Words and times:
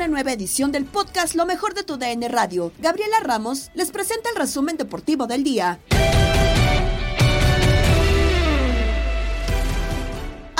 Una 0.00 0.08
nueva 0.08 0.32
edición 0.32 0.72
del 0.72 0.86
podcast 0.86 1.34
Lo 1.34 1.44
mejor 1.44 1.74
de 1.74 1.82
tu 1.82 1.98
DN 1.98 2.26
Radio. 2.30 2.72
Gabriela 2.78 3.20
Ramos 3.22 3.70
les 3.74 3.90
presenta 3.90 4.30
el 4.30 4.36
resumen 4.36 4.78
deportivo 4.78 5.26
del 5.26 5.44
día. 5.44 5.78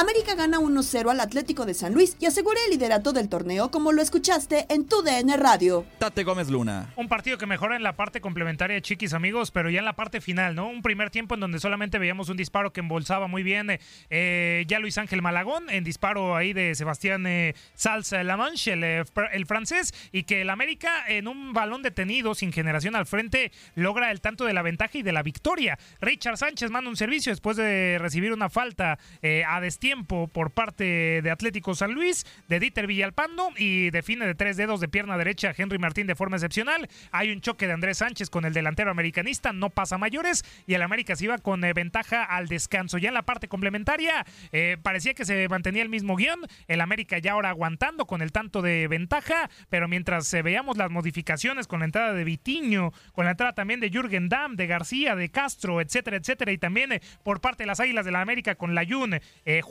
América 0.01 0.35
gana 0.35 0.59
1-0 0.59 1.11
al 1.11 1.21
Atlético 1.21 1.67
de 1.67 1.75
San 1.75 1.93
Luis 1.93 2.17
y 2.19 2.25
asegura 2.25 2.59
el 2.65 2.71
liderato 2.71 3.13
del 3.13 3.29
torneo 3.29 3.71
como 3.71 3.93
lo 3.93 4.01
escuchaste 4.01 4.65
en 4.71 4.87
tu 4.87 5.03
DN 5.03 5.37
Radio. 5.37 5.85
Tate 5.99 6.25
Gómez 6.25 6.49
Luna. 6.49 6.89
Un 6.97 7.07
partido 7.07 7.37
que 7.37 7.45
mejora 7.45 7.77
en 7.77 7.83
la 7.83 7.97
parte 7.97 8.23
complementaria 8.23 8.77
de 8.77 8.81
Chiquis 8.81 9.13
amigos, 9.13 9.51
pero 9.51 9.69
ya 9.69 9.81
en 9.81 9.85
la 9.85 9.97
parte 9.97 10.23
final, 10.23 10.55
¿no? 10.55 10.69
Un 10.69 10.81
primer 10.81 11.11
tiempo 11.11 11.35
en 11.35 11.41
donde 11.41 11.61
solamente 11.61 11.99
veíamos 11.99 12.31
un 12.31 12.39
disparo 12.39 12.73
que 12.73 12.81
embolsaba 12.81 13.29
muy 13.29 13.43
bien 13.43 13.79
eh, 14.09 14.65
ya 14.69 14.79
Luis 14.79 14.97
Ángel 14.97 15.21
Malagón, 15.21 15.69
en 15.69 15.85
disparo 15.85 16.35
ahí 16.35 16.55
de 16.55 16.75
Sebastián 16.75 17.27
eh, 17.27 17.55
Salsa 17.75 18.25
Lamanche, 18.25 18.73
el, 18.73 18.85
eh, 18.85 19.05
el 19.33 19.45
francés, 19.45 19.93
y 20.13 20.23
que 20.23 20.41
el 20.41 20.49
América 20.49 21.05
en 21.09 21.29
un 21.29 21.53
balón 21.53 21.83
detenido 21.83 22.35
sin 22.35 22.55
generación 22.55 22.97
al 22.97 23.05
frente 23.05 23.53
logra 23.75 24.11
el 24.11 24.23
tanto 24.23 24.47
de 24.47 24.55
la 24.55 24.63
ventaja 24.63 24.97
y 24.97 25.03
de 25.03 25.13
la 25.13 25.23
victoria. 25.23 25.79
Richard 26.01 26.39
Sánchez 26.39 26.71
manda 26.71 26.89
un 26.89 26.97
servicio 26.97 27.33
después 27.33 27.59
de 27.59 27.99
recibir 28.01 28.33
una 28.33 28.49
falta 28.49 28.99
a 29.47 29.61
destiempo 29.91 30.29
por 30.29 30.53
parte 30.53 31.21
de 31.21 31.31
Atlético 31.33 31.75
San 31.75 31.95
Luis, 31.95 32.25
de 32.49 32.61
Dieter 32.61 32.87
Villalpando 32.87 33.49
y 33.57 33.91
define 33.91 34.25
de 34.25 34.37
tres 34.37 34.57
dedos 34.57 34.79
de 34.79 34.87
pierna 34.87 35.19
derecha 35.19 35.53
Henry 35.57 35.79
Martín 35.79 36.07
de 36.07 36.15
forma 36.15 36.37
excepcional. 36.37 36.89
Hay 37.11 37.33
un 37.33 37.41
choque 37.41 37.67
de 37.67 37.73
Andrés 37.73 37.99
Sánchez 37.99 38.31
con 38.31 38.45
el 38.45 38.53
delantero 38.53 38.93
americanista, 38.93 39.53
no 39.53 39.69
pasa 39.71 39.99
mayores 39.99 40.45
y 40.69 40.75
el 40.75 40.83
América 40.83 41.17
se 41.17 41.25
iba 41.25 41.39
con 41.39 41.65
eh, 41.65 41.73
ventaja 41.73 42.23
al 42.23 42.47
descanso. 42.47 42.99
Ya 42.99 43.09
en 43.09 43.15
la 43.15 43.23
parte 43.23 43.49
complementaria 43.49 44.25
eh, 44.53 44.77
parecía 44.81 45.15
que 45.15 45.25
se 45.25 45.49
mantenía 45.49 45.83
el 45.83 45.89
mismo 45.89 46.15
guion, 46.15 46.39
el 46.69 46.81
América 46.81 47.19
ya 47.19 47.33
ahora 47.33 47.49
aguantando 47.49 48.07
con 48.07 48.23
el 48.23 48.31
tanto 48.31 48.63
de 48.63 48.87
ventaja, 48.87 49.51
pero 49.71 49.89
mientras 49.89 50.33
eh, 50.35 50.43
veíamos 50.43 50.77
las 50.77 50.93
modificaciones 50.93 51.67
con 51.67 51.81
la 51.81 51.87
entrada 51.87 52.13
de 52.13 52.23
Vitiño, 52.23 52.93
con 53.13 53.25
la 53.25 53.33
entrada 53.33 53.55
también 53.55 53.81
de 53.81 53.91
Jürgen 53.91 54.29
Damm, 54.29 54.55
de 54.55 54.69
García, 54.69 55.17
de 55.17 55.31
Castro, 55.31 55.81
etcétera, 55.81 56.19
etcétera, 56.19 56.53
y 56.53 56.59
también 56.59 57.01
por 57.25 57.41
parte 57.41 57.65
de 57.65 57.67
las 57.67 57.81
Águilas 57.81 58.05
de 58.05 58.13
la 58.13 58.21
América 58.21 58.55
con 58.55 58.77
la 58.77 58.85
Jun, 58.87 59.19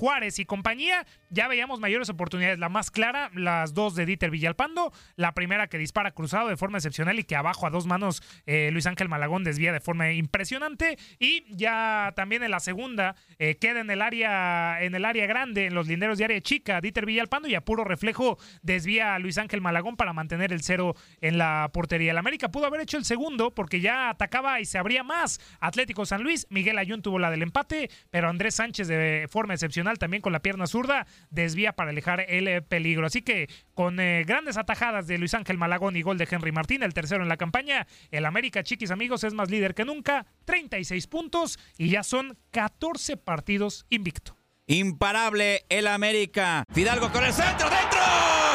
Juárez 0.09 0.39
y 0.39 0.45
compañía, 0.45 1.05
ya 1.29 1.47
veíamos 1.47 1.79
mayores 1.79 2.09
oportunidades. 2.09 2.57
La 2.57 2.67
más 2.67 2.89
clara, 2.89 3.29
las 3.35 3.75
dos 3.75 3.93
de 3.93 4.07
Dieter 4.07 4.31
Villalpando, 4.31 4.91
la 5.15 5.35
primera 5.35 5.67
que 5.67 5.77
dispara 5.77 6.09
cruzado 6.13 6.49
de 6.49 6.57
forma 6.57 6.79
excepcional 6.79 7.19
y 7.19 7.23
que 7.23 7.35
abajo 7.35 7.67
a 7.67 7.69
dos 7.69 7.85
manos 7.85 8.23
eh, 8.47 8.71
Luis 8.71 8.87
Ángel 8.87 9.07
Malagón 9.07 9.43
desvía 9.43 9.71
de 9.71 9.79
forma 9.79 10.11
impresionante. 10.11 10.97
Y 11.19 11.45
ya 11.55 12.11
también 12.15 12.41
en 12.41 12.49
la 12.49 12.59
segunda 12.59 13.15
eh, 13.37 13.57
queda 13.57 13.81
en 13.81 13.91
el 13.91 14.01
área, 14.01 14.81
en 14.81 14.95
el 14.95 15.05
área 15.05 15.27
grande, 15.27 15.67
en 15.67 15.75
los 15.75 15.85
linderos 15.85 16.17
de 16.17 16.25
área 16.25 16.41
chica, 16.41 16.81
Dieter 16.81 17.05
Villalpando 17.05 17.47
y 17.47 17.53
a 17.53 17.61
puro 17.61 17.83
reflejo 17.83 18.39
desvía 18.63 19.13
a 19.13 19.19
Luis 19.19 19.37
Ángel 19.37 19.61
Malagón 19.61 19.95
para 19.95 20.11
mantener 20.11 20.51
el 20.51 20.63
cero 20.63 20.95
en 21.21 21.37
la 21.37 21.69
portería. 21.71 22.13
El 22.13 22.17
América 22.17 22.49
pudo 22.49 22.65
haber 22.65 22.81
hecho 22.81 22.97
el 22.97 23.05
segundo 23.05 23.53
porque 23.53 23.79
ya 23.79 24.09
atacaba 24.09 24.59
y 24.59 24.65
se 24.65 24.79
abría 24.79 25.03
más. 25.03 25.39
Atlético 25.59 26.07
San 26.07 26.23
Luis, 26.23 26.47
Miguel 26.49 26.79
Ayun 26.79 27.03
tuvo 27.03 27.19
la 27.19 27.29
del 27.29 27.43
empate, 27.43 27.91
pero 28.09 28.27
Andrés 28.27 28.55
Sánchez 28.55 28.87
de 28.87 29.27
forma 29.29 29.53
excepcional 29.53 29.98
también 29.99 30.21
con 30.21 30.33
la 30.33 30.41
pierna 30.41 30.65
zurda, 30.67 31.05
desvía 31.29 31.73
para 31.73 31.91
alejar 31.91 32.25
el 32.27 32.47
eh, 32.47 32.61
peligro. 32.61 33.05
Así 33.05 33.21
que 33.21 33.49
con 33.73 33.99
eh, 33.99 34.23
grandes 34.25 34.57
atajadas 34.57 35.07
de 35.07 35.17
Luis 35.17 35.33
Ángel 35.33 35.57
Malagón 35.57 35.95
y 35.95 36.01
gol 36.01 36.17
de 36.17 36.27
Henry 36.29 36.51
Martín, 36.51 36.83
el 36.83 36.93
tercero 36.93 37.21
en 37.21 37.29
la 37.29 37.37
campaña, 37.37 37.85
el 38.11 38.25
América, 38.25 38.63
chiquis 38.63 38.91
amigos, 38.91 39.23
es 39.23 39.33
más 39.33 39.49
líder 39.49 39.75
que 39.75 39.85
nunca, 39.85 40.25
36 40.45 41.07
puntos 41.07 41.59
y 41.77 41.89
ya 41.89 42.03
son 42.03 42.37
14 42.51 43.17
partidos 43.17 43.85
invicto. 43.89 44.35
Imparable 44.67 45.65
el 45.69 45.87
América. 45.87 46.63
Fidalgo 46.71 47.11
con 47.11 47.23
el 47.23 47.33
centro, 47.33 47.69
dentro. 47.69 47.99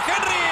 Henry. 0.07 0.45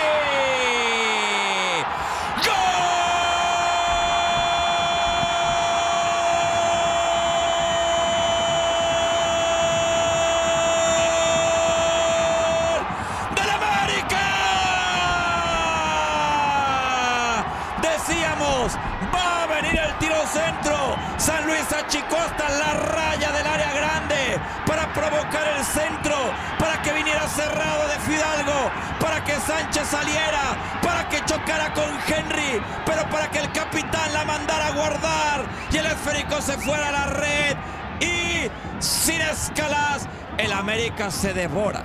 Va 19.12 19.42
a 19.42 19.46
venir 19.46 19.76
el 19.76 19.98
tiro 19.98 20.24
centro. 20.26 20.96
San 21.16 21.46
Luis 21.46 21.66
achicó 21.72 22.16
hasta 22.16 22.48
la 22.50 22.74
raya 22.74 23.32
del 23.32 23.46
área 23.46 23.72
grande 23.72 24.40
para 24.66 24.92
provocar 24.92 25.48
el 25.56 25.64
centro, 25.64 26.14
para 26.58 26.80
que 26.82 26.92
viniera 26.92 27.26
cerrado 27.28 27.88
de 27.88 27.98
Fidalgo, 28.00 28.70
para 29.00 29.24
que 29.24 29.34
Sánchez 29.52 29.88
saliera, 29.88 30.80
para 30.82 31.06
que 31.10 31.22
chocara 31.26 31.74
con 31.74 31.84
Henry, 32.08 32.62
pero 32.86 33.06
para 33.10 33.30
que 33.30 33.38
el 33.38 33.52
capitán 33.52 34.10
la 34.14 34.24
mandara 34.24 34.68
a 34.68 34.70
guardar 34.70 35.44
y 35.70 35.76
el 35.76 35.84
esférico 35.84 36.40
se 36.40 36.56
fuera 36.56 36.88
a 36.88 36.92
la 36.92 37.06
red. 37.08 37.56
Y 38.00 38.50
sin 38.82 39.20
escalas, 39.20 40.08
el 40.38 40.52
América 40.52 41.10
se 41.10 41.34
devora. 41.34 41.84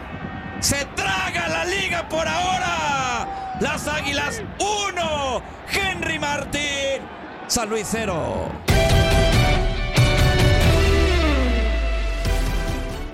Se 0.61 0.85
traga 0.95 1.49
la 1.49 1.65
liga 1.65 2.07
por 2.07 2.25
ahora. 2.25 3.57
Las 3.59 3.85
Águilas 3.87 4.41
1, 4.59 5.41
Henry 5.69 6.19
Martín, 6.19 7.01
San 7.47 7.69
Luis 7.69 7.85
0. 7.91 8.49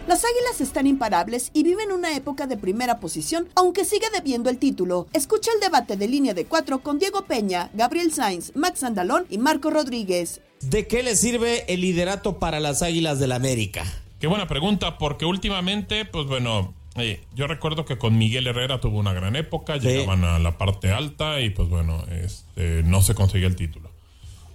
Las 0.08 0.26
Águilas 0.26 0.60
están 0.60 0.86
imparables 0.86 1.50
y 1.54 1.64
viven 1.64 1.94
una 1.94 2.14
época 2.14 2.46
de 2.46 2.58
primera 2.58 3.00
posición, 3.00 3.48
aunque 3.56 3.86
sigue 3.86 4.08
debiendo 4.14 4.50
el 4.50 4.58
título. 4.58 5.08
Escucha 5.14 5.50
el 5.56 5.62
debate 5.62 5.96
de 5.96 6.10
línea 6.10 6.34
de 6.34 6.44
cuatro 6.44 6.80
con 6.80 7.00
Diego 7.00 7.24
Peña, 7.24 7.70
Gabriel 7.74 8.12
Sainz, 8.12 8.54
Max 8.54 8.84
Andalón 8.84 9.26
y 9.30 9.38
Marco 9.38 9.70
Rodríguez. 9.70 10.42
¿De 10.60 10.88
qué 10.88 11.04
le 11.04 11.16
sirve 11.16 11.64
el 11.74 11.80
liderato 11.80 12.38
para 12.38 12.60
las 12.60 12.82
Águilas 12.82 13.20
del 13.20 13.30
la 13.30 13.36
América? 13.36 13.86
Qué 14.20 14.28
buena 14.28 14.46
pregunta, 14.46 14.98
porque 14.98 15.24
últimamente, 15.24 16.04
pues 16.04 16.28
bueno, 16.28 16.74
eh, 16.98 17.24
yo 17.34 17.48
recuerdo 17.48 17.86
que 17.86 17.98
con 17.98 18.18
Miguel 18.18 18.46
Herrera 18.48 18.82
tuvo 18.82 19.00
una 19.00 19.14
gran 19.14 19.38
época, 19.38 19.78
llegaban 19.78 20.26
a 20.26 20.38
la 20.38 20.58
parte 20.58 20.92
alta 20.92 21.40
y 21.40 21.50
pues 21.50 21.70
bueno, 21.70 22.04
este, 22.12 22.84
no 22.84 23.02
se 23.02 23.16
conseguía 23.16 23.48
el 23.48 23.56
título. 23.56 23.93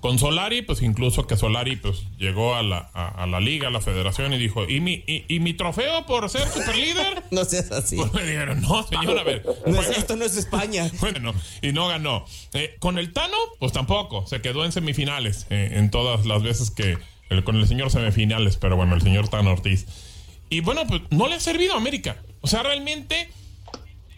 Con 0.01 0.19
Solari, 0.19 0.63
pues 0.63 0.83
incluso 0.83 1.27
que 1.27 1.37
Solari 1.37 1.75
pues 1.75 2.05
llegó 2.19 2.55
a 2.55 2.63
la, 2.63 2.79
a, 2.79 3.27
la 3.27 3.41
liga, 3.41 3.69
a 3.69 3.71
la 3.71 3.81
federación 3.81 4.33
y 4.33 4.39
dijo, 4.39 4.65
¿y 4.69 4.81
mi, 4.81 5.03
y, 5.07 5.41
mi 5.41 5.55
trofeo 5.55 6.07
por 6.07 6.29
ser 6.31 6.47
superlíder? 6.49 7.25
no 7.33 7.45
seas 7.45 7.73
así. 7.73 7.97
Pues 7.97 8.13
me 8.13 8.23
dijeron, 8.23 8.61
no, 8.61 8.87
señor, 8.87 9.19
a 9.19 9.25
ver. 9.25 9.45
esto 9.97 10.15
no 10.17 10.25
es 10.25 10.37
España. 10.37 10.89
Bueno, 11.01 11.33
y 11.63 11.73
no 11.73 11.89
ganó. 11.89 12.25
Eh, 12.53 12.77
con 12.81 12.99
el 12.99 13.13
Tano, 13.13 13.37
pues 13.59 13.73
tampoco, 13.73 14.27
se 14.27 14.41
quedó 14.41 14.65
en 14.65 14.73
semifinales 14.73 15.47
eh, 15.51 15.71
en 15.75 15.91
todas 15.91 16.27
las 16.27 16.43
veces 16.43 16.71
que, 16.71 16.99
con 17.45 17.57
el 17.57 17.67
señor 17.67 17.91
semifinales, 17.91 18.57
pero 18.57 18.77
bueno, 18.77 18.95
el 18.95 19.03
señor 19.03 19.29
Tano 19.29 19.53
Ortiz. 19.53 19.87
Y 20.51 20.61
bueno, 20.61 20.87
pues 20.87 21.03
no 21.11 21.29
le 21.29 21.37
ha 21.37 21.41
servido 21.41 21.75
a 21.75 21.77
América. 21.77 22.17
O 22.41 22.47
sea, 22.47 22.63
realmente 22.63 23.31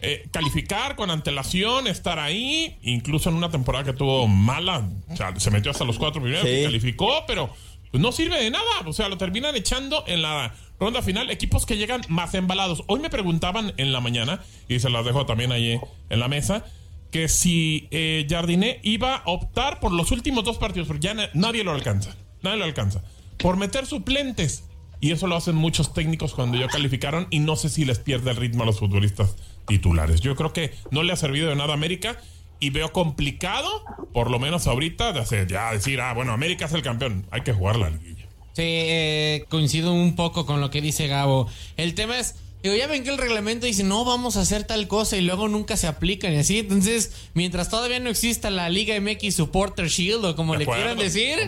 eh, 0.03 0.27
calificar 0.31 0.95
con 0.95 1.11
antelación, 1.11 1.85
estar 1.85 2.17
ahí, 2.17 2.75
incluso 2.81 3.29
en 3.29 3.35
una 3.35 3.51
temporada 3.51 3.83
que 3.83 3.93
tuvo 3.93 4.27
mala, 4.27 4.89
o 5.07 5.15
sea, 5.15 5.39
se 5.39 5.51
metió 5.51 5.69
hasta 5.69 5.85
los 5.85 5.99
cuatro 5.99 6.23
primeros 6.23 6.43
y 6.49 6.63
calificó, 6.63 7.23
pero 7.27 7.51
pues, 7.91 8.01
no 8.01 8.11
sirve 8.11 8.43
de 8.43 8.49
nada, 8.49 8.65
o 8.87 8.93
sea, 8.93 9.09
lo 9.09 9.19
terminan 9.19 9.55
echando 9.55 10.03
en 10.07 10.23
la 10.23 10.55
ronda 10.79 11.03
final 11.03 11.29
equipos 11.29 11.67
que 11.67 11.77
llegan 11.77 12.01
más 12.07 12.33
embalados. 12.33 12.83
Hoy 12.87 12.99
me 12.99 13.11
preguntaban 13.11 13.73
en 13.77 13.91
la 13.91 13.99
mañana, 13.99 14.41
y 14.67 14.79
se 14.79 14.89
las 14.89 15.05
dejo 15.05 15.27
también 15.27 15.51
ahí 15.51 15.79
en 16.09 16.19
la 16.19 16.27
mesa, 16.27 16.65
que 17.11 17.27
si 17.27 17.87
eh, 17.91 18.25
Jardiné 18.27 18.79
iba 18.81 19.17
a 19.17 19.23
optar 19.25 19.79
por 19.79 19.91
los 19.91 20.11
últimos 20.11 20.43
dos 20.43 20.57
partidos, 20.57 20.87
porque 20.87 21.07
ya 21.07 21.29
nadie 21.35 21.63
lo 21.63 21.73
alcanza, 21.73 22.15
nadie 22.41 22.57
lo 22.57 22.65
alcanza, 22.65 23.03
por 23.37 23.55
meter 23.55 23.85
suplentes. 23.85 24.63
Y 25.03 25.11
eso 25.11 25.25
lo 25.25 25.35
hacen 25.35 25.55
muchos 25.55 25.95
técnicos 25.95 26.35
cuando 26.35 26.59
ya 26.59 26.67
calificaron 26.67 27.25
y 27.31 27.39
no 27.39 27.55
sé 27.55 27.69
si 27.69 27.85
les 27.85 27.97
pierde 27.97 28.29
el 28.29 28.37
ritmo 28.37 28.61
a 28.61 28.67
los 28.67 28.77
futbolistas 28.77 29.35
titulares. 29.71 30.19
Yo 30.19 30.35
creo 30.35 30.51
que 30.51 30.73
no 30.91 31.01
le 31.01 31.13
ha 31.13 31.15
servido 31.15 31.49
de 31.49 31.55
nada 31.55 31.71
a 31.71 31.75
América 31.75 32.17
y 32.59 32.71
veo 32.71 32.91
complicado, 32.91 33.69
por 34.13 34.29
lo 34.29 34.37
menos 34.37 34.67
ahorita, 34.67 35.13
de 35.13 35.21
hacer, 35.21 35.47
ya 35.47 35.71
decir, 35.71 36.01
ah, 36.01 36.13
bueno, 36.13 36.33
América 36.33 36.65
es 36.65 36.73
el 36.73 36.81
campeón, 36.81 37.25
hay 37.31 37.41
que 37.41 37.53
jugar 37.53 37.77
la 37.77 37.89
liguilla. 37.89 38.25
Sí, 38.53 38.63
eh, 38.65 39.45
coincido 39.49 39.93
un 39.93 40.15
poco 40.17 40.45
con 40.45 40.59
lo 40.59 40.69
que 40.69 40.81
dice 40.81 41.07
Gabo. 41.07 41.47
El 41.77 41.95
tema 41.95 42.19
es, 42.19 42.35
digo, 42.61 42.75
ya 42.75 42.85
ven 42.87 43.05
que 43.05 43.11
el 43.11 43.17
reglamento 43.17 43.65
dice, 43.65 43.85
no 43.85 44.03
vamos 44.03 44.35
a 44.35 44.41
hacer 44.41 44.65
tal 44.65 44.89
cosa 44.89 45.15
y 45.15 45.21
luego 45.21 45.47
nunca 45.47 45.77
se 45.77 45.87
aplican 45.87 46.33
y 46.33 46.37
así. 46.37 46.59
Entonces, 46.59 47.29
mientras 47.33 47.69
todavía 47.69 48.01
no 48.01 48.09
exista 48.09 48.49
la 48.49 48.67
Liga 48.67 48.99
MX 48.99 49.33
Supporter 49.33 49.87
Shield 49.87 50.25
o 50.25 50.35
como 50.35 50.57
le 50.57 50.65
quieran 50.65 50.97
decir, 50.97 51.39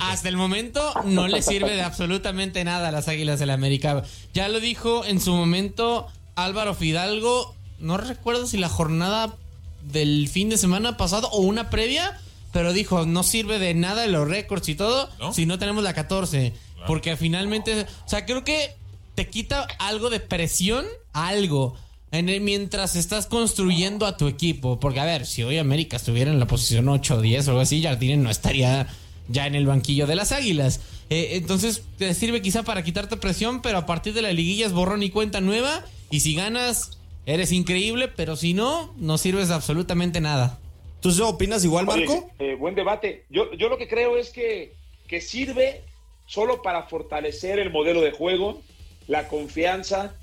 hasta 0.00 0.28
el 0.28 0.36
momento 0.36 0.92
no 1.06 1.26
le 1.26 1.40
sirve 1.40 1.74
de 1.74 1.82
absolutamente 1.82 2.62
nada 2.64 2.88
a 2.88 2.92
las 2.92 3.08
Águilas 3.08 3.38
del 3.38 3.48
la 3.48 3.54
América. 3.54 4.02
Ya 4.34 4.48
lo 4.48 4.60
dijo 4.60 5.06
en 5.06 5.20
su 5.20 5.32
momento 5.32 6.06
Álvaro 6.36 6.74
Fidalgo, 6.74 7.54
no 7.82 7.98
recuerdo 7.98 8.46
si 8.46 8.56
la 8.56 8.68
jornada 8.68 9.36
del 9.82 10.28
fin 10.28 10.48
de 10.48 10.56
semana 10.56 10.96
pasado 10.96 11.28
o 11.30 11.40
una 11.40 11.68
previa, 11.68 12.18
pero 12.52 12.72
dijo, 12.72 13.04
no 13.06 13.22
sirve 13.22 13.58
de 13.58 13.74
nada 13.74 14.06
los 14.06 14.28
récords 14.28 14.68
y 14.68 14.74
todo 14.74 15.10
si 15.32 15.46
no 15.46 15.58
tenemos 15.58 15.82
la 15.84 15.92
14. 15.92 16.52
Porque 16.86 17.16
finalmente, 17.16 17.86
o 18.04 18.08
sea, 18.08 18.24
creo 18.24 18.44
que 18.44 18.74
te 19.14 19.28
quita 19.28 19.66
algo 19.78 20.10
de 20.10 20.20
presión, 20.20 20.84
algo, 21.12 21.76
en 22.10 22.44
mientras 22.44 22.96
estás 22.96 23.26
construyendo 23.26 24.06
a 24.06 24.16
tu 24.16 24.28
equipo. 24.28 24.80
Porque, 24.80 25.00
a 25.00 25.04
ver, 25.04 25.26
si 25.26 25.42
hoy 25.42 25.58
América 25.58 25.96
estuviera 25.96 26.30
en 26.30 26.40
la 26.40 26.46
posición 26.46 26.88
8 26.88 27.16
o 27.16 27.20
10 27.20 27.46
o 27.46 27.50
algo 27.50 27.62
así, 27.62 27.82
Jardine 27.82 28.16
no 28.16 28.30
estaría 28.30 28.86
ya 29.28 29.46
en 29.46 29.54
el 29.54 29.66
banquillo 29.66 30.06
de 30.06 30.16
las 30.16 30.32
Águilas. 30.32 30.80
Eh, 31.08 31.30
entonces, 31.32 31.82
te 31.98 32.14
sirve 32.14 32.42
quizá 32.42 32.62
para 32.62 32.82
quitarte 32.82 33.16
presión, 33.16 33.62
pero 33.62 33.78
a 33.78 33.86
partir 33.86 34.12
de 34.12 34.22
la 34.22 34.32
liguilla 34.32 34.66
es 34.66 34.72
borrón 34.72 35.02
y 35.02 35.10
cuenta 35.10 35.40
nueva 35.40 35.84
y 36.10 36.20
si 36.20 36.34
ganas, 36.34 36.98
eres 37.26 37.52
increíble, 37.52 38.08
pero 38.08 38.36
si 38.36 38.54
no, 38.54 38.94
no 38.96 39.18
sirves 39.18 39.50
absolutamente 39.50 40.20
nada. 40.20 40.58
¿Tú 41.00 41.10
opinas 41.24 41.64
igual, 41.64 41.86
Marco? 41.86 42.30
Eh, 42.38 42.54
buen 42.54 42.74
debate. 42.74 43.24
Yo, 43.28 43.52
yo 43.54 43.68
lo 43.68 43.76
que 43.76 43.88
creo 43.88 44.16
es 44.16 44.30
que, 44.30 44.74
que 45.08 45.20
sirve 45.20 45.82
solo 46.26 46.62
para 46.62 46.84
fortalecer 46.84 47.58
el 47.58 47.70
modelo 47.70 48.00
de 48.00 48.12
juego, 48.12 48.62
la 49.08 49.28
confianza, 49.28 50.14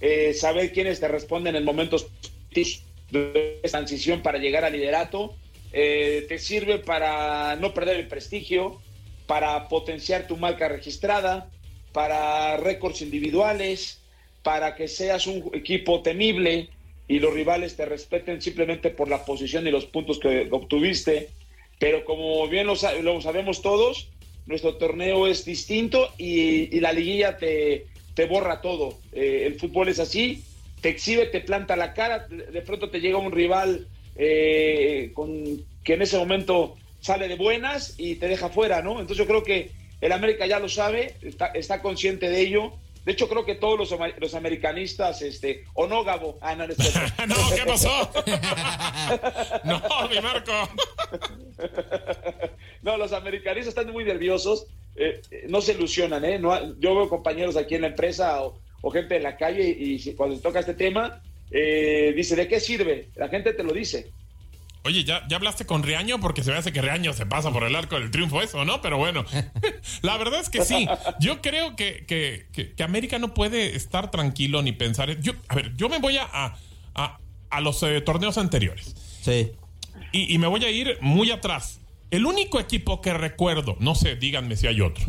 eh, 0.00 0.32
saber 0.34 0.72
quiénes 0.72 1.00
te 1.00 1.08
responden 1.08 1.56
en 1.56 1.64
momentos 1.64 2.06
de 3.10 3.60
transición 3.68 4.22
para 4.22 4.38
llegar 4.38 4.64
al 4.64 4.72
liderato. 4.72 5.34
Eh, 5.72 6.24
te 6.28 6.38
sirve 6.38 6.78
para 6.78 7.56
no 7.56 7.74
perder 7.74 7.96
el 7.96 8.08
prestigio, 8.08 8.80
para 9.26 9.68
potenciar 9.68 10.26
tu 10.26 10.36
marca 10.36 10.68
registrada, 10.68 11.50
para 11.92 12.56
récords 12.56 13.02
individuales, 13.02 14.00
para 14.42 14.74
que 14.74 14.88
seas 14.88 15.26
un 15.26 15.50
equipo 15.52 16.02
temible 16.02 16.70
y 17.06 17.18
los 17.20 17.32
rivales 17.32 17.76
te 17.76 17.86
respeten 17.86 18.40
simplemente 18.40 18.90
por 18.90 19.08
la 19.08 19.24
posición 19.24 19.66
y 19.66 19.70
los 19.70 19.86
puntos 19.86 20.18
que 20.18 20.48
obtuviste. 20.50 21.30
Pero 21.78 22.04
como 22.04 22.46
bien 22.48 22.66
lo, 22.66 22.76
sabemos 22.76 23.62
todos, 23.62 24.08
nuestro 24.46 24.76
torneo 24.76 25.26
es 25.26 25.44
distinto 25.44 26.12
y, 26.18 26.80
la 26.80 26.92
liguilla 26.92 27.38
te, 27.38 27.86
te 28.14 28.26
borra 28.26 28.60
todo. 28.60 28.98
Eh, 29.12 29.44
el 29.46 29.58
fútbol 29.58 29.88
es 29.88 30.00
así, 30.00 30.42
te 30.80 30.90
exhibe, 30.90 31.26
te 31.26 31.40
planta 31.40 31.76
la 31.76 31.94
cara, 31.94 32.28
de 32.28 32.62
pronto 32.62 32.90
te 32.90 33.00
llega 33.00 33.16
un 33.16 33.32
rival 33.32 33.86
eh, 34.16 35.12
que 35.84 35.94
en 35.94 36.02
ese 36.02 36.18
momento 36.18 36.76
sale 37.00 37.28
de 37.28 37.36
buenas 37.36 37.94
y 37.96 38.16
te 38.16 38.28
deja 38.28 38.48
fuera, 38.48 38.82
¿no? 38.82 39.00
Entonces 39.00 39.18
yo 39.18 39.26
creo 39.26 39.42
que 39.42 39.70
el 40.00 40.12
América 40.12 40.46
ya 40.46 40.58
lo 40.58 40.68
sabe, 40.68 41.14
está 41.54 41.80
consciente 41.80 42.28
de 42.28 42.40
ello 42.40 42.72
de 43.08 43.12
hecho, 43.12 43.26
creo 43.26 43.46
que 43.46 43.54
todos 43.54 43.78
los, 43.78 43.98
los 44.18 44.34
americanistas, 44.34 45.22
este, 45.22 45.64
o 45.72 45.86
no, 45.86 46.04
Gabo. 46.04 46.36
Ah, 46.42 46.54
no, 46.54 46.66
no, 46.66 46.74
¿qué 47.56 47.62
pasó? 47.66 47.88
no, 49.64 49.80
mi 50.10 50.20
Marco. 50.20 50.52
no, 52.82 52.98
los 52.98 53.14
americanistas 53.14 53.68
están 53.68 53.90
muy 53.94 54.04
nerviosos, 54.04 54.66
eh, 54.94 55.22
no 55.48 55.62
se 55.62 55.72
ilusionan, 55.72 56.22
¿eh? 56.22 56.38
yo 56.38 56.94
veo 56.94 57.08
compañeros 57.08 57.56
aquí 57.56 57.76
en 57.76 57.80
la 57.80 57.86
empresa 57.86 58.42
o, 58.42 58.90
gente 58.90 59.16
en 59.16 59.22
la 59.22 59.38
calle 59.38 59.66
y, 59.66 60.12
cuando 60.12 60.36
se 60.36 60.42
toca 60.42 60.60
este 60.60 60.74
tema, 60.74 61.22
eh, 61.50 62.12
dice, 62.14 62.36
¿de 62.36 62.46
qué 62.46 62.60
sirve? 62.60 63.08
La 63.16 63.28
gente 63.28 63.54
te 63.54 63.62
lo 63.62 63.72
dice. 63.72 64.12
Oye, 64.84 65.04
¿ya, 65.04 65.26
¿ya 65.28 65.36
hablaste 65.36 65.66
con 65.66 65.82
Riaño? 65.82 66.20
Porque 66.20 66.42
se 66.42 66.50
me 66.50 66.56
hace 66.56 66.72
que 66.72 66.80
Riaño 66.80 67.12
se 67.12 67.26
pasa 67.26 67.50
por 67.50 67.64
el 67.64 67.74
arco 67.74 67.98
del 67.98 68.10
triunfo 68.10 68.40
eso, 68.42 68.64
¿no? 68.64 68.80
Pero 68.80 68.96
bueno, 68.96 69.24
la 70.02 70.16
verdad 70.16 70.40
es 70.40 70.48
que 70.48 70.64
sí. 70.64 70.88
Yo 71.20 71.42
creo 71.42 71.76
que, 71.76 72.04
que, 72.06 72.82
América 72.82 73.18
no 73.18 73.34
puede 73.34 73.76
estar 73.76 74.10
tranquilo 74.10 74.62
ni 74.62 74.72
pensar... 74.72 75.20
Yo, 75.20 75.32
a 75.48 75.54
ver, 75.54 75.76
yo 75.76 75.88
me 75.88 75.98
voy 75.98 76.16
a, 76.16 76.54
a, 76.94 77.60
los 77.60 77.82
eh, 77.82 78.00
torneos 78.00 78.38
anteriores. 78.38 78.94
Sí. 79.20 79.52
Y, 80.12 80.38
me 80.38 80.46
voy 80.46 80.64
a 80.64 80.70
ir 80.70 80.96
muy 81.00 81.30
atrás. 81.30 81.80
El 82.10 82.24
único 82.24 82.58
equipo 82.58 83.02
que 83.02 83.12
recuerdo, 83.12 83.76
no 83.80 83.94
sé, 83.94 84.16
díganme 84.16 84.56
si 84.56 84.66
hay 84.66 84.80
otro, 84.80 85.04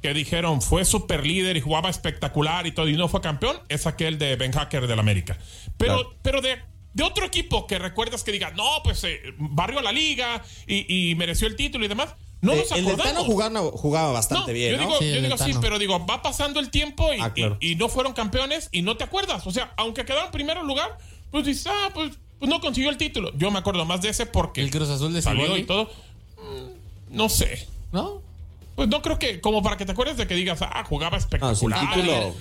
que 0.00 0.14
dijeron 0.14 0.62
fue 0.62 0.86
super 0.86 1.26
líder 1.26 1.58
y 1.58 1.60
jugaba 1.60 1.90
espectacular 1.90 2.66
y 2.66 2.72
todo 2.72 2.88
y 2.88 2.96
no 2.96 3.08
fue 3.08 3.20
campeón, 3.20 3.58
es 3.68 3.86
aquel 3.86 4.16
de 4.16 4.36
Ben 4.36 4.52
Hacker 4.52 4.86
del 4.86 4.98
América. 4.98 5.36
Pero, 5.76 6.14
pero 6.22 6.40
de 6.40 6.56
de 6.98 7.04
otro 7.04 7.24
equipo 7.24 7.64
que 7.68 7.78
recuerdas 7.78 8.24
que 8.24 8.32
diga, 8.32 8.50
no, 8.50 8.64
pues 8.82 9.04
eh, 9.04 9.20
barrió 9.38 9.80
la 9.80 9.92
liga 9.92 10.42
y, 10.66 11.14
mereció 11.14 11.46
el 11.46 11.54
título 11.54 11.84
y 11.84 11.88
demás. 11.88 12.08
No 12.40 12.56
nos 12.56 12.72
acordamos. 12.72 13.22
El 13.22 13.26
jugaba, 13.26 13.70
jugaba 13.70 14.12
bastante 14.12 14.52
bien. 14.52 14.72
Yo 14.72 14.78
digo, 14.78 14.98
sí, 14.98 15.14
yo 15.14 15.22
digo 15.22 15.38
sí, 15.38 15.52
pero 15.60 15.78
digo, 15.78 16.04
va 16.06 16.22
pasando 16.22 16.58
el 16.58 16.70
tiempo 16.70 17.08
ah, 17.20 17.32
y, 17.60 17.76
no 17.76 17.88
fueron 17.88 18.14
campeones 18.14 18.68
y 18.72 18.82
no 18.82 18.96
te 18.96 19.04
acuerdas. 19.04 19.46
O 19.46 19.52
sea, 19.52 19.72
aunque 19.76 20.04
quedaron 20.04 20.26
en 20.26 20.32
primer 20.32 20.56
lugar, 20.64 20.98
pues 21.30 21.46
dices, 21.46 21.68
ah, 21.68 21.90
pues, 21.94 22.14
pues, 22.40 22.50
no 22.50 22.60
consiguió 22.60 22.90
el 22.90 22.96
título. 22.96 23.30
Yo 23.36 23.52
me 23.52 23.60
acuerdo 23.60 23.84
más 23.84 24.02
de 24.02 24.08
ese 24.08 24.26
porque. 24.26 24.60
El 24.60 24.72
Cruz 24.72 24.88
Azul 24.88 25.12
de 25.12 25.22
salió 25.22 25.56
y 25.56 25.64
todo. 25.64 25.84
Mm, 26.36 27.16
no 27.16 27.28
sé. 27.28 27.68
¿No? 27.92 28.22
Pues 28.78 28.88
no 28.88 29.02
creo 29.02 29.18
que, 29.18 29.40
como 29.40 29.60
para 29.60 29.76
que 29.76 29.84
te 29.84 29.90
acuerdes 29.90 30.16
de 30.18 30.28
que 30.28 30.36
digas, 30.36 30.62
ah, 30.62 30.84
jugaba 30.84 31.16
espectacular. 31.16 31.80
sin 31.80 31.88
título. 31.88 32.36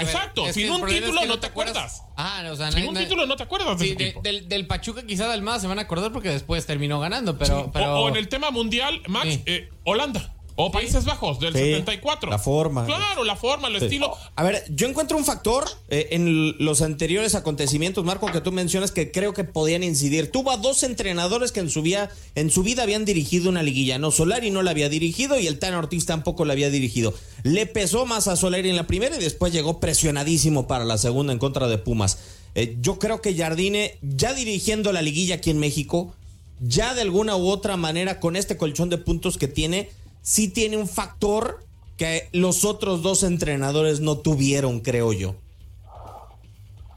exacto, 0.00 0.52
sin 0.52 0.70
un 0.70 0.86
título 0.86 1.24
no 1.24 1.40
te 1.40 1.48
acuerdas. 1.48 2.04
Ah, 2.16 2.44
o 2.52 2.54
sea, 2.54 2.70
sin 2.70 2.86
un 2.88 2.94
título 2.94 3.26
no 3.26 3.34
te 3.34 3.42
acuerdas 3.42 3.80
de 3.80 4.14
del, 4.22 4.48
del, 4.48 4.66
Pachuca 4.68 5.04
quizá 5.04 5.28
del 5.28 5.42
más 5.42 5.60
se 5.60 5.66
van 5.66 5.80
a 5.80 5.82
acordar 5.82 6.12
porque 6.12 6.28
después 6.28 6.66
terminó 6.66 7.00
ganando, 7.00 7.36
pero... 7.36 7.72
pero... 7.72 7.98
O, 7.98 8.08
en 8.08 8.14
el 8.14 8.28
tema 8.28 8.52
mundial, 8.52 9.02
Max, 9.08 9.40
eh, 9.44 9.70
Holanda. 9.82 10.32
O 10.56 10.70
Países 10.70 11.04
Bajos 11.04 11.40
del 11.40 11.52
Sí, 11.54 11.58
74. 11.60 12.30
la 12.30 12.38
forma. 12.38 12.84
Claro, 12.84 13.24
la 13.24 13.36
forma, 13.36 13.68
el 13.68 13.78
Sí. 13.78 13.84
estilo. 13.86 14.12
A 14.36 14.42
ver, 14.42 14.64
yo 14.68 14.86
encuentro 14.86 15.16
un 15.16 15.24
factor 15.24 15.64
eh, 15.88 16.08
en 16.12 16.54
los 16.64 16.82
anteriores 16.82 17.34
acontecimientos, 17.34 18.04
Marco, 18.04 18.30
que 18.30 18.40
tú 18.40 18.52
mencionas 18.52 18.92
que 18.92 19.10
creo 19.10 19.32
que 19.34 19.44
podían 19.44 19.82
incidir. 19.82 20.30
Tuvo 20.30 20.50
a 20.50 20.56
dos 20.58 20.82
entrenadores 20.82 21.52
que 21.52 21.60
en 21.60 21.70
su 21.70 21.82
vida, 21.82 22.10
en 22.34 22.50
su 22.50 22.62
vida 22.62 22.82
habían 22.82 23.04
dirigido 23.04 23.48
una 23.48 23.62
liguilla. 23.62 23.98
No, 23.98 24.10
Solari 24.10 24.50
no 24.50 24.62
la 24.62 24.72
había 24.72 24.88
dirigido 24.88 25.38
y 25.38 25.46
el 25.46 25.58
Tan 25.58 25.74
Ortiz 25.74 26.06
tampoco 26.06 26.44
la 26.44 26.52
había 26.52 26.70
dirigido. 26.70 27.14
Le 27.44 27.66
pesó 27.66 28.04
más 28.06 28.28
a 28.28 28.36
Solari 28.36 28.68
en 28.70 28.76
la 28.76 28.86
primera 28.86 29.16
y 29.16 29.20
después 29.20 29.52
llegó 29.52 29.80
presionadísimo 29.80 30.66
para 30.66 30.84
la 30.84 30.98
segunda 30.98 31.32
en 31.32 31.38
contra 31.38 31.66
de 31.68 31.78
Pumas. 31.78 32.18
Eh, 32.54 32.76
yo 32.82 32.98
creo 32.98 33.22
que 33.22 33.34
Jardine, 33.34 33.96
ya 34.02 34.34
dirigiendo 34.34 34.92
la 34.92 35.00
liguilla 35.00 35.36
aquí 35.36 35.50
en 35.50 35.58
México, 35.58 36.14
ya 36.60 36.94
de 36.94 37.00
alguna 37.00 37.36
u 37.36 37.48
otra 37.48 37.76
manera 37.76 38.20
con 38.20 38.36
este 38.36 38.56
colchón 38.56 38.90
de 38.90 38.98
puntos 38.98 39.38
que 39.38 39.48
tiene, 39.48 39.88
sí 40.22 40.48
tiene 40.48 40.76
un 40.76 40.88
factor 40.88 41.62
que 41.96 42.28
los 42.32 42.64
otros 42.64 43.02
dos 43.02 43.22
entrenadores 43.22 44.00
no 44.00 44.18
tuvieron, 44.18 44.80
creo 44.80 45.12
yo. 45.12 45.34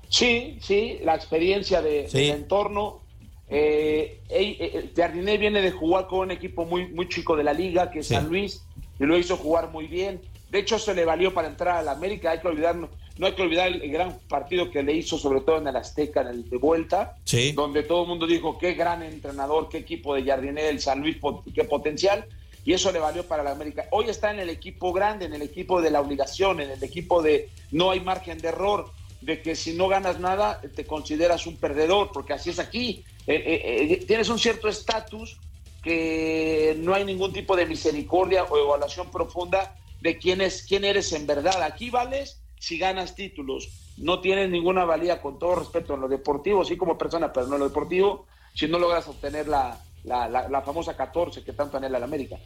Sí, 0.10 0.58
sí, 0.62 1.00
la 1.03 1.15
experiencia 1.15 1.82
de, 1.82 2.08
Sí. 2.10 2.17
del 2.20 2.29
entorno. 2.32 3.01
Eh, 3.50 4.22
eh, 4.29 4.58
eh, 4.60 4.89
Jardiné 4.96 5.38
viene 5.38 5.62
de 5.62 5.72
jugar 5.72 6.08
con 6.08 6.20
un 6.20 6.32
equipo 6.32 6.65
muy, 6.65 6.88
muy 6.88 7.08
chico 7.10 7.36
de 7.36 7.44
la 7.44 7.53
liga, 7.53 7.91
que 7.91 8.00
es 8.00 8.08
Sí. 8.08 8.15
San 8.15 8.27
Luis, 8.29 8.63
y 9.00 9.03
lo 9.05 9.17
hizo 9.17 9.38
jugar 9.38 9.72
muy 9.72 9.88
bien. 9.88 10.22
De 10.50 10.60
hecho, 10.60 10.79
se 10.79 10.94
le 10.94 11.05
valió 11.05 11.34
para 11.34 11.48
entrar 11.50 11.77
a 11.77 11.82
la 11.82 11.91
América. 11.91 12.32
Hay 12.32 12.39
que 12.39 12.48
olvidar, 12.48 12.75
no, 12.75 12.89
hay 13.22 13.34
que 13.34 13.41
olvidar 13.41 13.67
el, 13.67 13.82
el 13.82 13.91
gran 13.91 14.17
partido 14.29 14.72
que 14.72 14.82
le 14.84 14.94
hizo, 14.94 15.17
sobre 15.17 15.41
todo 15.41 15.58
en 15.58 15.67
el 15.67 15.75
Azteca, 15.75 16.22
en 16.22 16.27
el 16.27 16.50
de 16.50 16.58
vuelta, 16.58 17.17
Sí. 17.25 17.51
donde 17.51 17.84
todo 17.84 18.03
el 18.03 18.08
mundo 18.08 18.25
dijo 18.25 18.58
qué 18.58 18.74
gran 18.74 19.03
entrenador, 19.03 19.67
qué 19.70 19.79
equipo 19.79 20.15
de 20.15 20.24
Jardiné 20.24 20.63
del 20.63 20.79
San 20.79 21.01
Luis, 21.01 21.17
qué 21.53 21.65
potencial. 21.65 22.25
Y 22.65 22.74
eso 22.74 22.91
le 22.91 23.00
valió 23.00 23.27
para 23.27 23.43
la 23.43 23.51
América. 23.51 23.88
Hoy 23.91 24.10
está 24.10 24.31
en 24.31 24.39
el 24.39 24.50
equipo 24.50 24.91
grande, 24.91 25.25
en 25.25 25.34
el 25.36 25.43
equipo 25.43 25.81
de 25.81 25.91
la 25.91 26.01
obligación, 26.01 26.60
en 26.60 26.72
el 26.72 26.84
equipo 26.84 27.22
de 27.22 27.50
no 27.72 27.91
hay 27.91 28.00
margen 28.00 28.39
de 28.39 28.48
error, 28.48 28.91
de 29.22 29.43
que 29.43 29.55
si 29.55 29.74
no 29.74 29.88
ganas 29.88 30.19
nada 30.19 30.60
te 30.75 30.86
consideras 30.86 31.45
un 31.45 31.57
perdedor, 31.57 32.10
porque 32.12 32.34
así 32.34 32.50
es 32.50 32.57
aquí. 32.57 33.05
Eh, 33.27 33.36
eh, 33.36 33.93
eh, 33.93 34.05
tienes 34.07 34.29
un 34.29 34.39
cierto 34.39 34.67
estatus 34.67 35.39
que 35.84 36.75
no 36.79 36.95
hay 36.95 37.05
ningún 37.05 37.31
tipo 37.31 37.55
de 37.55 37.67
misericordia 37.67 38.43
o 38.45 38.57
evaluación 38.57 39.12
profunda 39.12 39.75
de 40.01 40.17
quién, 40.17 40.41
es, 40.41 40.65
quién 40.67 40.86
eres 40.86 41.13
en 41.13 41.27
verdad. 41.27 41.62
Aquí 41.62 41.91
vales 41.91 42.41
si 42.60 42.79
ganas 42.79 43.13
títulos. 43.13 43.69
No 43.98 44.22
tienes 44.22 44.50
ninguna 44.50 44.86
valía, 44.86 45.22
con 45.22 45.38
todo 45.38 45.55
respeto, 45.57 45.93
en 45.93 46.01
lo 46.01 46.07
deportivo, 46.07 46.65
sí 46.65 46.77
como 46.77 46.98
persona, 46.98 47.31
pero 47.31 47.45
no 47.45 47.55
en 47.55 47.60
lo 47.60 47.67
deportivo, 47.67 48.25
si 48.55 48.67
no 48.67 48.79
logras 48.79 49.07
obtener 49.07 49.48
la, 49.48 49.79
la, 50.05 50.27
la- 50.29 50.47
la 50.50 50.62
famosa 50.62 50.95
14 50.95 51.43
que 51.43 51.53
tanto 51.53 51.77
anhela 51.77 52.00
la 52.00 52.05
América. 52.05 52.38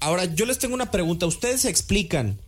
Ahora, 0.00 0.24
yo 0.24 0.46
les 0.46 0.58
tengo 0.58 0.74
una 0.74 0.90
pregunta. 0.90 1.26
¿Ustedes 1.26 1.62
se 1.62 1.70
explican 1.70 2.38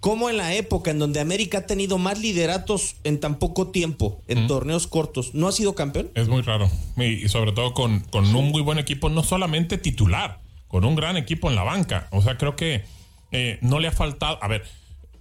cómo 0.00 0.30
en 0.30 0.36
la 0.36 0.54
época 0.54 0.90
en 0.90 0.98
donde 0.98 1.20
América 1.20 1.58
ha 1.58 1.66
tenido 1.66 1.98
más 1.98 2.18
lideratos 2.20 2.96
en 3.04 3.20
tan 3.20 3.38
poco 3.38 3.68
tiempo, 3.68 4.20
en 4.28 4.46
torneos 4.46 4.86
cortos, 4.86 5.34
no 5.34 5.48
ha 5.48 5.52
sido 5.52 5.74
campeón? 5.74 6.10
Es 6.14 6.28
muy 6.28 6.42
raro. 6.42 6.70
Y, 6.96 7.28
sobre 7.28 7.52
todo 7.52 7.72
con, 7.74 8.00
con 8.00 8.24
un 8.34 8.50
muy 8.50 8.62
buen 8.62 8.78
equipo, 8.78 9.08
no 9.08 9.22
solamente 9.24 9.78
titular, 9.78 10.40
con 10.68 10.84
un 10.84 10.94
gran 10.96 11.16
equipo 11.16 11.48
en 11.50 11.56
la 11.56 11.62
banca. 11.64 12.08
O 12.12 12.22
sea, 12.22 12.36
creo 12.38 12.56
que 12.56 12.84
eh, 13.32 13.58
no 13.62 13.78
le 13.80 13.88
ha 13.88 13.92
faltado, 13.92 14.38
a 14.42 14.48
ver, 14.48 14.64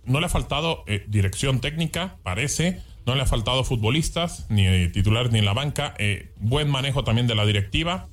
no 0.03 0.19
le 0.19 0.25
ha 0.27 0.29
faltado 0.29 0.83
eh, 0.87 1.03
dirección 1.07 1.61
técnica, 1.61 2.17
parece. 2.23 2.79
No 3.05 3.15
le 3.15 3.23
ha 3.23 3.25
faltado 3.25 3.63
futbolistas, 3.63 4.45
ni 4.49 4.67
eh, 4.67 4.87
titulares 4.93 5.31
ni 5.31 5.39
en 5.39 5.45
la 5.45 5.53
banca. 5.53 5.95
eh, 5.97 6.31
buen 6.37 6.69
manejo 6.69 7.03
también 7.03 7.25
de 7.27 7.33
la 7.33 7.45
directiva, 7.47 8.07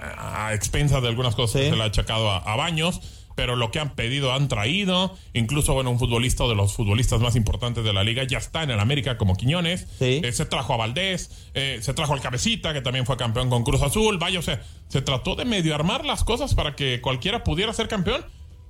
a, 0.00 0.46
a 0.48 0.54
expensas 0.54 1.02
de 1.02 1.08
algunas 1.08 1.34
cosas 1.34 1.60
que 1.62 1.70
se 1.70 1.76
le 1.76 1.82
ha 1.82 1.86
achacado 1.86 2.30
a, 2.30 2.38
a 2.38 2.56
Baños. 2.56 3.00
Pero 3.36 3.56
lo 3.56 3.70
que 3.70 3.78
han 3.78 3.94
pedido 3.94 4.32
han 4.34 4.48
traído. 4.48 5.16
Incluso, 5.32 5.72
bueno, 5.72 5.90
un 5.90 5.98
futbolista 5.98 6.44
de 6.46 6.54
los 6.54 6.74
futbolistas 6.74 7.20
más 7.20 7.36
importantes 7.36 7.84
de 7.84 7.92
la 7.94 8.04
liga 8.04 8.24
ya 8.24 8.36
está 8.38 8.62
en 8.64 8.70
el 8.70 8.80
América 8.80 9.16
como 9.16 9.34
Quiñones. 9.36 9.86
Eh, 10.22 10.32
se 10.32 10.44
trajo 10.44 10.74
a 10.74 10.76
Valdés, 10.76 11.48
eh, 11.54 11.78
se 11.80 11.94
trajo 11.94 12.12
al 12.12 12.20
Cabecita, 12.20 12.74
que 12.74 12.82
también 12.82 13.06
fue 13.06 13.16
campeón 13.16 13.48
con 13.48 13.62
Cruz 13.64 13.80
Azul. 13.82 14.18
Vaya, 14.18 14.40
o 14.40 14.42
sea, 14.42 14.62
se 14.88 15.00
trató 15.00 15.36
de 15.36 15.46
medio 15.46 15.74
armar 15.74 16.04
las 16.04 16.22
cosas 16.22 16.54
para 16.54 16.76
que 16.76 17.00
cualquiera 17.00 17.42
pudiera 17.44 17.72
ser 17.72 17.88
campeón. 17.88 18.24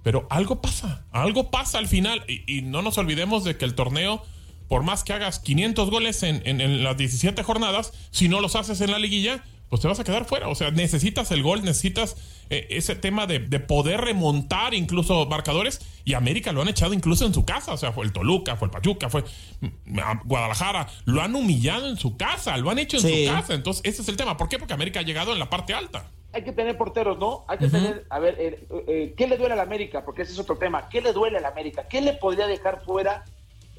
Pero 0.04 0.26
algo 0.30 0.60
pasa, 0.60 1.04
algo 1.10 1.50
pasa 1.50 1.78
al 1.78 1.88
final. 1.88 2.22
Y, 2.28 2.58
y 2.58 2.62
no 2.62 2.80
nos 2.82 2.96
olvidemos 2.96 3.42
de 3.44 3.56
que 3.56 3.64
el 3.64 3.75
torneo, 3.75 4.22
por 4.68 4.82
más 4.84 5.02
que 5.04 5.14
hagas 5.14 5.40
500 5.40 5.90
goles 5.90 6.22
en, 6.22 6.42
en- 6.44 6.60
en 6.60 6.84
las 6.84 6.96
17 6.96 7.42
jornadas, 7.42 7.92
si 8.12 8.28
no 8.28 8.40
los 8.40 8.54
haces 8.56 8.80
en 8.82 8.92
la 8.92 8.99
liguilla, 9.00 9.42
pues 9.71 9.81
te 9.81 9.89
vas 9.89 9.99
a 10.00 10.05
quedar 10.05 10.27
fuera. 10.27 10.49
O 10.49 10.55
sea, 10.55 10.71
necesitas 10.71 11.31
el 11.31 11.43
gol, 11.43 11.62
necesitas 11.65 12.17
eh, 12.50 12.67
ese 12.71 12.97
tema 12.97 13.27
de, 13.27 13.39
de 13.39 13.61
poder 13.61 14.00
remontar 14.03 14.75
incluso 14.75 15.25
marcadores. 15.27 15.81
Y 16.05 16.15
América 16.15 16.53
lo 16.53 16.61
han 16.61 16.69
echado 16.69 16.93
incluso 16.93 17.25
en 17.25 17.33
su 17.33 17.45
casa. 17.47 17.73
O 17.73 17.77
sea, 17.79 17.93
fue 17.93 18.05
el 18.05 18.12
Toluca, 18.12 18.57
fue 18.57 18.67
el 18.67 18.73
Pachuca, 18.73 19.09
fue 19.09 19.23
mm, 19.61 19.99
Guadalajara. 20.25 20.89
Lo 21.07 21.23
han 21.23 21.35
humillado 21.35 21.89
en 21.89 21.97
su 21.97 22.17
casa, 22.17 22.57
lo 22.59 22.69
han 22.71 22.79
hecho 22.81 22.97
en 22.99 23.03
Sí. 23.05 23.27
su 23.27 23.33
casa. 23.33 23.55
Entonces, 23.55 23.83
ese 23.87 24.03
es 24.03 24.09
el 24.09 24.17
tema. 24.17 24.37
¿Por 24.37 24.49
qué? 24.49 24.59
Porque 24.59 24.75
América 24.75 25.00
ha 25.00 25.05
llegado 25.05 25.33
en 25.33 25.39
la 25.39 25.49
parte 25.49 25.73
alta. 25.73 26.11
hay 26.33 26.45
que 26.45 26.53
tener 26.53 26.77
porteros, 26.79 27.19
¿no? 27.19 27.45
Hay 27.49 27.59
que 27.59 27.67
tener, 27.69 28.07
a 28.09 28.21
ver, 28.21 28.37
eh, 28.39 28.65
eh, 28.87 29.15
¿qué 29.17 29.27
le 29.27 29.37
duele 29.37 29.55
a 29.55 29.57
la 29.57 29.62
América? 29.65 30.05
Porque 30.05 30.23
ese 30.23 30.33
es 30.33 30.39
otro 30.39 30.57
tema. 30.59 30.89
¿Qué 30.89 31.00
le 31.00 31.12
duele 31.12 31.39
a 31.39 31.41
la 31.41 31.49
América? 31.49 31.89
¿Qué 31.89 32.00
le 32.00 32.12
podría 32.12 32.47
dejar 32.47 32.85
fuera 32.85 33.25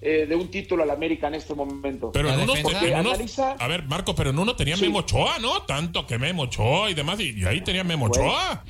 eh, 0.01 0.25
de 0.27 0.35
un 0.35 0.49
título 0.49 0.83
a 0.83 0.85
la 0.85 0.93
América 0.93 1.27
en 1.27 1.35
este 1.35 1.53
momento? 1.53 2.11
Pero 2.11 2.29
en 2.29 2.45
Porque 2.45 2.87
en 2.87 2.99
unos- 2.99 3.13
analiza, 3.13 3.51
a 3.53 3.67
ver, 3.67 3.83
Marco, 3.87 4.15
pero 4.15 4.31
en 4.31 4.39
uno 4.39 4.55
tenía 4.55 4.75
Sí. 4.75 4.85
Memo 4.85 4.99
Ochoa, 4.99 5.39
¿no? 5.39 5.61
Tanto 5.63 6.05
que 6.07 6.17
Memo 6.17 6.43
Ochoa 6.43 6.89
y 6.89 6.93
demás, 6.93 7.19
y, 7.19 7.39
y 7.39 7.45
ahí 7.45 7.61
tenía 7.61 7.83
Memo 7.83 8.07
Bueno. 8.07 8.23
Ochoa. 8.25 8.63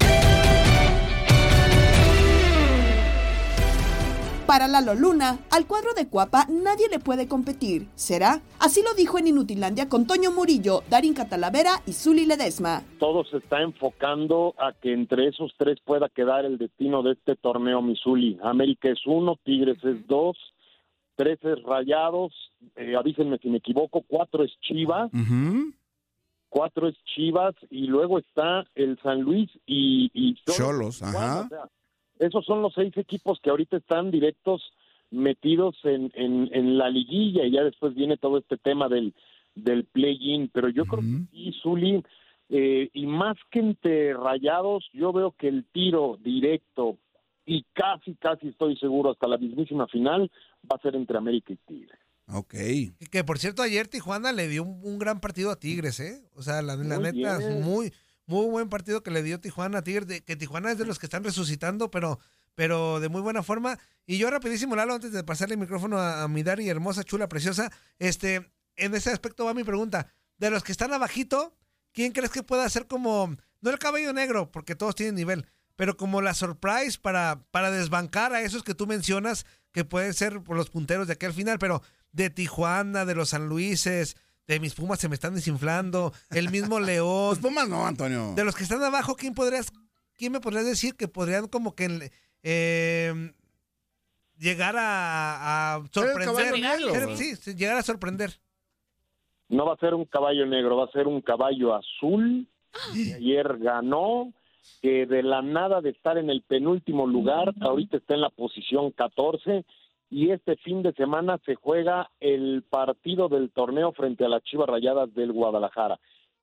Para 4.47 4.67
Lalo 4.67 4.95
Luna, 4.95 5.39
al 5.49 5.65
cuadro 5.65 5.93
de 5.93 6.09
Cuapa 6.09 6.45
nadie 6.49 6.89
le 6.89 6.99
puede 6.99 7.25
competir. 7.25 7.87
¿Será? 7.95 8.41
Así 8.59 8.81
lo 8.83 8.93
dijo 8.95 9.17
en 9.17 9.27
Inutilandia 9.27 9.87
con 9.87 10.05
Toño 10.05 10.29
Murillo, 10.31 10.83
Darín 10.89 11.13
Catalavera 11.13 11.81
y 11.87 11.93
Zuli 11.93 12.25
Ledesma. 12.25 12.83
todo 12.99 13.23
se 13.23 13.37
está 13.37 13.61
enfocando 13.61 14.53
a 14.59 14.73
que 14.73 14.91
entre 14.91 15.29
esos 15.29 15.53
tres 15.57 15.77
pueda 15.85 16.09
quedar 16.09 16.43
el 16.43 16.57
destino 16.57 17.01
de 17.01 17.13
este 17.13 17.37
torneo 17.37 17.81
Missouli. 17.81 18.39
América 18.43 18.89
es 18.89 18.99
uno, 19.05 19.37
Tigres 19.45 19.77
es 19.85 20.05
dos, 20.07 20.35
tres 21.21 21.39
es 21.43 21.61
Rayados, 21.63 22.33
eh, 22.75 22.95
avísenme 22.95 23.37
si 23.37 23.49
me 23.49 23.57
equivoco, 23.57 24.03
cuatro 24.07 24.43
es 24.43 24.51
Chivas, 24.61 25.11
cuatro 26.49 26.87
es 26.87 26.95
Chivas 27.13 27.53
y 27.69 27.85
luego 27.85 28.17
está 28.17 28.65
el 28.73 28.97
San 29.03 29.21
Luis 29.21 29.49
y, 29.67 30.09
y 30.13 30.35
Cholos, 30.45 31.03
ajá. 31.03 31.45
O 31.45 31.47
sea, 31.47 31.69
esos 32.19 32.43
son 32.45 32.61
los 32.61 32.73
seis 32.73 32.95
equipos 32.97 33.39
que 33.41 33.51
ahorita 33.51 33.77
están 33.77 34.09
directos 34.09 34.61
metidos 35.11 35.75
en, 35.83 36.11
en, 36.15 36.49
en 36.53 36.77
la 36.77 36.89
liguilla 36.89 37.45
y 37.45 37.51
ya 37.51 37.63
después 37.63 37.93
viene 37.93 38.17
todo 38.17 38.37
este 38.39 38.57
tema 38.57 38.89
del, 38.89 39.13
del 39.53 39.83
play-in, 39.85 40.49
pero 40.53 40.69
yo 40.69 40.85
creo 40.85 41.01
que 41.01 41.27
sí, 41.31 41.53
Zuli, 41.61 42.03
eh, 42.49 42.89
y 42.93 43.05
más 43.05 43.37
que 43.49 43.59
entre 43.59 44.13
rayados, 44.13 44.89
yo 44.93 45.13
veo 45.13 45.31
que 45.37 45.47
el 45.47 45.65
tiro 45.71 46.17
directo 46.21 46.97
y 47.45 47.65
casi, 47.73 48.15
casi 48.15 48.49
estoy 48.49 48.77
seguro 48.77 49.11
hasta 49.11 49.27
la 49.27 49.37
mismísima 49.37 49.87
final 49.87 50.31
va 50.71 50.77
a 50.77 50.81
ser 50.81 50.95
entre 50.95 51.17
América 51.17 51.53
y 51.53 51.57
Tigres. 51.57 51.99
Ok. 52.27 52.51
Que, 52.53 52.93
que, 53.11 53.23
por 53.23 53.39
cierto, 53.39 53.61
ayer 53.61 53.87
Tijuana 53.87 54.31
le 54.31 54.47
dio 54.47 54.63
un, 54.63 54.79
un 54.83 54.99
gran 54.99 55.19
partido 55.19 55.51
a 55.51 55.59
Tigres, 55.59 55.99
¿eh? 55.99 56.23
O 56.33 56.41
sea, 56.43 56.61
la, 56.61 56.75
la 56.75 56.97
neta, 56.99 57.37
bien. 57.39 57.61
muy, 57.61 57.91
muy 58.25 58.45
buen 58.45 58.69
partido 58.69 59.03
que 59.03 59.11
le 59.11 59.23
dio 59.23 59.39
Tijuana 59.41 59.79
a 59.79 59.83
Tigres. 59.83 60.07
de- 60.07 60.21
que 60.23 60.35
Tijuana 60.35 60.71
es 60.71 60.77
de 60.77 60.85
los 60.85 60.97
que 60.99 61.07
están 61.07 61.23
resucitando, 61.23 61.91
pero, 61.91 62.19
pero 62.55 62.99
de 62.99 63.09
muy 63.09 63.21
buena 63.21 63.43
forma. 63.43 63.77
Y 64.05 64.17
yo 64.17 64.29
rapidísimo, 64.29 64.75
Lalo, 64.75 64.93
antes 64.93 65.11
de 65.11 65.23
pasarle 65.23 65.55
el 65.55 65.59
micrófono 65.61 65.97
a, 65.97 66.23
a 66.23 66.27
mi 66.27 66.43
Dari, 66.43 66.69
hermosa, 66.69 67.03
chula, 67.03 67.27
preciosa, 67.27 67.69
este, 67.99 68.49
en 68.77 68.93
ese 68.95 69.09
aspecto 69.09 69.43
va 69.45 69.53
mi 69.53 69.63
pregunta. 69.65 70.07
De 70.37 70.49
los 70.49 70.63
que 70.63 70.71
están 70.71 70.93
abajito, 70.93 71.53
¿quién 71.91 72.13
crees 72.13 72.31
que 72.31 72.43
pueda 72.43 72.69
ser 72.69 72.87
como, 72.87 73.35
no 73.59 73.69
el 73.69 73.77
caballo 73.79 74.13
negro, 74.13 74.51
porque 74.51 74.75
todos 74.75 74.95
tienen 74.95 75.15
nivel, 75.15 75.45
pero 75.75 75.97
como 75.97 76.21
la 76.21 76.33
surprise 76.33 76.97
para, 77.01 77.41
para 77.51 77.71
desbancar 77.71 78.33
a 78.33 78.41
esos 78.41 78.63
que 78.63 78.75
tú 78.75 78.87
mencionas, 78.87 79.45
que 79.71 79.85
pueden 79.85 80.13
ser 80.13 80.41
por 80.41 80.57
los 80.57 80.69
punteros 80.69 81.07
de 81.07 81.13
aquí 81.13 81.25
al 81.25 81.33
final, 81.33 81.57
pero 81.59 81.81
de 82.11 82.29
Tijuana, 82.29 83.05
de 83.05 83.15
los 83.15 83.29
San 83.29 83.47
Luises, 83.47 84.17
de 84.47 84.59
mis 84.59 84.73
Pumas 84.73 84.99
se 84.99 85.07
me 85.07 85.15
están 85.15 85.33
desinflando, 85.33 86.13
el 86.29 86.49
mismo 86.49 86.79
León. 86.81 87.29
Los 87.29 87.39
Pumas 87.39 87.69
no, 87.69 87.85
Antonio. 87.85 88.33
De 88.35 88.43
los 88.43 88.55
que 88.55 88.63
están 88.63 88.83
abajo, 88.83 89.15
¿quién 89.15 89.33
podrías, 89.33 89.71
quién 90.17 90.31
me 90.33 90.39
podrías 90.41 90.65
decir 90.65 90.95
que 90.95 91.07
podrían 91.07 91.47
como 91.47 91.73
que 91.75 92.11
eh, 92.43 93.33
llegar 94.37 94.75
a, 94.77 95.75
a 95.75 95.83
sorprender? 95.91 96.25
caballo 96.25 96.57
negro, 96.57 96.93
Ser- 96.93 97.17
sí, 97.17 97.35
sí, 97.35 97.55
llegar 97.55 97.77
a 97.77 97.83
sorprender. 97.83 98.39
No 99.47 99.65
va 99.65 99.73
a 99.73 99.77
ser 99.77 99.93
un 99.93 100.05
caballo 100.05 100.45
negro, 100.45 100.77
va 100.77 100.85
a 100.85 100.91
ser 100.91 101.07
un 101.07 101.21
caballo 101.21 101.75
azul. 101.75 102.47
que 102.93 103.13
ayer 103.15 103.57
ganó, 103.59 104.31
que 104.81 105.05
de 105.05 105.23
la 105.23 105.41
nada 105.41 105.81
de 105.81 105.89
estar 105.91 106.17
en 106.17 106.29
el 106.29 106.41
penúltimo 106.41 107.07
lugar, 107.07 107.53
ahorita 107.61 107.97
está 107.97 108.15
en 108.15 108.21
la 108.21 108.29
posición 108.29 108.91
14 108.91 109.65
y 110.09 110.31
este 110.31 110.57
fin 110.57 110.83
de 110.83 110.91
semana 110.93 111.39
se 111.45 111.55
juega 111.55 112.09
el 112.19 112.63
partido 112.69 113.29
del 113.29 113.51
torneo 113.51 113.93
frente 113.93 114.25
a 114.25 114.29
las 114.29 114.43
Chivas 114.43 114.67
Rayadas 114.67 115.13
del 115.13 115.31
Guadalajara. 115.31 115.99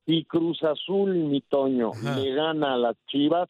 Si 0.06 0.24
Cruz 0.24 0.62
Azul, 0.62 1.14
mi 1.14 1.42
Toño, 1.42 1.92
le 2.16 2.32
gana 2.32 2.74
a 2.74 2.78
las 2.78 2.96
Chivas, 3.08 3.48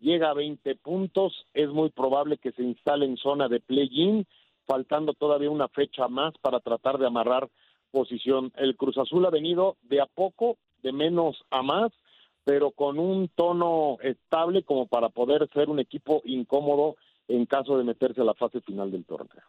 llega 0.00 0.30
a 0.30 0.34
20 0.34 0.76
puntos, 0.76 1.46
es 1.54 1.70
muy 1.70 1.88
probable 1.88 2.36
que 2.36 2.52
se 2.52 2.62
instale 2.62 3.06
en 3.06 3.16
zona 3.16 3.48
de 3.48 3.60
play-in, 3.60 4.26
faltando 4.66 5.14
todavía 5.14 5.50
una 5.50 5.68
fecha 5.68 6.08
más 6.08 6.34
para 6.42 6.60
tratar 6.60 6.98
de 6.98 7.06
amarrar 7.06 7.48
posición. 7.90 8.52
El 8.56 8.76
Cruz 8.76 8.98
Azul 8.98 9.24
ha 9.24 9.30
venido 9.30 9.76
de 9.82 10.02
a 10.02 10.06
poco, 10.06 10.58
de 10.82 10.92
menos 10.92 11.42
a 11.50 11.62
más, 11.62 11.90
pero 12.44 12.70
con 12.70 12.98
un 12.98 13.28
tono 13.28 13.96
estable 14.02 14.62
como 14.62 14.86
para 14.86 15.08
poder 15.08 15.48
ser 15.52 15.68
un 15.68 15.80
equipo 15.80 16.22
incómodo 16.24 16.96
en 17.28 17.46
caso 17.46 17.78
de 17.78 17.84
meterse 17.84 18.20
a 18.20 18.24
la 18.24 18.34
fase 18.34 18.60
final 18.60 18.90
del 18.90 19.04
torneo. 19.04 19.42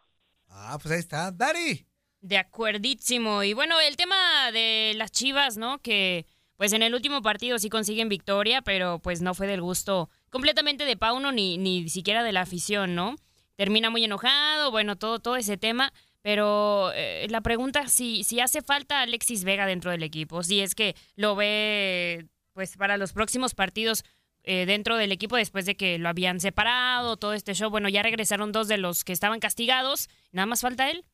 Ah, 0.48 0.78
pues 0.80 0.92
ahí 0.92 1.00
está. 1.00 1.30
Dari. 1.30 1.86
De 2.20 2.38
acuerdísimo. 2.38 3.42
Y 3.42 3.52
bueno, 3.52 3.76
el 3.80 3.96
tema 3.96 4.50
de 4.52 4.94
las 4.96 5.12
Chivas, 5.12 5.58
¿no? 5.58 5.78
Que 5.78 6.26
pues 6.56 6.72
en 6.72 6.82
el 6.82 6.94
último 6.94 7.20
partido 7.20 7.58
sí 7.58 7.68
consiguen 7.68 8.08
victoria, 8.08 8.62
pero 8.62 8.98
pues 8.98 9.20
no 9.20 9.34
fue 9.34 9.46
del 9.46 9.60
gusto 9.60 10.08
completamente 10.30 10.86
de 10.86 10.96
Pauno 10.96 11.30
ni, 11.30 11.58
ni 11.58 11.88
siquiera 11.90 12.22
de 12.22 12.32
la 12.32 12.40
afición, 12.40 12.94
¿no? 12.94 13.16
Termina 13.56 13.90
muy 13.90 14.04
enojado, 14.04 14.70
bueno, 14.70 14.96
todo, 14.96 15.18
todo 15.18 15.36
ese 15.36 15.58
tema. 15.58 15.92
Pero 16.22 16.92
eh, 16.94 17.26
la 17.30 17.40
pregunta 17.40 17.86
si, 17.86 18.24
si 18.24 18.40
hace 18.40 18.62
falta 18.62 19.02
Alexis 19.02 19.44
Vega 19.44 19.66
dentro 19.66 19.90
del 19.90 20.02
equipo, 20.02 20.42
si 20.42 20.60
es 20.60 20.74
que 20.74 20.96
lo 21.14 21.36
ve 21.36 22.26
pues 22.56 22.74
para 22.78 22.96
los 22.96 23.12
próximos 23.12 23.54
partidos 23.54 24.02
eh, 24.42 24.64
dentro 24.64 24.96
del 24.96 25.12
equipo 25.12 25.36
después 25.36 25.66
de 25.66 25.74
que 25.76 25.98
lo 25.98 26.08
habían 26.08 26.40
separado, 26.40 27.18
todo 27.18 27.34
este 27.34 27.52
show. 27.52 27.70
Bueno, 27.70 27.90
ya 27.90 28.02
regresaron 28.02 28.50
dos 28.50 28.66
de 28.66 28.78
los 28.78 29.04
que 29.04 29.12
estaban 29.12 29.40
castigados, 29.40 30.08
nada 30.32 30.46
más 30.46 30.62
falta 30.62 30.90
él. 30.90 31.04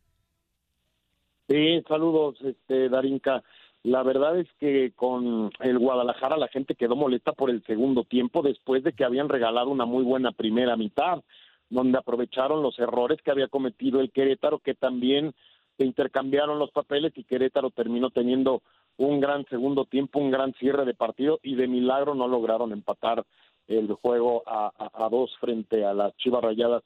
Sí, 1.49 1.82
saludos, 1.88 2.37
este, 2.42 2.88
Darinka. 2.88 3.42
La 3.82 4.04
verdad 4.04 4.38
es 4.38 4.46
que 4.61 4.92
con 4.94 5.50
el 5.58 5.78
Guadalajara 5.80 6.37
la 6.37 6.46
gente 6.46 6.76
quedó 6.76 6.94
molesta 6.94 7.32
por 7.32 7.50
el 7.50 7.64
segundo 7.64 8.04
tiempo 8.04 8.42
después 8.42 8.84
de 8.84 8.92
que 8.92 9.04
habían 9.04 9.28
regalado 9.28 9.68
una 9.68 9.84
muy 9.84 10.04
buena 10.04 10.30
primera 10.30 10.76
mitad, 10.76 11.25
donde 11.68 11.99
aprovecharon 11.99 12.62
los 12.62 12.78
errores 12.78 13.18
que 13.20 13.32
había 13.32 13.49
cometido 13.49 14.00
el 14.00 14.12
Querétaro, 14.12 14.61
que 14.61 14.75
también 14.75 15.34
se 15.76 15.84
intercambiaron 15.84 16.61
los 16.61 16.70
papeles 16.70 17.12
y 17.16 17.25
Querétaro 17.25 17.70
terminó 17.70 18.11
teniendo 18.11 18.62
un 19.06 19.21
gran 19.21 19.44
segundo 19.47 19.85
tiempo, 19.85 20.18
un 20.18 20.30
gran 20.30 20.52
cierre 20.54 20.85
de 20.85 20.94
partido 20.94 21.40
y 21.42 21.54
de 21.54 21.68
milagro 21.68 22.14
no 22.14 22.28
lograron 22.28 22.73
empatar 22.73 23.25
el 23.66 23.92
juego 23.94 24.42
a, 24.47 24.73
a, 24.76 25.09
dos 25.09 25.30
frente 25.40 25.85
a 25.85 25.94
las 25.94 26.16
Chivas 26.16 26.42
Rayadas 26.42 26.82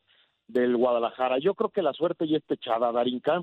del 0.46 0.76
Guadalajara. 0.76 1.38
Yo 1.38 1.54
creo 1.54 1.70
que 1.70 1.82
la 1.82 1.92
suerte 1.92 2.28
ya 2.28 2.38
está 2.38 2.54
echada, 2.54 2.92
Darinka, 2.92 3.42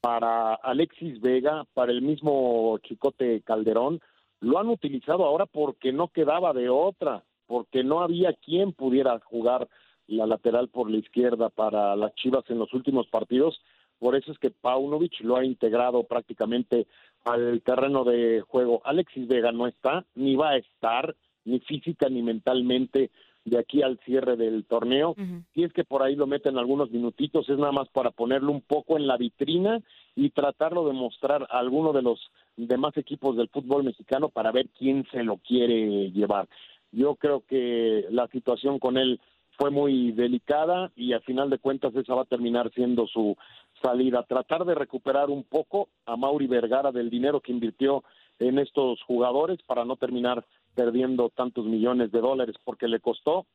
para 0.00 0.54
Alexis 0.54 1.20
Vega, 1.20 1.64
para 1.72 1.92
el 1.92 2.02
mismo 2.02 2.78
Chicote 2.82 3.40
Calderón, 3.42 4.00
lo 4.40 4.58
han 4.58 4.68
utilizado 4.68 5.24
ahora 5.24 5.46
porque 5.46 5.92
no 5.92 6.08
quedaba 6.08 6.52
de 6.52 6.68
otra, 6.68 7.24
porque 7.46 7.82
no 7.82 8.00
había 8.00 8.34
quien 8.34 8.72
pudiera 8.72 9.18
jugar 9.20 9.68
la 10.06 10.26
lateral 10.26 10.68
por 10.68 10.90
la 10.90 10.98
izquierda 10.98 11.48
para 11.48 11.96
las 11.96 12.14
Chivas 12.16 12.44
en 12.48 12.58
los 12.58 12.72
últimos 12.74 13.06
partidos. 13.08 13.60
Por 13.98 14.16
eso 14.16 14.32
es 14.32 14.38
que 14.38 14.50
Paunovic 14.50 15.20
lo 15.20 15.36
ha 15.36 15.44
integrado 15.44 16.04
prácticamente 16.04 16.86
al 17.24 17.62
terreno 17.62 18.04
de 18.04 18.42
juego. 18.42 18.82
Alexis 18.84 19.26
Vega 19.26 19.52
no 19.52 19.66
está, 19.66 20.04
ni 20.14 20.36
va 20.36 20.50
a 20.50 20.56
estar, 20.56 21.14
ni 21.44 21.60
física 21.60 22.08
ni 22.08 22.22
mentalmente 22.22 23.10
de 23.44 23.58
aquí 23.58 23.82
al 23.82 23.98
cierre 24.04 24.36
del 24.36 24.64
torneo. 24.64 25.14
Si 25.54 25.62
es 25.62 25.72
que 25.72 25.84
por 25.84 26.02
ahí 26.02 26.16
lo 26.16 26.26
meten 26.26 26.56
algunos 26.56 26.90
minutitos, 26.90 27.48
es 27.48 27.58
nada 27.58 27.72
más 27.72 27.88
para 27.88 28.10
ponerlo 28.10 28.50
un 28.50 28.62
poco 28.62 28.96
en 28.96 29.06
la 29.06 29.16
vitrina 29.16 29.80
y 30.16 30.30
tratarlo 30.30 30.86
de 30.86 30.94
mostrar 30.94 31.46
a 31.50 31.58
alguno 31.58 31.92
de 31.92 32.02
los 32.02 32.20
demás 32.56 32.96
equipos 32.96 33.36
del 33.36 33.48
fútbol 33.48 33.84
mexicano 33.84 34.30
para 34.30 34.50
ver 34.50 34.68
quién 34.78 35.06
se 35.12 35.22
lo 35.22 35.36
quiere 35.36 36.10
llevar. 36.12 36.48
Yo 36.90 37.16
creo 37.16 37.42
que 37.46 38.06
la 38.10 38.28
situación 38.28 38.78
con 38.78 38.96
él 38.96 39.20
fue 39.56 39.70
muy 39.70 40.12
delicada 40.12 40.90
y 40.96 41.12
al 41.12 41.22
final 41.22 41.50
de 41.50 41.58
cuentas 41.58 41.94
esa 41.94 42.14
va 42.14 42.22
a 42.22 42.26
terminar 42.26 42.70
siendo 42.74 43.06
su 43.06 43.36
salida. 43.82 44.24
Tratar 44.24 44.64
de 44.64 44.74
recuperar 44.74 45.30
un 45.30 45.44
poco 45.44 45.88
a 46.06 46.16
Mauri 46.16 46.46
Vergara 46.46 46.92
del 46.92 47.10
dinero 47.10 47.40
que 47.40 47.52
invirtió 47.52 48.02
en 48.38 48.58
estos 48.58 49.02
jugadores 49.02 49.60
para 49.62 49.84
no 49.84 49.96
terminar 49.96 50.44
perdiendo 50.74 51.30
tantos 51.30 51.64
millones 51.66 52.10
de 52.10 52.20
dólares, 52.20 52.56
porque 52.64 52.88
le 52.88 53.00
costó 53.00 53.46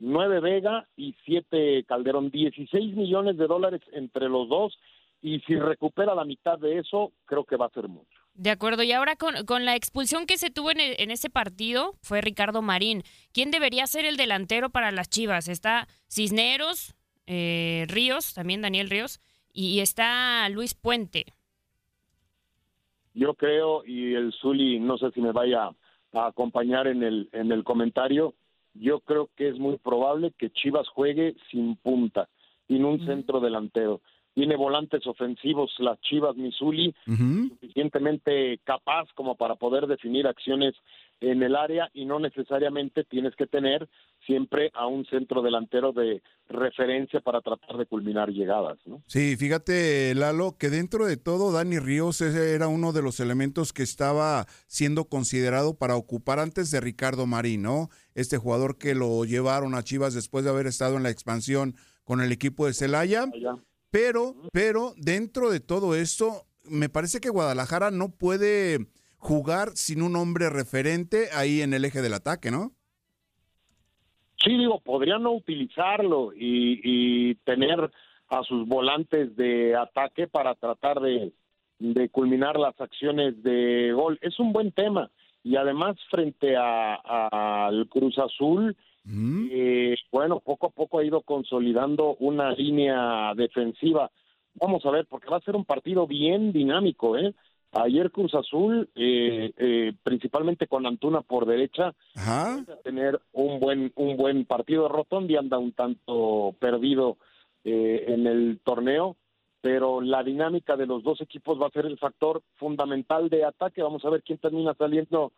nueve 0.00 0.40
Vega 0.40 0.88
y 0.96 1.14
siete 1.24 1.84
Calderón, 1.84 2.30
16 2.30 2.96
millones 2.96 3.36
de 3.36 3.46
dólares 3.46 3.80
entre 3.92 4.28
los 4.28 4.48
dos, 4.48 4.76
y 5.22 5.40
si 5.40 5.56
recupera 5.56 6.14
la 6.14 6.24
mitad 6.24 6.58
de 6.58 6.78
eso, 6.78 7.12
creo 7.24 7.44
que 7.44 7.56
va 7.56 7.66
a 7.66 7.70
ser 7.70 7.88
mucho. 7.88 8.23
De 8.34 8.50
acuerdo, 8.50 8.82
y 8.82 8.90
ahora 8.90 9.14
con, 9.14 9.46
con 9.46 9.64
la 9.64 9.76
expulsión 9.76 10.26
que 10.26 10.38
se 10.38 10.50
tuvo 10.50 10.72
en, 10.72 10.78
en, 10.80 11.10
ese 11.12 11.30
partido 11.30 11.94
fue 12.02 12.20
Ricardo 12.20 12.62
Marín. 12.62 13.02
¿Quién 13.32 13.52
debería 13.52 13.86
ser 13.86 14.04
el 14.04 14.16
delantero 14.16 14.70
para 14.70 14.90
las 14.90 15.08
Chivas? 15.08 15.46
Está 15.46 15.86
Cisneros, 16.08 16.96
eh, 17.26 17.86
Ríos, 17.88 18.34
también 18.34 18.60
Daniel 18.60 18.90
Ríos, 18.90 19.20
y 19.52 19.78
está 19.80 20.48
Luis 20.48 20.74
Puente. 20.74 21.26
Yo 23.14 23.34
creo, 23.34 23.84
y 23.86 24.14
el 24.14 24.32
Zuli, 24.32 24.80
no 24.80 24.98
sé 24.98 25.12
si 25.12 25.20
me 25.20 25.30
vaya 25.30 25.70
a 26.12 26.26
acompañar 26.26 26.88
en 26.88 27.04
el, 27.04 27.28
en 27.32 27.52
el 27.52 27.62
comentario, 27.62 28.34
yo 28.74 28.98
creo 29.00 29.30
que 29.36 29.48
es 29.48 29.58
muy 29.58 29.78
probable 29.78 30.32
que 30.36 30.50
Chivas 30.50 30.88
juegue 30.88 31.36
sin 31.52 31.76
punta, 31.76 32.28
sin 32.66 32.84
un 32.84 33.04
centro 33.06 33.38
delantero. 33.38 34.00
Tiene 34.34 34.56
volantes 34.56 35.06
ofensivos 35.06 35.72
las 35.78 36.00
Chivas 36.00 36.36
Misuli, 36.36 36.94
suficientemente 37.06 38.58
capaz 38.64 39.08
como 39.14 39.36
para 39.36 39.54
poder 39.54 39.86
definir 39.86 40.26
acciones 40.26 40.74
en 41.20 41.42
el 41.42 41.56
área 41.56 41.90
y 41.94 42.04
no 42.04 42.18
necesariamente 42.18 43.04
tienes 43.04 43.34
que 43.36 43.46
tener 43.46 43.88
siempre 44.26 44.70
a 44.74 44.86
un 44.86 45.04
centro 45.06 45.42
delantero 45.42 45.92
de 45.92 46.22
referencia 46.48 47.20
para 47.20 47.40
tratar 47.40 47.76
de 47.76 47.86
culminar 47.86 48.30
llegadas, 48.30 48.78
¿no? 48.86 49.02
Sí, 49.06 49.36
fíjate, 49.36 50.14
Lalo, 50.14 50.56
que 50.58 50.70
dentro 50.70 51.06
de 51.06 51.16
todo 51.16 51.52
Dani 51.52 51.78
Ríos 51.78 52.20
era 52.20 52.68
uno 52.68 52.92
de 52.92 53.02
los 53.02 53.20
elementos 53.20 53.72
que 53.72 53.82
estaba 53.82 54.46
siendo 54.66 55.04
considerado 55.04 55.76
para 55.76 55.96
ocupar 55.96 56.38
antes 56.38 56.70
de 56.70 56.80
Ricardo 56.80 57.26
Marín, 57.26 57.62
¿no? 57.62 57.88
Este 58.14 58.38
jugador 58.38 58.78
que 58.78 58.94
lo 58.94 59.24
llevaron 59.24 59.74
a 59.74 59.82
Chivas 59.82 60.14
después 60.14 60.44
de 60.44 60.50
haber 60.50 60.66
estado 60.66 60.96
en 60.96 61.02
la 61.02 61.10
expansión 61.10 61.74
con 62.04 62.20
el 62.20 62.32
equipo 62.32 62.66
de 62.66 62.74
Celaya. 62.74 63.26
Pero, 63.94 64.34
pero 64.52 64.92
dentro 64.96 65.52
de 65.52 65.60
todo 65.60 65.94
esto, 65.94 66.46
me 66.64 66.88
parece 66.88 67.20
que 67.20 67.30
Guadalajara 67.30 67.92
no 67.92 68.08
puede 68.10 68.88
jugar 69.18 69.68
sin 69.76 70.02
un 70.02 70.16
hombre 70.16 70.50
referente 70.50 71.28
ahí 71.32 71.60
en 71.60 71.74
el 71.74 71.84
eje 71.84 72.02
del 72.02 72.14
ataque, 72.14 72.50
¿no? 72.50 72.72
Sí, 74.42 74.58
digo, 74.58 74.80
podrían 74.80 75.22
no 75.22 75.30
utilizarlo 75.30 76.32
y, 76.34 77.36
tener 77.44 77.88
a 78.30 78.42
sus 78.42 78.66
volantes 78.66 79.36
de 79.36 79.76
ataque 79.76 80.26
para 80.26 80.56
tratar 80.56 80.98
de, 80.98 81.32
culminar 82.10 82.58
las 82.58 82.80
acciones 82.80 83.44
de 83.44 83.92
gol. 83.92 84.18
Es 84.22 84.40
un 84.40 84.52
buen 84.52 84.72
tema. 84.72 85.08
Y 85.44 85.54
además, 85.54 85.94
frente 86.10 86.56
al 86.56 87.88
Cruz 87.90 88.18
Azul, 88.18 88.76
eh, 89.06 89.96
bueno, 90.10 90.40
poco 90.40 90.66
a 90.66 90.70
poco 90.70 90.98
ha 90.98 91.04
ido 91.04 91.22
consolidando 91.22 92.16
una 92.20 92.52
línea 92.52 93.32
defensiva. 93.34 94.10
Vamos 94.54 94.84
a 94.86 94.90
ver, 94.90 95.06
porque 95.06 95.28
va 95.28 95.38
a 95.38 95.42
ser 95.42 95.56
un 95.56 95.64
partido 95.64 96.06
bien 96.06 96.52
dinámico, 96.52 97.16
¿eh? 97.16 97.34
Ayer 97.74 98.10
Cruz 98.12 98.34
Azul, 98.34 98.88
eh, 98.94 99.52
eh, 99.56 99.92
principalmente 100.02 100.68
con 100.68 100.86
Antuna 100.86 101.22
por 101.22 101.44
derecha, 101.44 101.92
va 102.16 102.54
a 102.54 102.76
tener 102.84 103.20
un 103.32 103.58
buen 103.58 103.92
un 103.96 104.16
buen 104.16 104.44
partido. 104.44 104.88
Rotondi 104.88 105.36
anda 105.36 105.58
un 105.58 105.72
tanto 105.72 106.54
perdido 106.60 107.16
eh, 107.64 108.04
en 108.08 108.26
el 108.28 108.60
torneo, 108.62 109.16
pero 109.60 110.00
la 110.00 110.22
dinámica 110.22 110.76
de 110.76 110.86
los 110.86 111.02
dos 111.02 111.20
equipos 111.20 111.60
va 111.60 111.66
a 111.66 111.70
ser 111.70 111.86
el 111.86 111.98
factor 111.98 112.42
fundamental 112.56 113.28
de 113.28 113.44
ataque. 113.44 113.82
Vamos 113.82 114.04
a 114.04 114.10
ver 114.10 114.22
quién 114.22 114.38
termina 114.38 114.74
saliendo 114.74 115.32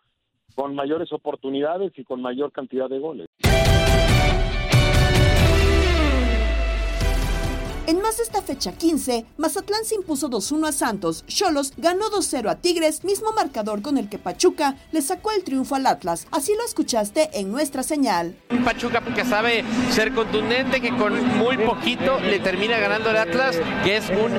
con 0.54 0.74
mayores 0.74 1.12
oportunidades 1.12 1.92
y 1.96 2.04
con 2.04 2.20
mayor 2.20 2.52
cantidad 2.52 2.88
de 2.88 2.98
goles. 2.98 3.26
En 7.86 8.00
más 8.06 8.18
de 8.18 8.22
esta 8.22 8.40
fecha 8.40 8.70
15, 8.70 9.26
Mazatlán 9.36 9.84
se 9.84 9.96
impuso 9.96 10.30
2-1 10.30 10.68
a 10.68 10.70
Santos, 10.70 11.24
Cholos 11.26 11.72
ganó 11.76 12.08
2-0 12.08 12.48
a 12.48 12.54
Tigres, 12.54 13.02
mismo 13.02 13.32
marcador 13.32 13.82
con 13.82 13.98
el 13.98 14.08
que 14.08 14.16
Pachuca 14.16 14.76
le 14.92 15.02
sacó 15.02 15.32
el 15.32 15.42
triunfo 15.42 15.74
al 15.74 15.86
Atlas. 15.86 16.28
Así 16.30 16.52
lo 16.56 16.64
escuchaste 16.64 17.30
en 17.32 17.50
nuestra 17.50 17.82
señal. 17.82 18.36
Pachuca 18.64 19.00
que 19.00 19.24
sabe 19.24 19.64
ser 19.90 20.14
contundente, 20.14 20.80
que 20.80 20.96
con 20.96 21.36
muy 21.36 21.58
poquito 21.58 22.20
le 22.20 22.38
termina 22.38 22.78
ganando 22.78 23.10
el 23.10 23.16
Atlas, 23.16 23.58
que 23.82 23.96
es 23.96 24.08
un 24.10 24.38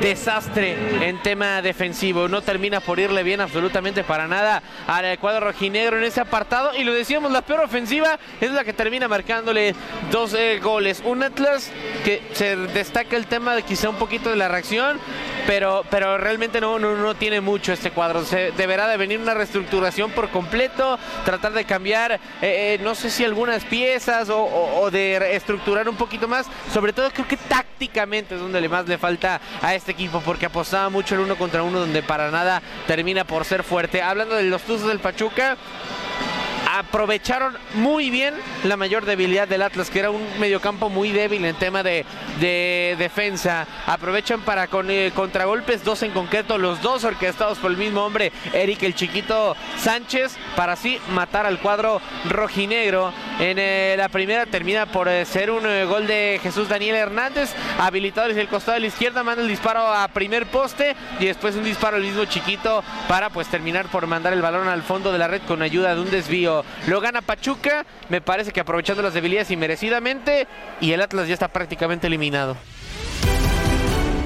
desastre 0.00 1.08
en 1.08 1.22
tema 1.22 1.62
defensivo. 1.62 2.26
No 2.26 2.42
termina 2.42 2.80
por 2.80 2.98
irle 2.98 3.22
bien 3.22 3.40
absolutamente 3.40 4.02
para 4.02 4.26
nada 4.26 4.60
al 4.88 5.18
cuadro 5.20 5.52
rojinegro 5.52 5.98
en 5.98 6.04
ese 6.04 6.20
apartado. 6.20 6.74
Y 6.76 6.82
lo 6.82 6.92
decíamos, 6.92 7.30
la 7.30 7.42
peor 7.42 7.60
ofensiva 7.60 8.18
es 8.40 8.50
la 8.50 8.64
que 8.64 8.72
termina 8.72 9.06
marcándole 9.06 9.76
dos 10.10 10.34
eh, 10.34 10.58
goles. 10.60 11.00
Un 11.04 11.22
Atlas 11.22 11.70
que 12.04 12.20
se 12.32 12.56
destaca 12.56 13.03
el 13.12 13.26
tema 13.26 13.54
de 13.54 13.62
quizá 13.62 13.88
un 13.88 13.96
poquito 13.96 14.30
de 14.30 14.36
la 14.36 14.48
reacción, 14.48 14.98
pero, 15.46 15.84
pero 15.90 16.18
realmente 16.18 16.60
no, 16.60 16.78
no, 16.78 16.96
no 16.96 17.14
tiene 17.14 17.40
mucho 17.40 17.72
este 17.72 17.90
cuadro. 17.90 18.24
Se 18.24 18.52
deberá 18.52 18.88
de 18.88 18.96
venir 18.96 19.18
una 19.18 19.34
reestructuración 19.34 20.10
por 20.10 20.30
completo, 20.30 20.98
tratar 21.24 21.52
de 21.52 21.64
cambiar, 21.64 22.12
eh, 22.12 22.18
eh, 22.42 22.80
no 22.82 22.94
sé 22.94 23.10
si 23.10 23.24
algunas 23.24 23.64
piezas 23.64 24.28
o, 24.28 24.44
o, 24.44 24.90
de 24.90 25.36
estructurar 25.36 25.88
un 25.88 25.96
poquito 25.96 26.28
más. 26.28 26.46
Sobre 26.72 26.92
todo 26.92 27.10
creo 27.10 27.28
que 27.28 27.36
tácticamente 27.36 28.34
es 28.34 28.40
donde 28.40 28.60
le 28.60 28.68
más 28.68 28.86
le 28.86 28.98
falta 28.98 29.40
a 29.62 29.74
este 29.74 29.92
equipo, 29.92 30.20
porque 30.20 30.46
apostaba 30.46 30.88
mucho 30.88 31.14
el 31.14 31.20
uno 31.22 31.36
contra 31.36 31.62
uno, 31.62 31.80
donde 31.80 32.02
para 32.02 32.30
nada 32.30 32.62
termina 32.86 33.24
por 33.24 33.44
ser 33.44 33.62
fuerte. 33.62 34.02
Hablando 34.02 34.34
de 34.34 34.44
los 34.44 34.62
Tuzos 34.62 34.88
del 34.88 35.00
Pachuca, 35.00 35.56
aprovecharon 36.78 37.56
muy 37.74 38.10
bien 38.10 38.34
la 38.64 38.76
mayor 38.76 39.04
debilidad 39.04 39.46
del 39.46 39.62
Atlas, 39.62 39.90
que 39.90 40.00
era 40.00 40.10
un 40.10 40.26
mediocampo 40.38 40.88
muy 40.90 41.12
débil 41.12 41.44
en 41.44 41.54
tema 41.56 41.82
de, 41.82 42.04
de 42.40 42.96
defensa. 42.98 43.66
Aprovechan 43.86 44.40
para 44.40 44.66
con 44.66 44.90
eh, 44.90 45.12
contragolpes, 45.14 45.84
dos 45.84 46.02
en 46.02 46.10
concreto, 46.10 46.58
los 46.58 46.82
dos 46.82 47.04
orquestados 47.04 47.58
por 47.58 47.70
el 47.70 47.76
mismo 47.76 48.04
hombre, 48.04 48.32
Eric 48.52 48.82
el 48.82 48.94
Chiquito 48.94 49.56
Sánchez, 49.78 50.36
para 50.56 50.72
así 50.72 50.98
matar 51.10 51.46
al 51.46 51.60
cuadro 51.60 52.00
rojinegro. 52.28 53.12
En 53.38 53.58
eh, 53.58 53.94
la 53.96 54.08
primera 54.08 54.46
termina 54.46 54.86
por 54.86 55.08
eh, 55.08 55.24
ser 55.24 55.50
un 55.50 55.62
gol 55.88 56.06
de 56.06 56.40
Jesús 56.42 56.68
Daniel 56.68 56.96
Hernández, 56.96 57.54
habilitado 57.78 58.28
desde 58.28 58.40
el 58.40 58.48
costado 58.48 58.74
de 58.74 58.80
la 58.80 58.86
izquierda, 58.88 59.22
manda 59.22 59.42
el 59.42 59.48
disparo 59.48 59.80
a 59.92 60.08
primer 60.08 60.46
poste 60.46 60.96
y 61.20 61.26
después 61.26 61.54
un 61.54 61.64
disparo 61.64 61.96
al 61.96 62.02
mismo 62.02 62.24
Chiquito 62.24 62.82
para 63.08 63.30
pues 63.30 63.48
terminar 63.48 63.86
por 63.86 64.06
mandar 64.06 64.32
el 64.32 64.42
balón 64.42 64.68
al 64.68 64.82
fondo 64.82 65.12
de 65.12 65.18
la 65.18 65.28
red 65.28 65.42
con 65.46 65.62
ayuda 65.62 65.94
de 65.94 66.00
un 66.00 66.10
desvío. 66.10 66.63
Lo 66.86 67.00
gana 67.00 67.22
Pachuca, 67.22 67.86
me 68.08 68.20
parece 68.20 68.52
que 68.52 68.60
aprovechando 68.60 69.02
las 69.02 69.14
debilidades 69.14 69.50
y 69.50 69.56
merecidamente, 69.56 70.46
y 70.80 70.92
el 70.92 71.00
Atlas 71.00 71.28
ya 71.28 71.34
está 71.34 71.48
prácticamente 71.48 72.06
eliminado. 72.06 72.56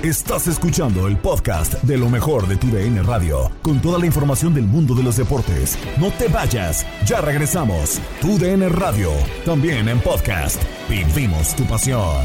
Estás 0.03 0.47
escuchando 0.47 1.09
el 1.09 1.17
podcast 1.17 1.75
de 1.83 1.99
lo 1.99 2.09
mejor 2.09 2.47
de 2.47 2.57
tu 2.57 2.69
DN 2.69 3.03
Radio, 3.03 3.51
con 3.63 3.81
toda 3.83 3.99
la 3.99 4.07
información 4.07 4.55
del 4.55 4.65
mundo 4.65 4.95
de 4.95 5.03
los 5.03 5.17
deportes. 5.17 5.77
No 5.99 6.13
te 6.13 6.29
vayas, 6.29 6.87
ya 7.05 7.21
regresamos. 7.21 8.01
Tu 8.21 8.39
DN 8.39 8.69
Radio, 8.69 9.11
también 9.45 9.89
en 9.89 9.99
podcast. 10.01 10.63
Vivimos 10.89 11.55
tu 11.57 11.65
pasión. 11.65 12.25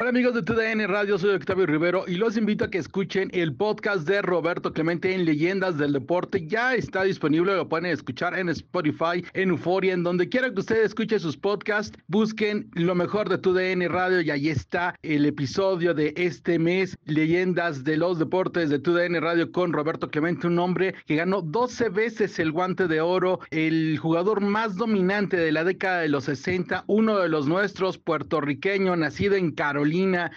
Hola 0.00 0.08
amigos 0.08 0.32
de 0.32 0.42
TUDN 0.42 0.88
Radio, 0.88 1.18
soy 1.18 1.34
Octavio 1.34 1.66
Rivero 1.66 2.04
y 2.08 2.14
los 2.14 2.38
invito 2.38 2.64
a 2.64 2.70
que 2.70 2.78
escuchen 2.78 3.28
el 3.34 3.54
podcast 3.54 4.08
de 4.08 4.22
Roberto 4.22 4.72
Clemente 4.72 5.12
en 5.12 5.26
Leyendas 5.26 5.76
del 5.76 5.92
Deporte. 5.92 6.46
Ya 6.46 6.74
está 6.74 7.02
disponible, 7.02 7.54
lo 7.54 7.68
pueden 7.68 7.84
escuchar 7.84 8.38
en 8.38 8.48
Spotify, 8.48 9.22
en 9.34 9.50
Euforia, 9.50 9.92
en 9.92 10.02
donde 10.02 10.30
quiera 10.30 10.50
que 10.50 10.60
ustedes 10.60 10.86
escuchen 10.86 11.20
sus 11.20 11.36
podcasts, 11.36 11.96
busquen 12.06 12.70
lo 12.72 12.94
mejor 12.94 13.28
de 13.28 13.36
TUDN 13.36 13.86
Radio 13.90 14.22
y 14.22 14.30
ahí 14.30 14.48
está 14.48 14.94
el 15.02 15.26
episodio 15.26 15.92
de 15.92 16.14
este 16.16 16.58
mes, 16.58 16.96
Leyendas 17.04 17.84
de 17.84 17.98
los 17.98 18.18
Deportes 18.18 18.70
de 18.70 18.78
TUDN 18.78 19.20
Radio 19.20 19.52
con 19.52 19.74
Roberto 19.74 20.10
Clemente, 20.10 20.46
un 20.46 20.58
hombre 20.58 20.94
que 21.04 21.16
ganó 21.16 21.42
12 21.42 21.90
veces 21.90 22.38
el 22.38 22.50
guante 22.50 22.88
de 22.88 23.02
oro, 23.02 23.40
el 23.50 23.98
jugador 23.98 24.40
más 24.40 24.74
dominante 24.74 25.36
de 25.36 25.52
la 25.52 25.64
década 25.64 26.00
de 26.00 26.08
los 26.08 26.24
60, 26.24 26.84
uno 26.86 27.18
de 27.18 27.28
los 27.28 27.46
nuestros, 27.46 27.98
puertorriqueño, 27.98 28.96
nacido 28.96 29.34
en 29.34 29.52
Carolina 29.52 29.81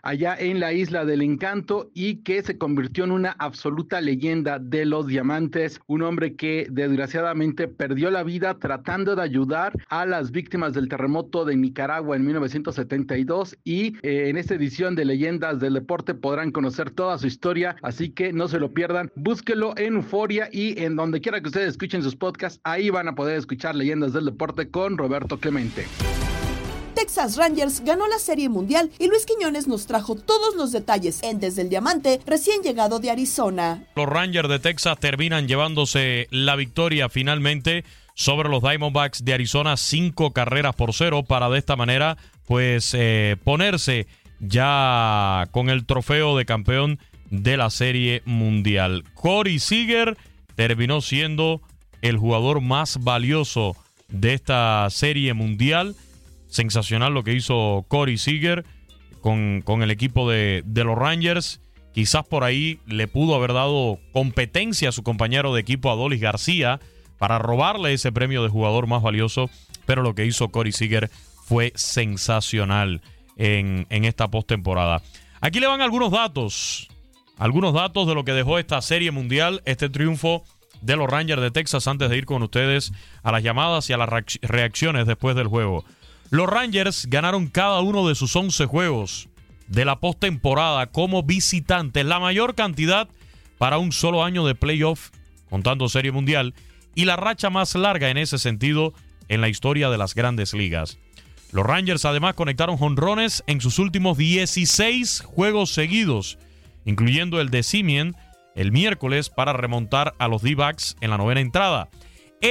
allá 0.03 0.35
en 0.37 0.59
la 0.59 0.73
isla 0.73 1.05
del 1.05 1.21
encanto, 1.21 1.89
y 1.93 2.23
que 2.23 2.41
se 2.41 2.57
convirtió 2.57 3.03
en 3.03 3.11
una 3.11 3.31
absoluta 3.31 4.01
leyenda 4.01 4.59
de 4.59 4.85
los 4.85 5.07
diamantes, 5.07 5.79
un 5.87 6.01
hombre 6.03 6.35
que 6.35 6.67
desgraciadamente 6.69 7.67
perdió 7.67 8.11
la 8.11 8.23
vida 8.23 8.57
tratando 8.59 9.15
de 9.15 9.21
ayudar 9.21 9.73
a 9.89 10.05
las 10.05 10.31
víctimas 10.31 10.73
del 10.73 10.89
terremoto 10.89 11.45
de 11.45 11.55
Nicaragua 11.55 12.15
en 12.15 12.25
1972 12.25 13.57
y 13.63 13.95
eh, 14.01 14.29
en 14.29 14.37
esta 14.37 14.55
edición 14.55 14.95
de 14.95 15.05
Leyendas 15.05 15.59
del 15.59 15.73
Deporte 15.73 16.13
podrán 16.13 16.51
conocer 16.51 16.91
toda 16.91 17.17
su 17.17 17.27
historia, 17.27 17.75
así 17.81 18.09
que 18.09 18.33
no 18.33 18.47
se 18.47 18.59
lo 18.59 18.73
pierdan, 18.73 19.11
búsquelo 19.15 19.73
en 19.77 19.95
Euforia 19.95 20.49
y 20.51 20.81
en 20.81 20.95
donde 20.95 21.21
quiera 21.21 21.41
que 21.41 21.47
ustedes 21.47 21.69
escuchen 21.69 22.03
sus 22.03 22.15
podcasts, 22.15 22.59
ahí 22.63 22.89
van 22.89 23.07
a 23.07 23.15
poder 23.15 23.37
escuchar 23.37 23.75
Leyendas 23.75 24.13
del 24.13 24.25
Deporte 24.25 24.69
con 24.69 24.97
Roberto 24.97 25.39
Clemente. 25.39 25.85
Texas 27.05 27.37
Rangers 27.37 27.83
ganó 27.85 28.07
la 28.07 28.17
Serie 28.17 28.49
Mundial 28.49 28.89
y 28.97 29.05
Luis 29.05 29.27
Quiñones 29.27 29.67
nos 29.67 29.85
trajo 29.85 30.15
todos 30.15 30.55
los 30.55 30.71
detalles 30.71 31.21
en 31.21 31.39
Desde 31.39 31.61
el 31.61 31.69
Diamante, 31.69 32.19
recién 32.25 32.63
llegado 32.63 32.97
de 32.97 33.11
Arizona. 33.11 33.83
Los 33.95 34.07
Rangers 34.07 34.49
de 34.49 34.57
Texas 34.57 34.97
terminan 34.99 35.47
llevándose 35.47 36.27
la 36.31 36.55
victoria 36.55 37.07
finalmente 37.07 37.85
sobre 38.15 38.49
los 38.49 38.63
Diamondbacks 38.63 39.23
de 39.23 39.35
Arizona, 39.35 39.77
cinco 39.77 40.33
carreras 40.33 40.73
por 40.73 40.95
cero, 40.95 41.21
para 41.21 41.47
de 41.49 41.59
esta 41.59 41.75
manera, 41.75 42.17
pues, 42.47 42.95
eh, 42.95 43.37
ponerse 43.43 44.07
ya 44.39 45.47
con 45.51 45.69
el 45.69 45.85
trofeo 45.85 46.35
de 46.35 46.45
campeón 46.45 46.97
de 47.29 47.55
la 47.55 47.69
Serie 47.69 48.23
Mundial. 48.25 49.03
Corey 49.13 49.59
Seager 49.59 50.17
terminó 50.55 51.01
siendo 51.01 51.61
el 52.01 52.17
jugador 52.17 52.61
más 52.61 53.03
valioso 53.03 53.75
de 54.07 54.33
esta 54.33 54.87
Serie 54.89 55.35
Mundial 55.35 55.95
sensacional 56.55 57.13
lo 57.13 57.23
que 57.23 57.33
hizo 57.33 57.85
Corey 57.87 58.17
Seager 58.17 58.65
con, 59.21 59.61
con 59.63 59.83
el 59.83 59.91
equipo 59.91 60.29
de, 60.29 60.63
de, 60.65 60.83
los 60.83 60.97
Rangers. 60.97 61.61
Quizás 61.93 62.25
por 62.25 62.43
ahí 62.43 62.79
le 62.87 63.07
pudo 63.07 63.35
haber 63.35 63.53
dado 63.53 63.99
competencia 64.11 64.89
a 64.89 64.91
su 64.91 65.03
compañero 65.03 65.53
de 65.53 65.61
equipo 65.61 65.91
Adolis 65.91 66.21
García 66.21 66.79
para 67.17 67.39
robarle 67.39 67.93
ese 67.93 68.11
premio 68.11 68.43
de 68.43 68.49
jugador 68.49 68.87
más 68.87 69.01
valioso, 69.01 69.49
pero 69.85 70.01
lo 70.01 70.15
que 70.15 70.25
hizo 70.25 70.49
Corey 70.49 70.71
Seager 70.71 71.09
fue 71.45 71.71
sensacional 71.75 73.01
en, 73.37 73.87
en 73.89 74.05
esta 74.05 74.29
postemporada. 74.29 75.01
Aquí 75.41 75.59
le 75.59 75.67
van 75.67 75.81
algunos 75.81 76.11
datos, 76.11 76.89
algunos 77.37 77.73
datos 77.73 78.07
de 78.07 78.15
lo 78.15 78.25
que 78.25 78.33
dejó 78.33 78.59
esta 78.59 78.81
serie 78.81 79.11
mundial, 79.11 79.61
este 79.65 79.89
triunfo 79.89 80.43
de 80.81 80.95
los 80.95 81.09
Rangers 81.09 81.41
de 81.41 81.51
Texas 81.51 81.87
antes 81.87 82.09
de 82.09 82.17
ir 82.17 82.25
con 82.25 82.43
ustedes 82.43 82.91
a 83.23 83.31
las 83.31 83.43
llamadas 83.43 83.89
y 83.89 83.93
a 83.93 83.97
las 83.97 84.09
reacciones 84.41 85.07
después 85.07 85.35
del 85.35 85.47
juego. 85.47 85.85
Los 86.31 86.49
Rangers 86.49 87.05
ganaron 87.07 87.47
cada 87.47 87.81
uno 87.81 88.07
de 88.07 88.15
sus 88.15 88.35
11 88.35 88.65
juegos 88.65 89.29
de 89.67 89.85
la 89.85 89.99
postemporada 89.99 90.87
como 90.87 91.23
visitantes, 91.23 92.05
la 92.05 92.19
mayor 92.19 92.55
cantidad 92.55 93.07
para 93.57 93.77
un 93.77 93.91
solo 93.91 94.23
año 94.23 94.45
de 94.45 94.55
playoff, 94.55 95.11
contando 95.49 95.87
Serie 95.87 96.11
Mundial, 96.11 96.53
y 96.95 97.05
la 97.05 97.15
racha 97.15 97.49
más 97.49 97.75
larga 97.75 98.09
en 98.09 98.17
ese 98.17 98.37
sentido 98.37 98.93
en 99.27 99.41
la 99.41 99.49
historia 99.49 99.89
de 99.89 99.97
las 99.97 100.15
grandes 100.15 100.53
ligas. 100.53 100.97
Los 101.51 101.65
Rangers 101.65 102.05
además 102.05 102.33
conectaron 102.33 102.77
jonrones 102.77 103.43
en 103.47 103.61
sus 103.61 103.79
últimos 103.79 104.17
16 104.17 105.21
juegos 105.25 105.71
seguidos, 105.71 106.37
incluyendo 106.85 107.39
el 107.39 107.49
de 107.49 107.63
Simien 107.63 108.15
el 108.55 108.71
miércoles 108.71 109.29
para 109.29 109.53
remontar 109.53 110.15
a 110.17 110.27
los 110.27 110.41
D-Backs 110.41 110.97
en 111.01 111.11
la 111.11 111.17
novena 111.17 111.41
entrada 111.41 111.89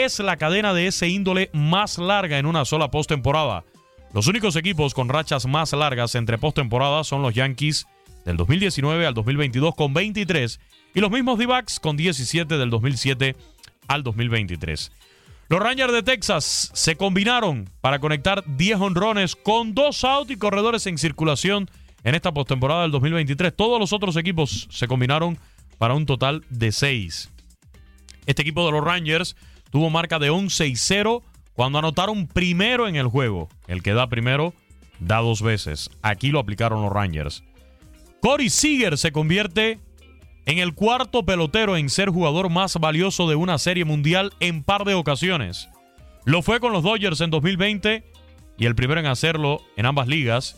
es 0.03 0.19
la 0.19 0.37
cadena 0.37 0.75
de 0.75 0.89
ese 0.89 1.09
índole 1.09 1.51
más 1.53 1.99
larga 1.99 2.39
en 2.39 2.47
una 2.47 2.65
sola 2.65 2.91
postemporada. 2.91 3.65
Los 4.13 4.27
únicos 4.27 4.57
equipos 4.57 4.93
con 4.93 5.09
rachas 5.09 5.47
más 5.47 5.73
largas 5.73 6.17
entre 6.17 6.37
postemporadas 6.37 7.07
son 7.07 7.23
los 7.23 7.33
Yankees 7.33 7.87
del 8.25 8.37
2019 8.37 9.07
al 9.07 9.15
2022 9.15 9.75
con 9.77 9.95
23 9.95 10.59
y 10.95 11.01
los 11.01 11.13
mismos 11.13 11.39
D-Backs 11.39 11.79
con 11.79 11.97
17 11.97 12.59
del 12.59 12.71
2007 12.71 13.37
al 13.87 14.03
2023. 14.03 14.91
Los 15.49 15.61
Rangers 15.61 15.93
de 15.93 16.03
Texas 16.03 16.71
se 16.75 16.97
combinaron 16.97 17.71
para 17.81 18.01
conectar 18.01 18.43
10 18.47 18.81
honrones 18.81 19.37
con 19.37 19.75
dos 19.75 20.03
outs 20.03 20.31
y 20.31 20.37
corredores 20.37 20.89
en 20.89 20.99
circulación 20.99 21.71
en 22.03 22.17
esta 22.17 22.33
postemporada 22.33 22.83
del 22.83 22.91
2023. 22.91 23.55
Todos 23.55 23.79
los 23.79 23.93
otros 23.93 24.17
equipos 24.17 24.67
se 24.71 24.89
combinaron 24.89 25.39
para 25.79 25.95
un 25.95 26.05
total 26.05 26.45
de 26.51 26.73
6. 26.73 27.31
Este 28.27 28.43
equipo 28.43 28.67
de 28.67 28.73
los 28.73 28.83
Rangers 28.83 29.37
tuvo 29.75 29.91
marca 29.91 30.21
de 30.21 30.31
11 30.31 30.69
y 30.69 30.77
0 30.77 31.25
cuando 31.53 31.81
anotaron 31.81 32.29
primero 32.29 32.87
en 32.87 32.95
el 32.95 33.09
juego. 33.09 33.49
El 33.67 33.83
que 33.83 33.93
da 33.93 34.09
primero 34.09 34.55
da 35.01 35.19
dos 35.19 35.43
veces. 35.43 35.91
Aquí 36.01 36.31
lo 36.31 36.39
aplicaron 36.39 36.81
los 36.81 36.93
Rangers. 36.93 37.43
Corey 38.21 38.51
Seager 38.51 38.97
se 38.97 39.11
convierte 39.11 39.81
en 40.47 40.59
el 40.59 40.75
cuarto 40.75 41.27
pelotero 41.27 41.77
en 41.77 41.91
ser 41.91 42.11
jugador 42.11 42.51
más 42.51 42.77
valioso 42.77 43.29
de 43.29 43.35
una 43.35 43.59
serie 43.59 43.85
mundial 43.85 44.33
en 44.39 44.63
par 44.63 44.85
de 44.85 44.95
ocasiones. 44.95 45.69
Lo 46.25 46.41
fue 46.43 46.61
con 46.61 46.73
los 46.73 46.85
Dodgers 46.85 47.21
en 47.21 47.31
2020 47.31 48.05
y 48.57 48.67
el 48.67 48.77
primero 48.77 49.01
en 49.01 49.07
hacerlo 49.07 49.61
en 49.77 49.87
ambas 49.87 50.07
ligas. 50.07 50.57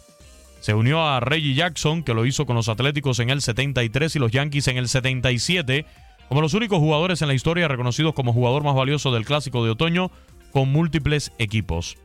Se 0.61 0.75
unió 0.75 1.03
a 1.07 1.21
Reggie 1.21 1.55
Jackson, 1.55 2.03
que 2.03 2.13
lo 2.13 2.27
hizo 2.27 2.45
con 2.45 2.55
los 2.55 2.69
Atléticos 2.69 3.19
en 3.21 3.31
el 3.31 3.41
73 3.41 4.15
y 4.15 4.19
los 4.19 4.31
Yankees 4.31 4.69
en 4.69 4.77
el 4.77 4.89
77, 4.89 5.87
como 6.29 6.41
los 6.41 6.55
únicos 6.55 6.79
jugadores 6.79 7.23
en 7.23 7.29
la 7.29 7.35
historia 7.35 7.69
reconocidos 7.69 8.15
como 8.15 8.33
jugador 8.33 8.65
más 8.65 8.75
valioso 8.75 9.13
del 9.13 9.25
Clásico 9.25 9.65
de 9.65 9.71
Otoño 9.71 10.11
con 10.53 10.71
múltiples 10.71 11.33
equipos. 11.39 11.97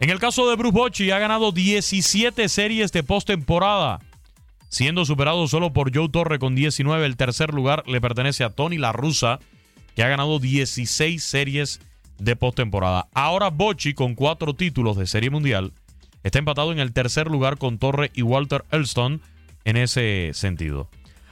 En 0.00 0.10
el 0.10 0.18
caso 0.18 0.48
de 0.48 0.56
Bruce 0.56 0.76
Bochy, 0.76 1.10
ha 1.10 1.18
ganado 1.18 1.52
17 1.52 2.48
series 2.48 2.90
de 2.90 3.02
postemporada, 3.02 4.00
siendo 4.68 5.04
superado 5.04 5.46
solo 5.46 5.72
por 5.72 5.94
Joe 5.94 6.08
Torre 6.08 6.38
con 6.38 6.54
19. 6.54 7.04
El 7.04 7.16
tercer 7.16 7.52
lugar 7.52 7.84
le 7.86 8.00
pertenece 8.00 8.42
a 8.42 8.50
Tony 8.50 8.78
La 8.78 8.92
Russa, 8.92 9.40
que 9.94 10.02
ha 10.02 10.08
ganado 10.08 10.38
16 10.38 11.22
series 11.22 11.80
de 12.18 12.34
postemporada. 12.34 13.08
Ahora 13.12 13.50
Bochy, 13.50 13.92
con 13.92 14.14
cuatro 14.14 14.54
títulos 14.54 14.96
de 14.96 15.06
Serie 15.06 15.30
Mundial, 15.30 15.72
está 16.22 16.38
empatado 16.38 16.72
en 16.72 16.78
el 16.78 16.92
tercer 16.92 17.26
lugar 17.26 17.58
con 17.58 17.78
Torre 17.78 18.10
y 18.14 18.22
Walter 18.22 18.64
Elston 18.70 19.20
en 19.64 19.76
ese 19.76 20.30
sentido. 20.32 20.88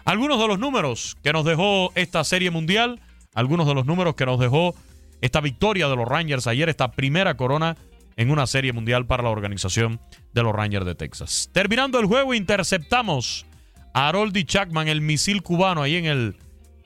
Algunos 0.08 0.40
de 0.40 0.48
los 0.48 0.58
números 0.58 1.18
que 1.22 1.34
nos 1.34 1.44
dejó 1.44 1.92
esta 1.94 2.24
Serie 2.24 2.50
Mundial, 2.50 2.98
algunos 3.34 3.66
de 3.66 3.74
los 3.74 3.84
números 3.84 4.14
que 4.14 4.24
nos 4.24 4.40
dejó 4.40 4.74
esta 5.20 5.42
victoria 5.42 5.86
de 5.86 5.96
los 5.96 6.08
Rangers 6.08 6.46
ayer, 6.46 6.70
esta 6.70 6.92
primera 6.92 7.36
corona 7.36 7.76
en 8.16 8.30
una 8.30 8.46
Serie 8.46 8.72
Mundial 8.72 9.04
para 9.04 9.22
la 9.22 9.28
organización 9.28 10.00
de 10.32 10.42
los 10.42 10.54
Rangers 10.54 10.86
de 10.86 10.94
Texas. 10.94 11.50
Terminando 11.52 12.00
el 12.00 12.06
juego, 12.06 12.32
interceptamos 12.32 13.44
a 13.92 14.08
Haroldi 14.08 14.46
Chapman, 14.46 14.88
el 14.88 15.02
misil 15.02 15.42
cubano, 15.42 15.82
ahí 15.82 15.96
en 15.96 16.06
el 16.06 16.36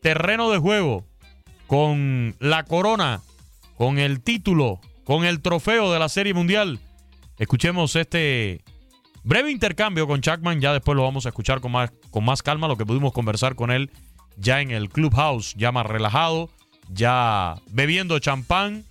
terreno 0.00 0.50
de 0.50 0.58
juego, 0.58 1.06
con 1.68 2.34
la 2.40 2.64
corona 2.64 3.20
con 3.76 4.00
el 4.00 4.20
título, 4.20 4.80
con 5.04 5.24
el 5.24 5.42
trofeo 5.42 5.92
de 5.92 6.00
la 6.00 6.08
Serie 6.08 6.34
Mundial. 6.34 6.80
Escuchemos 7.38 7.94
este 7.94 8.64
breve 9.24 9.50
intercambio 9.50 10.06
con 10.06 10.20
Chapman, 10.20 10.60
ya 10.60 10.72
después 10.72 10.96
lo 10.96 11.02
vamos 11.02 11.26
a 11.26 11.30
escuchar 11.30 11.60
con 11.60 11.72
más, 11.72 11.90
con 12.10 12.24
más 12.24 12.42
calma, 12.42 12.68
lo 12.68 12.76
que 12.76 12.86
pudimos 12.86 13.12
conversar 13.12 13.54
con 13.54 13.70
él 13.70 13.90
ya 14.36 14.60
en 14.60 14.70
el 14.70 14.88
clubhouse, 14.88 15.54
ya 15.56 15.72
más 15.72 15.86
relajado, 15.86 16.50
ya 16.88 17.56
bebiendo 17.70 18.18
champán 18.18 18.84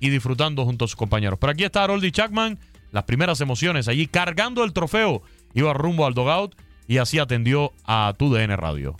y 0.00 0.10
disfrutando 0.10 0.64
junto 0.64 0.84
a 0.84 0.88
sus 0.88 0.96
compañeros. 0.96 1.38
Pero 1.40 1.52
aquí 1.52 1.64
está 1.64 1.84
Haroldi 1.84 2.12
Chapman, 2.12 2.58
las 2.92 3.04
primeras 3.04 3.40
emociones 3.40 3.88
allí 3.88 4.06
cargando 4.06 4.64
el 4.64 4.72
trofeo, 4.72 5.22
iba 5.54 5.72
rumbo 5.72 6.06
al 6.06 6.14
dogout 6.14 6.54
y 6.88 6.98
así 6.98 7.18
atendió 7.18 7.72
a 7.84 8.14
TUDN 8.16 8.56
Radio. 8.56 8.96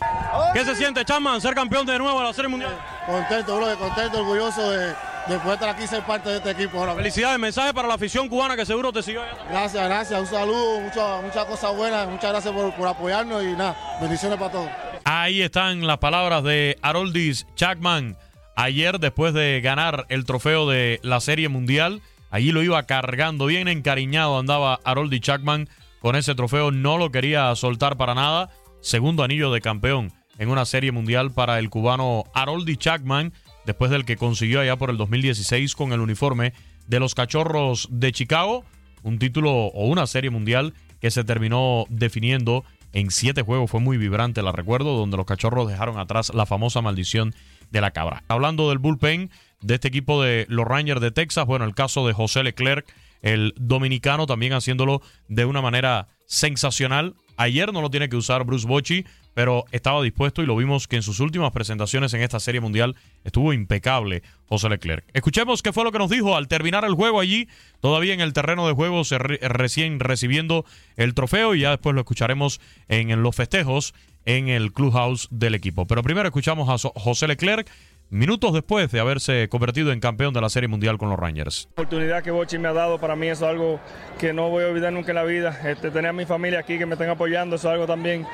¿Qué 0.53 0.65
se 0.65 0.75
siente, 0.75 1.05
Chapman, 1.05 1.39
ser 1.41 1.53
campeón 1.53 1.85
de 1.85 1.97
nuevo 1.97 2.19
de 2.19 2.25
la 2.25 2.33
Serie 2.33 2.49
Mundial? 2.49 2.77
Contento, 3.05 3.57
bro, 3.57 3.77
contento, 3.77 4.19
orgulloso 4.19 4.71
de 4.71 4.93
después 5.27 5.53
estar 5.53 5.69
aquí 5.69 5.87
ser 5.87 6.03
parte 6.03 6.29
de 6.29 6.37
este 6.37 6.51
equipo. 6.51 6.79
Ahora. 6.79 6.95
Felicidades, 6.95 7.39
mensaje 7.39 7.73
para 7.73 7.87
la 7.87 7.95
afición 7.95 8.27
cubana 8.29 8.55
que 8.55 8.65
seguro 8.65 8.91
te 8.91 9.03
siguió. 9.03 9.21
Gracias, 9.49 9.83
gracias, 9.83 10.19
un 10.19 10.27
saludo, 10.27 10.79
muchas 10.81 11.23
muchas 11.23 11.45
cosas 11.45 11.75
buenas, 11.75 12.07
muchas 12.07 12.31
gracias 12.31 12.53
por, 12.53 12.73
por, 12.75 12.87
apoyarnos 12.87 13.43
y 13.43 13.47
nada, 13.47 13.75
bendiciones 14.01 14.37
para 14.37 14.51
todos. 14.51 14.69
Ahí 15.03 15.41
están 15.41 15.85
las 15.85 15.97
palabras 15.99 16.43
de 16.43 16.77
Haroldis 16.81 17.47
Chapman. 17.55 18.17
Ayer, 18.55 18.99
después 18.99 19.33
de 19.33 19.61
ganar 19.61 20.05
el 20.09 20.25
trofeo 20.25 20.67
de 20.67 20.99
la 21.03 21.19
Serie 21.19 21.47
Mundial, 21.47 22.01
allí 22.31 22.51
lo 22.51 22.63
iba 22.63 22.81
cargando, 22.83 23.45
bien 23.45 23.67
encariñado 23.67 24.39
andaba 24.39 24.79
Haroldis 24.83 25.21
Chapman 25.21 25.69
con 25.99 26.15
ese 26.15 26.35
trofeo, 26.35 26.71
no 26.71 26.97
lo 26.97 27.11
quería 27.11 27.53
soltar 27.55 27.97
para 27.97 28.15
nada. 28.15 28.49
Segundo 28.81 29.23
anillo 29.23 29.51
de 29.51 29.61
campeón 29.61 30.13
en 30.37 30.49
una 30.49 30.65
Serie 30.65 30.91
Mundial 30.91 31.31
para 31.31 31.59
el 31.59 31.69
cubano 31.69 32.25
Haroldis 32.33 32.77
Chapman 32.77 33.33
después 33.67 33.91
del 33.91 34.05
que 34.05 34.15
consiguió 34.15 34.61
allá 34.61 34.77
por 34.77 34.89
el 34.89 34.97
2016 34.97 35.75
con 35.75 35.91
el 35.91 35.99
uniforme 35.99 36.53
de 36.87 37.01
los 37.01 37.13
Cachorros 37.13 37.89
de 37.91 38.13
Chicago, 38.13 38.63
un 39.03 39.19
título 39.19 39.51
o 39.51 39.87
una 39.87 40.07
serie 40.07 40.29
mundial 40.29 40.73
que 41.01 41.11
se 41.11 41.25
terminó 41.25 41.83
definiendo 41.89 42.63
en 42.93 43.11
siete 43.11 43.41
juegos, 43.41 43.69
fue 43.69 43.81
muy 43.81 43.97
vibrante, 43.97 44.41
la 44.41 44.53
recuerdo, 44.53 44.95
donde 44.97 45.17
los 45.17 45.25
Cachorros 45.25 45.67
dejaron 45.67 45.99
atrás 45.99 46.33
la 46.33 46.45
famosa 46.45 46.81
maldición 46.81 47.35
de 47.69 47.81
la 47.81 47.91
cabra. 47.91 48.23
Hablando 48.29 48.69
del 48.69 48.77
bullpen 48.77 49.29
de 49.61 49.75
este 49.75 49.89
equipo 49.89 50.23
de 50.23 50.45
los 50.47 50.65
Rangers 50.65 51.01
de 51.01 51.11
Texas, 51.11 51.45
bueno, 51.45 51.65
el 51.65 51.75
caso 51.75 52.07
de 52.07 52.13
José 52.13 52.43
Leclerc, 52.43 52.87
el 53.21 53.53
dominicano 53.57 54.27
también 54.27 54.53
haciéndolo 54.53 55.01
de 55.27 55.43
una 55.43 55.61
manera 55.61 56.07
sensacional. 56.25 57.15
Ayer 57.35 57.73
no 57.73 57.81
lo 57.81 57.89
tiene 57.89 58.07
que 58.07 58.15
usar 58.15 58.45
Bruce 58.45 58.65
Bochy, 58.65 59.05
pero 59.37 59.65
estaba 59.71 60.01
dispuesto 60.01 60.41
y 60.41 60.47
lo 60.47 60.55
vimos 60.55 60.87
que 60.87 60.95
en 60.95 61.03
sus 61.03 61.19
últimas 61.19 61.51
presentaciones 61.51 62.11
en 62.15 62.23
esta 62.23 62.39
Serie 62.39 62.59
Mundial 62.59 62.95
estuvo 63.23 63.53
impecable 63.53 64.23
José 64.47 64.67
Leclerc. 64.67 65.05
Escuchemos 65.13 65.61
qué 65.61 65.71
fue 65.71 65.83
lo 65.83 65.91
que 65.91 65.99
nos 65.99 66.09
dijo 66.09 66.35
al 66.35 66.47
terminar 66.47 66.83
el 66.85 66.95
juego 66.95 67.19
allí, 67.19 67.47
todavía 67.79 68.15
en 68.15 68.19
el 68.19 68.33
terreno 68.33 68.67
de 68.67 68.73
juego, 68.73 69.03
se 69.03 69.19
re 69.19 69.37
recién 69.43 69.99
recibiendo 69.99 70.65
el 70.95 71.13
trofeo 71.13 71.53
y 71.53 71.59
ya 71.59 71.69
después 71.69 71.93
lo 71.93 72.01
escucharemos 72.01 72.59
en, 72.87 73.21
los 73.21 73.35
festejos 73.35 73.93
en 74.25 74.47
el 74.47 74.73
clubhouse 74.73 75.27
del 75.29 75.53
equipo. 75.53 75.85
Pero 75.85 76.01
primero 76.01 76.27
escuchamos 76.27 76.67
a 76.67 76.89
José 76.99 77.27
Leclerc 77.27 77.69
minutos 78.09 78.53
después 78.53 78.91
de 78.91 78.99
haberse 78.99 79.49
convertido 79.49 79.91
en 79.91 79.99
campeón 79.99 80.33
de 80.33 80.41
la 80.41 80.49
Serie 80.49 80.67
Mundial 80.67 80.97
con 80.97 81.09
los 81.09 81.19
Rangers. 81.19 81.67
La 81.75 81.83
oportunidad 81.83 82.23
que 82.23 82.31
Bochi 82.31 82.57
me 82.57 82.69
ha 82.69 82.73
dado 82.73 82.99
para 82.99 83.15
mí 83.15 83.27
es 83.27 83.41
algo 83.41 83.79
que 84.17 84.33
no 84.33 84.49
voy 84.49 84.63
a 84.63 84.67
olvidar 84.67 84.93
nunca 84.93 85.11
en 85.11 85.15
la 85.15 85.23
vida. 85.23 85.59
Este, 85.63 86.07
a 86.07 86.13
mi 86.13 86.25
familia 86.25 86.59
aquí 86.59 86.77
que 86.77 86.85
me 86.85 86.93
estén 86.93 87.09
apoyando, 87.09 87.57
es 87.57 87.65
algo 87.65 87.85
también. 87.85 88.25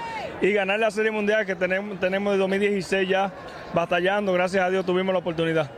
Y 0.41 0.52
ganar 0.52 0.80
la 0.80 0.91
Serie 0.91 1.12
Mundial 1.12 1.46
que 1.46 1.56
tenemos, 1.56 2.00
tenemos 2.00 2.34
de 2.34 2.39
2016 2.39 3.08
ya 3.08 3.32
batallando, 3.74 4.34
gracias 4.34 4.63
a 4.63 4.69
Dios 4.69 4.86
tuvimos 4.86 5.13
la 5.13 5.19
oportunidad. 5.19 5.69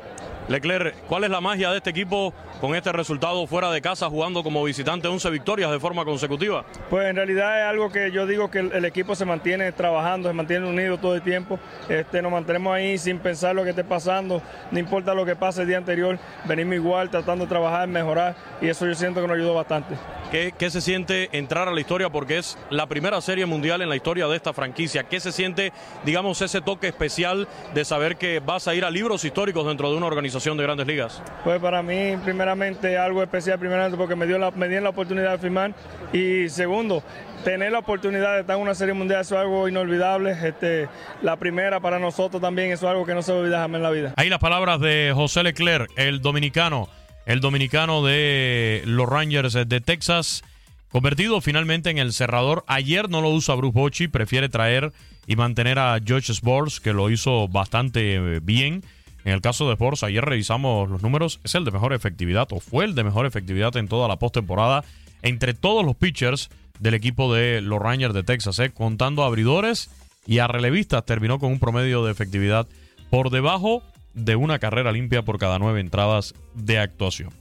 Leclerc, 0.48 0.94
¿cuál 1.08 1.24
es 1.24 1.32
la 1.32 1.42
magia 1.42 1.72
de 1.72 1.78
este 1.78 1.90
equipo 1.90 2.32
con 2.62 2.76
este 2.76 2.92
resultado 2.92 3.48
fuera 3.48 3.72
de 3.72 3.82
casa 3.82 4.08
jugando 4.10 4.44
como 4.44 4.64
visitante 4.64 5.08
11 5.08 5.32
victorias 5.32 5.72
de 5.72 5.80
forma 5.80 6.06
consecutiva? 6.06 6.64
Pues 6.92 7.08
en 7.08 7.16
realidad 7.16 7.62
es 7.62 7.66
algo 7.68 7.92
que 7.92 8.12
yo 8.12 8.28
digo 8.28 8.52
que 8.52 8.60
el, 8.60 8.72
el, 8.72 8.86
equipo 8.86 9.16
se 9.16 9.26
mantiene 9.26 9.72
trabajando, 9.72 10.30
se 10.30 10.36
mantiene 10.36 10.68
unido 10.68 11.00
todo 11.00 11.16
el 11.16 11.24
tiempo. 11.24 11.60
Este, 11.90 12.22
nos 12.22 12.32
mantenemos 12.32 12.76
ahí 12.76 13.00
sin 13.00 13.18
pensar 13.18 13.56
lo 13.56 13.64
que 13.64 13.72
esté 13.72 13.84
pasando, 13.84 14.40
no 14.70 14.78
importa 14.78 15.16
lo 15.16 15.26
que 15.26 15.36
pase 15.36 15.64
el 15.64 15.68
día 15.68 15.78
anterior, 15.78 16.20
venimos 16.46 16.76
igual 16.76 17.10
tratando 17.10 17.46
de 17.46 17.50
trabajar, 17.50 17.88
mejorar 17.88 18.36
y 18.62 18.68
eso 18.68 18.86
yo 18.86 18.94
siento 18.94 19.22
que 19.22 19.28
nos 19.28 19.38
ayudó 19.38 19.56
bastante. 19.56 19.96
¿Qué, 20.32 20.54
¿Qué, 20.58 20.70
se 20.70 20.82
siente 20.82 21.30
entrar 21.38 21.68
a 21.68 21.72
la 21.72 21.80
historia? 21.80 22.10
Porque 22.10 22.38
es 22.38 22.58
la 22.70 22.88
primera 22.88 23.20
serie 23.22 23.46
mundial 23.46 23.82
en 23.82 23.90
la 23.90 23.96
historia 23.96 24.28
de 24.28 24.36
esta 24.36 24.54
franquicia. 24.54 25.04
¿Qué 25.04 25.20
se 25.20 25.32
siente, 25.32 25.72
digamos, 26.04 26.42
ese 26.42 26.62
toque 26.62 26.88
especial 26.88 27.48
de 27.74 27.86
saber 27.86 28.18
que 28.18 28.40
vas 28.40 28.68
a 28.68 28.76
ir 28.76 28.86
a 28.86 28.90
libros 28.90 29.24
históricos 29.24 29.66
dentro 29.66 29.90
de 29.90 29.98
una 29.98 30.08
organización 30.08 30.35
de 30.40 30.64
grandes 30.64 30.88
ligas? 30.88 31.22
Pues 31.44 31.60
para 31.60 31.82
mí, 31.82 32.18
primeramente, 32.24 32.98
algo 32.98 33.24
especial, 33.24 33.60
primeramente 33.60 33.98
porque 33.98 34.16
me 34.16 34.28
dio 34.28 34.38
la, 34.38 34.52
me 34.52 34.68
dio 34.68 34.82
la 34.82 34.90
oportunidad 34.90 35.32
de 35.32 35.38
firmar 35.40 35.74
y 36.14 36.50
segundo, 36.50 37.04
tener 37.44 37.72
la 37.72 37.80
oportunidad 37.80 38.36
de 38.36 38.42
estar 38.42 38.56
en 38.56 38.62
una 38.62 38.76
serie 38.76 38.94
mundial 38.94 39.22
eso 39.22 39.36
es 39.36 39.42
algo 39.42 39.68
inolvidable. 39.68 40.32
Este, 40.44 40.88
la 41.22 41.38
primera 41.38 41.80
para 41.80 42.00
nosotros 42.00 42.42
también 42.42 42.72
eso 42.72 42.86
es 42.86 42.92
algo 42.92 43.06
que 43.06 43.14
no 43.14 43.22
se 43.22 43.32
olvida 43.32 43.60
jamás 43.60 43.80
en 43.80 43.84
la 43.84 43.92
vida. 43.92 44.14
Ahí 44.18 44.30
las 44.30 44.40
palabras 44.40 44.80
de 44.80 45.12
José 45.16 45.44
Leclerc, 45.44 45.90
el 45.96 46.22
dominicano 46.22 46.90
el 47.26 47.40
dominicano 47.40 48.04
de 48.04 48.84
los 48.86 49.10
Rangers 49.10 49.54
de 49.54 49.82
Texas, 49.82 50.44
convertido 50.90 51.42
finalmente 51.42 51.90
en 51.90 51.98
el 51.98 52.14
cerrador. 52.14 52.64
Ayer 52.68 53.10
no 53.10 53.22
lo 53.22 53.30
usa 53.30 53.56
Bruce 53.56 53.74
Bochy, 53.74 54.08
prefiere 54.08 54.48
traer 54.48 54.94
y 55.28 55.36
mantener 55.36 55.80
a 55.80 56.00
George 56.04 56.32
Sports, 56.32 56.80
que 56.80 56.94
lo 56.94 57.10
hizo 57.10 57.48
bastante 57.48 58.40
bien. 58.42 58.84
En 59.26 59.34
el 59.34 59.42
caso 59.42 59.66
de 59.66 59.74
Sports, 59.74 60.04
ayer 60.04 60.24
revisamos 60.24 60.88
los 60.88 61.02
números, 61.02 61.40
es 61.44 61.56
el 61.56 61.66
de 61.66 61.72
mejor 61.72 61.94
efectividad, 61.94 62.48
o 62.52 62.60
fue 62.60 62.86
el 62.86 62.94
de 62.94 63.04
mejor 63.04 63.26
efectividad 63.26 63.76
en 63.76 63.88
toda 63.88 64.08
la 64.08 64.18
postemporada, 64.18 64.86
entre 65.24 65.56
todos 65.56 65.84
los 65.84 65.96
pitchers 65.96 66.52
del 66.80 66.94
equipo 66.94 67.34
de 67.34 67.62
los 67.62 67.82
Rangers 67.82 68.14
de 68.14 68.22
Texas, 68.22 68.60
¿eh? 68.60 68.70
contando 68.70 69.24
a 69.24 69.26
abridores 69.26 69.90
y 70.28 70.40
a 70.40 70.48
relevistas, 70.48 71.06
terminó 71.06 71.40
con 71.40 71.52
un 71.52 71.60
promedio 71.60 72.06
de 72.06 72.12
efectividad 72.12 72.68
por 73.10 73.32
debajo 73.32 73.82
de 74.14 74.36
una 74.36 74.60
carrera 74.60 74.92
limpia 74.92 75.24
por 75.24 75.40
cada 75.40 75.58
nueve 75.58 75.80
entradas 75.80 76.36
de 76.54 76.78
actuación. 76.78 77.32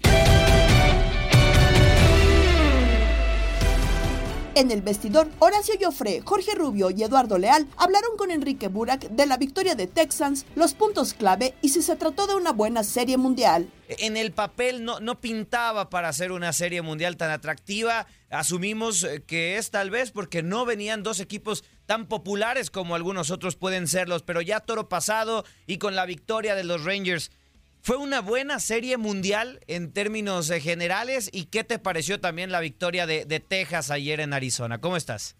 En 4.56 4.70
el 4.70 4.82
vestidor, 4.82 5.28
Horacio 5.40 5.74
Joffre, 5.80 6.22
Jorge 6.24 6.54
Rubio 6.54 6.90
y 6.90 7.02
Eduardo 7.02 7.38
Leal 7.38 7.66
hablaron 7.76 8.16
con 8.16 8.30
Enrique 8.30 8.68
Burak 8.68 9.08
de 9.10 9.26
la 9.26 9.36
victoria 9.36 9.74
de 9.74 9.88
Texans, 9.88 10.46
los 10.54 10.74
puntos 10.74 11.12
clave 11.12 11.56
y 11.60 11.70
si 11.70 11.82
se 11.82 11.96
trató 11.96 12.28
de 12.28 12.36
una 12.36 12.52
buena 12.52 12.84
serie 12.84 13.16
mundial. 13.16 13.68
En 13.88 14.16
el 14.16 14.30
papel 14.30 14.84
no, 14.84 15.00
no 15.00 15.20
pintaba 15.20 15.90
para 15.90 16.08
hacer 16.08 16.30
una 16.30 16.52
serie 16.52 16.82
mundial 16.82 17.16
tan 17.16 17.32
atractiva. 17.32 18.06
Asumimos 18.30 19.04
que 19.26 19.56
es 19.56 19.72
tal 19.72 19.90
vez 19.90 20.12
porque 20.12 20.44
no 20.44 20.64
venían 20.64 21.02
dos 21.02 21.18
equipos 21.18 21.64
tan 21.86 22.06
populares 22.06 22.70
como 22.70 22.94
algunos 22.94 23.32
otros 23.32 23.56
pueden 23.56 23.88
serlos, 23.88 24.22
pero 24.22 24.40
ya 24.40 24.60
toro 24.60 24.88
pasado 24.88 25.44
y 25.66 25.78
con 25.78 25.96
la 25.96 26.06
victoria 26.06 26.54
de 26.54 26.62
los 26.62 26.84
Rangers. 26.84 27.32
Fue 27.86 27.98
una 27.98 28.22
buena 28.22 28.60
serie 28.60 28.96
mundial 28.96 29.60
en 29.68 29.92
términos 29.92 30.50
eh, 30.50 30.58
generales. 30.58 31.28
¿Y 31.34 31.50
qué 31.50 31.64
te 31.64 31.78
pareció 31.78 32.18
también 32.18 32.50
la 32.50 32.60
victoria 32.60 33.06
de, 33.06 33.26
Texas 33.46 33.90
ayer 33.90 34.20
en 34.20 34.32
Arizona? 34.32 34.80
¿Cómo 34.80 34.96
estás? 34.96 35.36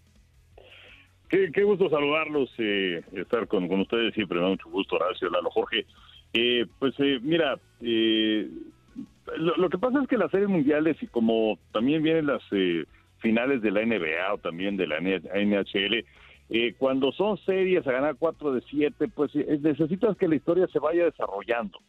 Qué, 1.27 1.51
qué 1.51 1.63
gusto 1.63 1.89
saludarlos, 1.89 2.51
eh, 2.59 3.01
estar 3.13 3.47
con, 3.47 3.63
ustedes 3.81 4.13
siempre 4.13 4.37
me 4.37 4.43
da 4.43 4.49
mucho 4.49 4.69
gusto, 4.69 4.95
Horacio, 4.95 5.27
Lalo, 5.31 5.49
Jorge. 5.49 5.87
Eh, 6.33 6.67
pues 6.77 6.93
mira, 7.23 7.57
lo, 7.81 9.57
lo 9.57 9.69
que 9.69 9.79
pasa 9.79 10.03
es 10.03 10.07
que 10.07 10.17
las 10.19 10.29
series 10.29 10.47
mundiales 10.47 11.01
y 11.01 11.07
como 11.07 11.57
también 11.71 12.03
vienen 12.03 12.27
las 12.27 12.43
eh, 12.51 12.85
finales 13.21 13.63
de 13.63 13.71
la 13.71 13.83
NBA 13.83 14.33
o 14.35 14.37
también 14.37 14.77
de 14.77 14.85
la 14.85 14.99
NHL, 14.99 16.05
eh, 16.49 16.75
cuando 16.77 17.11
son 17.11 17.37
series 17.39 17.87
a 17.87 17.91
ganar 17.91 18.17
4 18.19 18.53
de 18.53 18.61
7, 18.69 19.07
pues 19.07 19.31
eh, 19.35 19.59
necesitas 19.61 20.15
que 20.15 20.27
la 20.27 20.35
historia 20.35 20.67
se 20.67 20.77
vaya 20.77 21.05
desarrollando. 21.05 21.79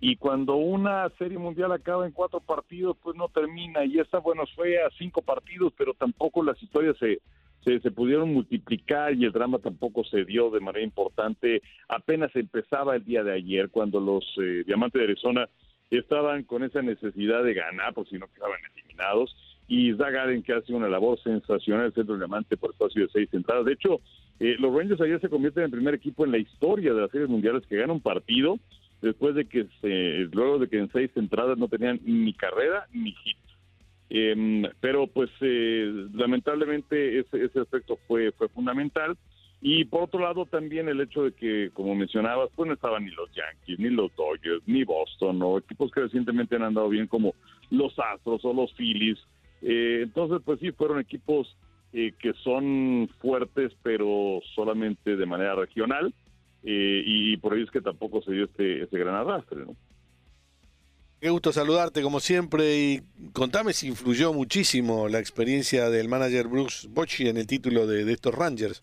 Y 0.00 0.16
cuando 0.16 0.56
una 0.56 1.08
serie 1.18 1.36
mundial 1.36 1.72
acaba 1.72 2.06
en 2.06 2.12
cuatro 2.12 2.40
partidos, 2.40 2.96
pues 3.02 3.16
no 3.16 3.28
termina. 3.28 3.84
Y 3.84 3.98
esta, 3.98 4.18
bueno, 4.18 4.44
fue 4.56 4.82
a 4.82 4.88
cinco 4.98 5.20
partidos, 5.20 5.74
pero 5.76 5.92
tampoco 5.92 6.42
las 6.42 6.60
historias 6.62 6.96
se, 6.98 7.20
se, 7.62 7.90
pudieron 7.90 8.32
multiplicar 8.32 9.14
y 9.14 9.26
el 9.26 9.32
drama 9.32 9.58
tampoco 9.58 10.02
se 10.04 10.24
dio 10.24 10.50
de 10.50 10.60
manera 10.60 10.82
importante. 10.82 11.60
Apenas 11.88 12.34
empezaba 12.34 12.96
el 12.96 13.04
día 13.04 13.22
de 13.22 13.34
ayer, 13.34 13.68
cuando 13.68 14.00
los 14.00 14.24
eh, 14.38 14.64
Diamantes 14.66 15.00
de 15.00 15.04
Arizona 15.04 15.48
estaban 15.90 16.44
con 16.44 16.64
esa 16.64 16.80
necesidad 16.80 17.44
de 17.44 17.52
ganar, 17.52 17.92
por 17.92 18.08
si 18.08 18.16
no 18.16 18.26
quedaban 18.28 18.58
eliminados. 18.74 19.36
Y 19.68 19.92
Zach 19.94 20.14
que 20.44 20.52
hace 20.54 20.72
una 20.72 20.88
labor 20.88 21.20
sensacional, 21.22 21.86
el 21.86 21.92
centro 21.92 22.16
diamante 22.16 22.56
por 22.56 22.70
espacio 22.70 23.02
de 23.02 23.12
seis 23.12 23.28
entradas. 23.32 23.66
De 23.66 23.74
hecho, 23.74 24.00
eh, 24.40 24.56
los 24.58 24.74
Rangers 24.74 25.00
ayer 25.02 25.20
se 25.20 25.28
convierten 25.28 25.62
en 25.62 25.66
el 25.66 25.70
primer 25.70 25.94
equipo 25.94 26.24
en 26.24 26.32
la 26.32 26.38
historia 26.38 26.94
de 26.94 27.02
las 27.02 27.10
series 27.10 27.28
mundiales 27.28 27.66
que 27.66 27.76
gana 27.76 27.92
un 27.92 28.00
partido 28.00 28.58
después 29.02 29.34
de 29.34 29.46
que 29.46 29.66
se, 29.80 30.28
luego 30.34 30.58
de 30.58 30.68
que 30.68 30.78
en 30.78 30.90
seis 30.92 31.10
entradas 31.14 31.58
no 31.58 31.68
tenían 31.68 32.00
ni 32.04 32.32
carrera 32.34 32.86
ni 32.92 33.12
hit. 33.12 33.36
Em, 34.10 34.64
pero 34.80 35.06
pues 35.06 35.30
eh, 35.40 36.08
lamentablemente 36.12 37.20
ese, 37.20 37.44
ese 37.44 37.60
aspecto 37.60 37.98
fue, 38.08 38.32
fue 38.32 38.48
fundamental. 38.48 39.16
Y 39.62 39.84
por 39.84 40.04
otro 40.04 40.20
lado 40.20 40.46
también 40.46 40.88
el 40.88 41.00
hecho 41.00 41.24
de 41.24 41.32
que, 41.32 41.70
como 41.74 41.94
mencionabas, 41.94 42.48
pues 42.56 42.66
no 42.66 42.74
estaban 42.74 43.04
ni 43.04 43.10
los 43.10 43.30
Yankees, 43.32 43.78
ni 43.78 43.90
los 43.90 44.14
Dodgers, 44.16 44.62
ni 44.66 44.84
Boston, 44.84 45.40
o 45.42 45.58
equipos 45.58 45.90
que 45.92 46.00
recientemente 46.00 46.56
han 46.56 46.62
andado 46.62 46.88
bien 46.88 47.06
como 47.06 47.34
los 47.70 47.92
Astros 47.98 48.42
o 48.44 48.54
los 48.54 48.72
Phillies. 48.74 49.18
Eh, 49.60 50.00
entonces, 50.02 50.40
pues 50.44 50.60
sí, 50.60 50.72
fueron 50.72 50.98
equipos 50.98 51.54
eh, 51.92 52.14
que 52.18 52.32
son 52.42 53.10
fuertes, 53.20 53.72
pero 53.82 54.40
solamente 54.54 55.16
de 55.16 55.26
manera 55.26 55.54
regional. 55.54 56.14
Eh, 56.62 57.02
y 57.06 57.36
por 57.38 57.54
ello 57.54 57.64
es 57.64 57.70
que 57.70 57.80
tampoco 57.80 58.20
se 58.22 58.32
dio 58.32 58.44
este, 58.44 58.82
este 58.82 58.98
gran 58.98 59.14
arrastre, 59.14 59.64
¿no? 59.64 59.76
Qué 61.20 61.28
gusto 61.28 61.52
saludarte 61.52 62.00
como 62.02 62.18
siempre 62.18 62.78
y 62.78 63.00
contame 63.32 63.74
si 63.74 63.88
influyó 63.88 64.32
muchísimo 64.32 65.08
la 65.08 65.18
experiencia 65.18 65.90
del 65.90 66.08
manager 66.08 66.48
Bruce 66.48 66.88
Bochy 66.90 67.28
en 67.28 67.36
el 67.36 67.46
título 67.46 67.86
de, 67.86 68.04
de 68.06 68.12
estos 68.12 68.34
Rangers. 68.34 68.82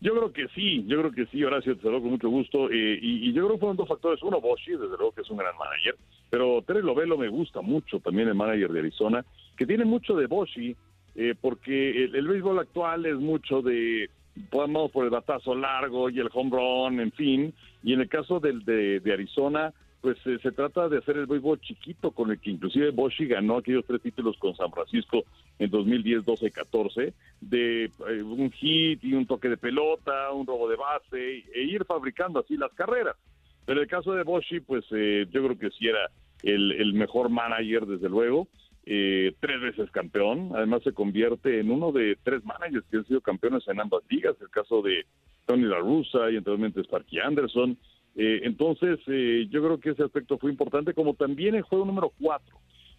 Yo 0.00 0.14
creo 0.14 0.32
que 0.32 0.46
sí, 0.54 0.84
yo 0.86 0.98
creo 0.98 1.12
que 1.12 1.26
sí, 1.26 1.42
Horacio, 1.42 1.76
te 1.76 1.82
saludo 1.82 2.02
con 2.02 2.10
mucho 2.10 2.28
gusto. 2.28 2.70
eh, 2.70 2.98
y, 3.00 3.28
y 3.28 3.32
yo 3.32 3.44
creo 3.44 3.54
que 3.56 3.60
fueron 3.60 3.76
dos 3.76 3.88
factores. 3.88 4.22
Uno, 4.22 4.40
Boshi, 4.40 4.72
desde 4.72 4.88
luego 4.96 5.12
que 5.12 5.22
es 5.22 5.30
un 5.30 5.38
gran 5.38 5.56
manager, 5.56 5.96
pero 6.30 6.62
Terry 6.66 6.82
Lovelo 6.82 7.16
me 7.18 7.28
gusta 7.28 7.60
mucho 7.60 7.98
también, 8.00 8.28
el 8.28 8.34
manager 8.34 8.72
de 8.72 8.80
Arizona, 8.80 9.24
que 9.56 9.66
tiene 9.66 9.84
mucho 9.84 10.14
de 10.14 10.26
Boshi, 10.26 10.76
eh, 11.16 11.34
porque 11.40 12.04
el, 12.04 12.14
el 12.14 12.28
béisbol 12.28 12.58
actual 12.58 13.06
es 13.06 13.16
mucho 13.16 13.62
de, 13.62 14.10
vamos 14.50 14.90
por 14.90 15.04
el 15.04 15.10
batazo 15.10 15.54
largo 15.54 16.10
y 16.10 16.18
el 16.18 16.30
home 16.32 16.50
run, 16.50 17.00
en 17.00 17.12
fin. 17.12 17.54
Y 17.82 17.92
en 17.92 18.00
el 18.00 18.08
caso 18.08 18.40
del, 18.40 18.64
de, 18.64 19.00
de 19.00 19.12
Arizona, 19.12 19.72
pues 20.00 20.18
eh, 20.26 20.38
se 20.42 20.52
trata 20.52 20.88
de 20.88 20.98
hacer 20.98 21.16
el 21.16 21.26
béisbol 21.26 21.60
chiquito, 21.60 22.12
con 22.12 22.30
el 22.30 22.38
que 22.38 22.50
inclusive 22.50 22.90
Boshi 22.90 23.26
ganó 23.26 23.56
aquellos 23.56 23.84
tres 23.86 24.00
títulos 24.02 24.36
con 24.38 24.54
San 24.54 24.70
Francisco 24.70 25.24
en 25.58 25.70
2010, 25.70 26.24
12 26.24 26.46
y 26.46 26.50
14, 26.50 27.14
de 27.40 27.84
eh, 27.84 28.22
un 28.22 28.50
hit 28.52 29.02
y 29.02 29.14
un 29.14 29.26
toque 29.26 29.48
de 29.48 29.56
pelota, 29.56 30.30
un 30.32 30.46
robo 30.46 30.68
de 30.68 30.76
base, 30.76 31.44
e 31.52 31.62
ir 31.62 31.84
fabricando 31.84 32.40
así 32.40 32.56
las 32.56 32.72
carreras. 32.74 33.16
Pero 33.64 33.80
en 33.80 33.84
el 33.84 33.90
caso 33.90 34.12
de 34.12 34.22
Boshi, 34.22 34.60
pues 34.60 34.84
eh, 34.92 35.26
yo 35.30 35.42
creo 35.44 35.58
que 35.58 35.70
sí 35.70 35.88
era 35.88 36.08
el, 36.42 36.72
el 36.72 36.94
mejor 36.94 37.28
manager, 37.28 37.86
desde 37.86 38.08
luego, 38.08 38.46
eh, 38.88 39.34
tres 39.40 39.60
veces 39.60 39.90
campeón, 39.90 40.52
además 40.54 40.84
se 40.84 40.92
convierte 40.92 41.58
en 41.58 41.72
uno 41.72 41.90
de 41.90 42.16
tres 42.22 42.44
managers 42.44 42.86
que 42.88 42.98
han 42.98 43.06
sido 43.06 43.20
campeones 43.20 43.66
en 43.66 43.80
ambas 43.80 44.04
ligas, 44.08 44.36
el 44.40 44.48
caso 44.48 44.80
de 44.80 45.04
Tony 45.44 45.64
La 45.64 45.80
Russa 45.80 46.30
y 46.30 46.36
anteriormente 46.36 46.82
Sparky 46.82 47.18
Anderson. 47.18 47.76
Eh, 48.14 48.42
entonces, 48.44 49.00
eh, 49.08 49.48
yo 49.50 49.60
creo 49.62 49.80
que 49.80 49.90
ese 49.90 50.04
aspecto 50.04 50.38
fue 50.38 50.52
importante, 50.52 50.94
como 50.94 51.14
también 51.14 51.56
el 51.56 51.62
juego 51.62 51.84
número 51.84 52.12
cuatro, 52.20 52.58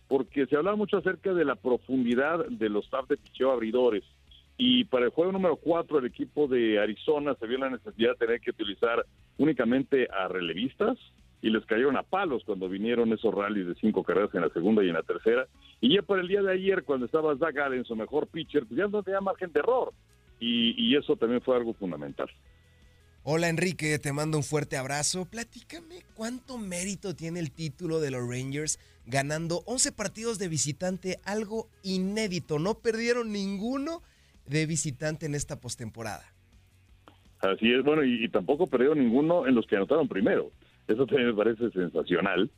porque 0.09 0.45
se 0.45 0.57
hablaba 0.57 0.75
mucho 0.75 0.97
acerca 0.97 1.33
de 1.33 1.45
la 1.45 1.55
profundidad 1.55 2.45
de 2.45 2.69
los 2.69 2.83
staff 2.83 3.07
de 3.07 3.15
picheo 3.15 3.51
abridores. 3.51 4.03
Y 4.57 4.83
para 4.85 5.05
el 5.05 5.11
juego 5.11 5.31
número 5.31 5.55
cuatro, 5.55 5.99
el 5.99 6.05
equipo 6.05 6.47
de 6.47 6.79
Arizona 6.79 7.33
se 7.35 7.47
vio 7.47 7.59
la 7.59 7.69
necesidad 7.69 8.11
de 8.11 8.25
tener 8.25 8.41
que 8.41 8.49
utilizar 8.49 9.05
únicamente 9.37 10.09
a 10.11 10.27
relevistas 10.27 10.97
y 11.41 11.49
les 11.49 11.65
cayeron 11.65 11.97
a 11.97 12.03
palos 12.03 12.43
cuando 12.45 12.67
vinieron 12.67 13.13
esos 13.13 13.33
rallies 13.33 13.67
de 13.67 13.75
cinco 13.75 14.03
carreras 14.03 14.33
en 14.33 14.41
la 14.41 14.49
segunda 14.49 14.83
y 14.83 14.87
en 14.87 14.95
la 14.95 15.03
tercera. 15.03 15.47
Y 15.81 15.95
ya 15.95 16.01
para 16.01 16.21
el 16.21 16.27
día 16.27 16.41
de 16.41 16.51
ayer, 16.51 16.83
cuando 16.83 17.05
estaba 17.05 17.37
Zach 17.37 17.57
Allen, 17.57 17.85
su 17.85 17.95
mejor 17.95 18.27
pitcher, 18.27 18.65
pues 18.65 18.77
ya 18.77 18.87
no 18.87 19.03
tenía 19.03 19.21
margen 19.21 19.51
de 19.51 19.59
error. 19.59 19.93
Y, 20.39 20.73
y 20.77 20.95
eso 20.95 21.15
también 21.15 21.41
fue 21.41 21.55
algo 21.55 21.73
fundamental. 21.73 22.29
Hola 23.23 23.49
Enrique, 23.49 23.99
te 23.99 24.13
mando 24.13 24.37
un 24.37 24.43
fuerte 24.43 24.77
abrazo. 24.77 25.25
Platícame 25.25 26.01
cuánto 26.15 26.57
mérito 26.57 27.13
tiene 27.13 27.39
el 27.39 27.51
título 27.51 27.99
de 27.99 28.11
los 28.11 28.21
Rangers 28.21 28.79
ganando 29.05 29.63
11 29.65 29.91
partidos 29.93 30.39
de 30.39 30.47
visitante, 30.47 31.19
algo 31.25 31.69
inédito. 31.83 32.59
No 32.59 32.79
perdieron 32.79 33.31
ninguno 33.31 34.01
de 34.45 34.65
visitante 34.65 35.25
en 35.25 35.35
esta 35.35 35.59
postemporada. 35.59 36.23
Así 37.39 37.71
es, 37.71 37.83
bueno, 37.83 38.03
y, 38.03 38.23
y 38.23 38.29
tampoco 38.29 38.67
perdió 38.67 38.95
ninguno 38.95 39.45
en 39.45 39.55
los 39.55 39.67
que 39.67 39.75
anotaron 39.75 40.07
primero. 40.07 40.51
Eso 40.87 41.05
también 41.05 41.27
me 41.27 41.33
parece 41.33 41.69
sensacional. 41.71 42.49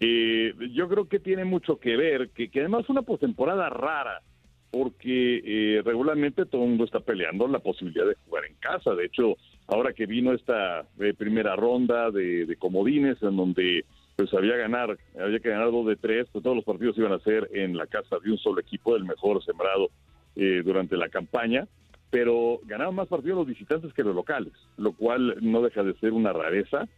Eh, 0.00 0.54
yo 0.72 0.88
creo 0.88 1.08
que 1.08 1.18
tiene 1.18 1.44
mucho 1.44 1.78
que 1.78 1.96
ver, 1.96 2.30
que, 2.30 2.50
que 2.50 2.60
además 2.60 2.88
una 2.88 3.02
postemporada 3.02 3.68
rara, 3.68 4.22
porque 4.70 5.40
eh, 5.44 5.82
regularmente 5.82 6.44
todo 6.44 6.64
el 6.64 6.70
mundo 6.70 6.84
está 6.84 7.00
peleando 7.00 7.48
la 7.48 7.60
posibilidad 7.60 8.06
de 8.06 8.16
jugar 8.26 8.44
en 8.44 8.54
casa. 8.56 8.94
De 8.94 9.06
hecho, 9.06 9.36
ahora 9.66 9.92
que 9.92 10.06
vino 10.06 10.32
esta 10.32 10.86
eh, 11.00 11.14
primera 11.16 11.56
ronda 11.56 12.10
de, 12.10 12.54
comodines, 12.58 13.22
en 13.22 13.36
donde 13.36 13.84
pues 14.16 14.32
había 14.34 14.56
ganar, 14.56 14.98
había 15.18 15.38
que 15.38 15.48
ganar 15.48 15.70
dos 15.70 15.86
de 15.86 15.96
tres, 15.96 16.26
pues 16.32 16.42
todos 16.42 16.56
los 16.56 16.64
partidos 16.64 16.98
iban 16.98 17.12
a 17.12 17.20
ser 17.20 17.48
en 17.52 17.76
la 17.76 17.86
casa 17.86 18.16
de 18.22 18.30
un 18.30 18.38
solo 18.38 18.60
equipo, 18.60 18.96
el 18.96 19.04
mejor 19.04 19.42
sembrado 19.44 19.90
eh, 20.34 20.62
durante 20.64 20.96
la 20.96 21.08
campaña, 21.08 21.68
pero 22.10 22.58
ganaron 22.64 22.96
más 22.96 23.06
partidos 23.06 23.38
los 23.38 23.46
visitantes 23.46 23.92
que 23.94 24.02
los 24.02 24.14
locales, 24.14 24.52
lo 24.76 24.92
cual 24.92 25.36
no 25.40 25.62
deja 25.62 25.82
de 25.82 25.94
ser 25.94 26.12
una 26.12 26.32
rareza. 26.32 26.88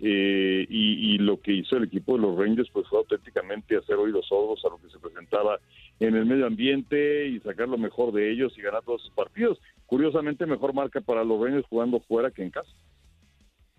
Eh, 0.00 0.64
y, 0.68 1.18
lo 1.18 1.40
que 1.40 1.52
hizo 1.52 1.76
el 1.76 1.84
equipo 1.84 2.14
de 2.14 2.22
los 2.22 2.38
Rangers 2.38 2.70
pues 2.72 2.86
fue 2.88 3.00
auténticamente 3.00 3.76
hacer 3.76 3.96
oídos 3.96 4.26
sordos 4.28 4.64
a 4.64 4.68
lo 4.68 4.80
que 4.80 4.88
se 4.90 4.98
presentaba 5.00 5.58
en 5.98 6.14
el 6.14 6.24
medio 6.24 6.46
ambiente 6.46 7.26
y 7.26 7.40
sacar 7.40 7.68
lo 7.68 7.76
mejor 7.76 8.12
de 8.12 8.30
ellos 8.30 8.52
y 8.56 8.62
ganar 8.62 8.84
todos 8.84 9.02
sus 9.02 9.10
partidos. 9.10 9.58
Curiosamente, 9.86 10.46
mejor 10.46 10.72
marca 10.72 11.00
para 11.00 11.24
los 11.24 11.42
Rangers 11.42 11.66
jugando 11.68 11.98
fuera 12.00 12.30
que 12.30 12.44
en 12.44 12.50
casa. 12.50 12.70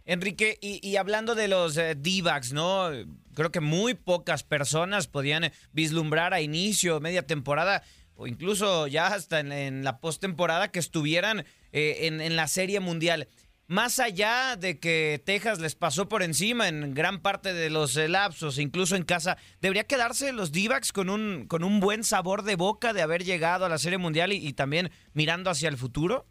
Enrique, 0.05 0.57
y, 0.61 0.95
hablando 0.97 1.35
de 1.35 1.47
los 1.47 1.77
eh, 1.77 1.95
D-backs, 1.95 2.51
¿no? 2.51 2.89
Creo 3.35 3.51
que 3.51 3.61
muy 3.61 3.93
pocas 3.93 4.43
personas 4.43 5.07
podían 5.07 5.51
vislumbrar 5.71 6.33
a 6.33 6.41
inicio, 6.41 6.99
media 6.99 7.25
temporada, 7.25 7.83
o 8.15 8.27
incluso 8.27 8.87
ya 8.87 9.07
hasta 9.07 9.39
en, 9.39 9.83
la 9.83 9.99
postemporada 9.99 10.69
que 10.71 10.79
estuvieran 10.79 11.45
eh, 11.71 12.07
en 12.07 12.35
la 12.35 12.47
Serie 12.47 12.79
Mundial. 12.79 13.27
Más 13.69 13.99
allá 13.99 14.55
de 14.55 14.79
que 14.79 15.21
Texas 15.23 15.61
les 15.61 15.75
pasó 15.75 16.09
por 16.09 16.23
encima 16.23 16.67
en 16.67 16.95
gran 16.95 17.21
parte 17.21 17.53
de 17.53 17.69
los 17.69 17.95
lapsos, 17.95 18.57
incluso 18.57 18.95
en 18.95 19.03
casa, 19.03 19.37
¿debería 19.61 19.83
quedarse 19.83 20.33
los 20.33 20.51
D-backs 20.51 20.91
con 20.91 21.07
un, 21.11 21.45
con 21.47 21.63
un 21.63 21.79
buen 21.79 22.03
sabor 22.03 22.41
de 22.41 22.55
boca 22.55 22.93
de 22.93 23.03
haber 23.03 23.23
llegado 23.23 23.65
a 23.65 23.69
la 23.69 23.77
Serie 23.77 23.99
Mundial 23.99 24.33
y, 24.33 24.37
y 24.37 24.53
también 24.53 24.89
mirando 25.13 25.51
hacia 25.51 25.69
el 25.69 25.77
futuro? 25.77 26.25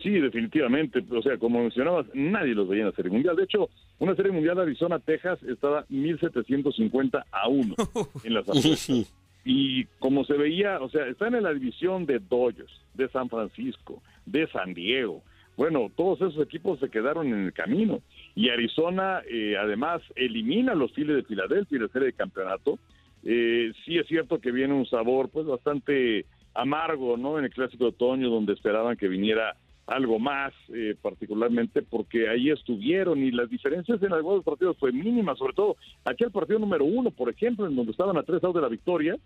Sí, 0.00 0.10
definitivamente. 0.10 1.02
O 1.10 1.22
sea, 1.22 1.38
como 1.38 1.58
mencionabas, 1.58 2.06
nadie 2.14 2.54
los 2.54 2.68
veía 2.68 2.82
en 2.82 2.90
la 2.90 2.94
Serie 2.94 3.10
Mundial. 3.10 3.34
De 3.34 3.42
hecho, 3.42 3.68
una 3.98 4.14
Serie 4.14 4.30
Mundial 4.30 4.54
de 4.54 4.62
Arizona-Texas 4.62 5.42
estaba 5.42 5.86
1750 5.88 7.26
a 7.32 7.48
1 7.48 7.74
en 8.22 8.32
las 8.32 8.48
apuestas. 8.48 9.12
Y 9.48 9.84
como 10.00 10.24
se 10.24 10.32
veía, 10.32 10.80
o 10.80 10.88
sea, 10.88 11.06
están 11.06 11.36
en 11.36 11.44
la 11.44 11.52
división 11.52 12.04
de 12.04 12.18
Dodgers, 12.18 12.80
de 12.94 13.08
San 13.10 13.28
Francisco, 13.28 14.02
de 14.24 14.48
San 14.48 14.74
Diego. 14.74 15.22
Bueno, 15.56 15.90
todos 15.96 16.20
esos 16.20 16.42
equipos 16.42 16.78
se 16.80 16.90
quedaron 16.90 17.28
en 17.28 17.46
el 17.46 17.52
camino. 17.52 18.02
Y 18.34 18.50
Arizona, 18.50 19.22
eh, 19.28 19.56
además, 19.58 20.02
elimina 20.14 20.72
a 20.72 20.76
los 20.76 20.92
Phillies 20.92 21.16
de 21.16 21.22
Filadelfia 21.22 21.76
en 21.76 21.82
la 21.82 21.88
serie 21.88 22.06
de 22.06 22.12
campeonato. 22.12 22.78
Eh, 23.24 23.72
sí 23.84 23.96
es 23.96 24.06
cierto 24.06 24.38
que 24.38 24.52
viene 24.52 24.74
un 24.74 24.86
sabor, 24.86 25.30
pues, 25.30 25.46
bastante 25.46 26.26
amargo, 26.54 27.16
¿no? 27.16 27.38
En 27.38 27.46
el 27.46 27.52
Clásico 27.52 27.84
de 27.84 27.90
Otoño, 27.90 28.28
donde 28.28 28.52
esperaban 28.52 28.96
que 28.96 29.08
viniera 29.08 29.56
algo 29.86 30.18
más, 30.18 30.52
eh, 30.74 30.96
particularmente 31.00 31.80
porque 31.80 32.28
ahí 32.28 32.50
estuvieron 32.50 33.22
y 33.22 33.30
las 33.30 33.48
diferencias 33.48 34.02
en 34.02 34.12
algunos 34.12 34.44
partidos 34.44 34.76
fue 34.78 34.90
mínima, 34.90 35.36
sobre 35.36 35.54
todo 35.54 35.76
aquel 36.04 36.32
partido 36.32 36.58
número 36.58 36.84
uno, 36.84 37.12
por 37.12 37.30
ejemplo, 37.30 37.66
en 37.66 37.76
donde 37.76 37.92
estaban 37.92 38.16
a 38.16 38.24
tres 38.24 38.42
outs 38.42 38.56
de 38.56 38.62
la 38.62 38.68
victoria 38.68 39.16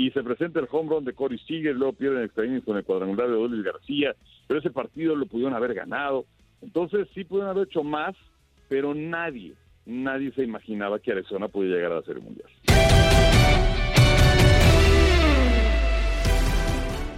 y 0.00 0.10
se 0.12 0.22
presenta 0.22 0.60
el 0.60 0.68
home 0.70 0.88
run 0.88 1.04
de 1.04 1.12
Corey 1.12 1.38
Seager, 1.46 1.76
luego 1.76 1.92
pierden 1.92 2.24
extra 2.24 2.42
con 2.64 2.78
el 2.78 2.84
cuadrangular 2.84 3.28
de 3.28 3.34
Olis 3.34 3.62
García, 3.62 4.16
pero 4.46 4.60
ese 4.60 4.70
partido 4.70 5.14
lo 5.14 5.26
pudieron 5.26 5.52
haber 5.52 5.74
ganado, 5.74 6.24
entonces 6.62 7.06
sí 7.14 7.24
pudieron 7.24 7.50
haber 7.50 7.68
hecho 7.68 7.84
más, 7.84 8.16
pero 8.70 8.94
nadie, 8.94 9.52
nadie 9.84 10.32
se 10.32 10.42
imaginaba 10.42 11.00
que 11.00 11.12
Arizona 11.12 11.48
podía 11.48 11.74
llegar 11.74 11.92
a 11.92 11.96
la 11.96 12.02
Serie 12.02 12.22
Mundial. 12.22 12.48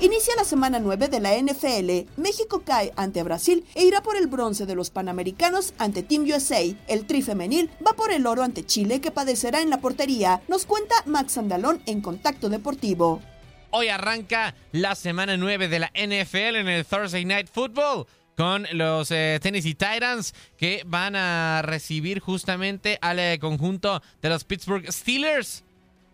Inicia 0.03 0.35
la 0.37 0.43
semana 0.43 0.81
9 0.81 1.07
de 1.07 1.21
la 1.21 1.41
NFL. 1.41 2.21
México 2.21 2.65
cae 2.67 2.93
ante 2.97 3.23
Brasil 3.23 3.65
e 3.77 3.85
irá 3.85 4.03
por 4.03 4.17
el 4.17 4.27
bronce 4.27 4.67
de 4.67 4.75
los 4.75 4.91
Panamericanos 4.91 5.75
ante 5.79 6.03
Team 6.03 6.25
USA. 6.25 6.61
El 6.89 7.07
tri 7.07 7.23
femenil 7.23 7.71
va 7.87 7.93
por 7.93 8.11
el 8.11 8.27
oro 8.27 8.43
ante 8.43 8.67
Chile 8.67 9.01
que 9.01 9.13
padecerá 9.13 9.61
en 9.61 9.71
la 9.71 9.81
portería. 9.81 10.43
Nos 10.49 10.67
cuenta 10.67 10.97
Max 11.07 11.39
Andalón 11.39 11.81
en 11.87 12.01
Contacto 12.01 12.49
Deportivo. 12.49 13.23
Hoy 13.71 13.91
arranca 13.91 14.57
la 14.73 14.97
semana 14.97 15.37
9 15.37 15.69
de 15.69 15.79
la 15.79 15.93
NFL 15.95 16.57
en 16.57 16.69
el 16.69 16.85
Thursday 16.85 17.25
Night 17.25 17.47
Football 17.49 18.09
con 18.37 18.67
los 18.73 19.09
eh, 19.13 19.39
Tennessee 19.41 19.75
Titans 19.75 20.35
que 20.57 20.83
van 20.85 21.15
a 21.15 21.63
recibir 21.63 22.19
justamente 22.19 22.99
al 23.01 23.21
eh, 23.21 23.39
conjunto 23.41 24.03
de 24.21 24.29
los 24.31 24.43
Pittsburgh 24.43 24.91
Steelers. 24.91 25.63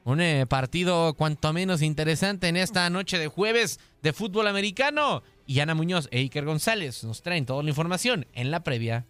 Un 0.04 0.20
eh, 0.20 0.46
partido 0.46 1.14
cuanto 1.14 1.52
menos 1.52 1.82
interesante 1.82 2.48
en 2.48 2.56
esta 2.56 2.88
noche 2.90 3.18
de 3.18 3.28
jueves 3.28 3.78
de 4.02 4.12
fútbol 4.12 4.46
americano. 4.46 5.22
Y 5.46 5.60
Ana 5.60 5.74
Muñoz 5.74 6.08
e 6.10 6.18
Iker 6.18 6.44
González 6.44 7.04
nos 7.04 7.22
traen 7.22 7.46
toda 7.46 7.62
la 7.62 7.70
información 7.70 8.26
en 8.32 8.50
la 8.50 8.64
previa. 8.64 9.06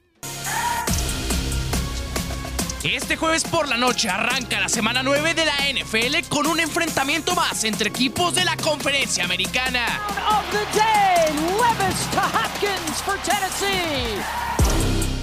Este 2.84 3.16
jueves 3.16 3.42
por 3.42 3.68
la 3.68 3.76
noche 3.76 4.08
arranca 4.08 4.60
la 4.60 4.68
semana 4.68 5.02
9 5.02 5.34
de 5.34 5.44
la 5.44 5.54
NFL 5.72 6.28
con 6.28 6.46
un 6.46 6.60
enfrentamiento 6.60 7.34
más 7.34 7.64
entre 7.64 7.88
equipos 7.88 8.36
de 8.36 8.44
la 8.44 8.56
conferencia 8.56 9.24
americana. 9.24 9.84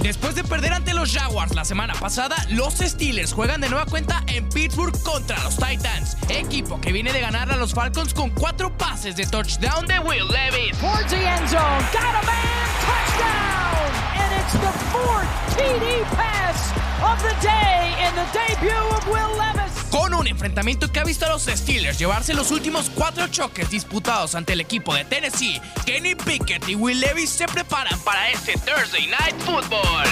Después 0.06 0.36
de 0.36 0.44
perder 0.44 0.72
ante 0.72 0.94
los 0.94 1.12
Jaguars 1.12 1.52
la 1.56 1.64
semana 1.64 1.92
pasada, 1.94 2.36
los 2.50 2.74
Steelers 2.74 3.32
juegan 3.32 3.60
de 3.60 3.68
nueva 3.68 3.86
cuenta 3.86 4.22
en 4.28 4.48
Pittsburgh 4.48 4.96
contra 5.02 5.36
los 5.42 5.56
Titans, 5.56 6.16
equipo 6.28 6.80
que 6.80 6.92
viene 6.92 7.12
de 7.12 7.20
ganar 7.20 7.50
a 7.50 7.56
los 7.56 7.74
Falcons 7.74 8.14
con 8.14 8.30
cuatro 8.30 8.70
pases 8.78 9.16
de 9.16 9.26
touchdown 9.26 9.84
de 9.88 9.98
Will 9.98 10.28
Levis. 10.28 10.78
Towards 10.78 11.10
the 11.10 11.16
end 11.16 11.48
zone, 11.48 11.82
got 11.92 12.04
a 12.04 12.24
man, 12.24 12.68
touchdown! 12.86 13.90
And 14.14 14.32
it's 14.40 14.52
the 14.52 14.72
fourth 14.92 15.26
TD 15.56 16.04
pass 16.14 16.70
of 17.02 17.20
the 17.24 17.34
day 17.44 17.92
in 18.06 18.14
the 18.14 18.26
debut 18.32 18.96
of 18.96 19.08
Will 19.08 19.36
Levis. 19.36 19.55
Con 19.90 20.14
un 20.14 20.26
enfrentamiento 20.26 20.90
que 20.90 21.00
ha 21.00 21.04
visto 21.04 21.26
a 21.26 21.28
los 21.30 21.44
Steelers 21.44 21.98
llevarse 21.98 22.34
los 22.34 22.50
últimos 22.50 22.90
cuatro 22.90 23.28
choques 23.28 23.70
disputados 23.70 24.34
ante 24.34 24.52
el 24.52 24.60
equipo 24.60 24.94
de 24.94 25.04
Tennessee, 25.04 25.60
Kenny 25.84 26.14
Pickett 26.14 26.68
y 26.68 26.74
Will 26.74 27.00
Levis 27.00 27.30
se 27.30 27.46
preparan 27.46 27.98
para 28.00 28.30
este 28.30 28.54
Thursday 28.54 29.06
Night 29.06 29.36
Football. 29.40 30.06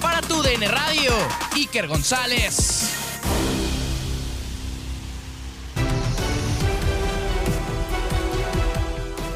Para 0.00 0.20
tu 0.22 0.42
DN 0.42 0.66
Radio, 0.68 1.12
Iker 1.54 1.88
González. 1.88 2.90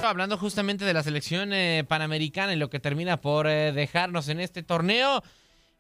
Hablando 0.03 0.39
justamente 0.39 0.87
de 0.87 0.95
la 0.95 1.03
selección 1.03 1.53
eh, 1.53 1.85
panamericana 1.87 2.55
y 2.55 2.57
lo 2.57 2.71
que 2.71 2.81
termina 2.81 3.21
por 3.21 3.47
eh, 3.47 3.73
dejarnos 3.73 4.29
en 4.29 4.41
este 4.41 4.63
torneo, 4.63 5.23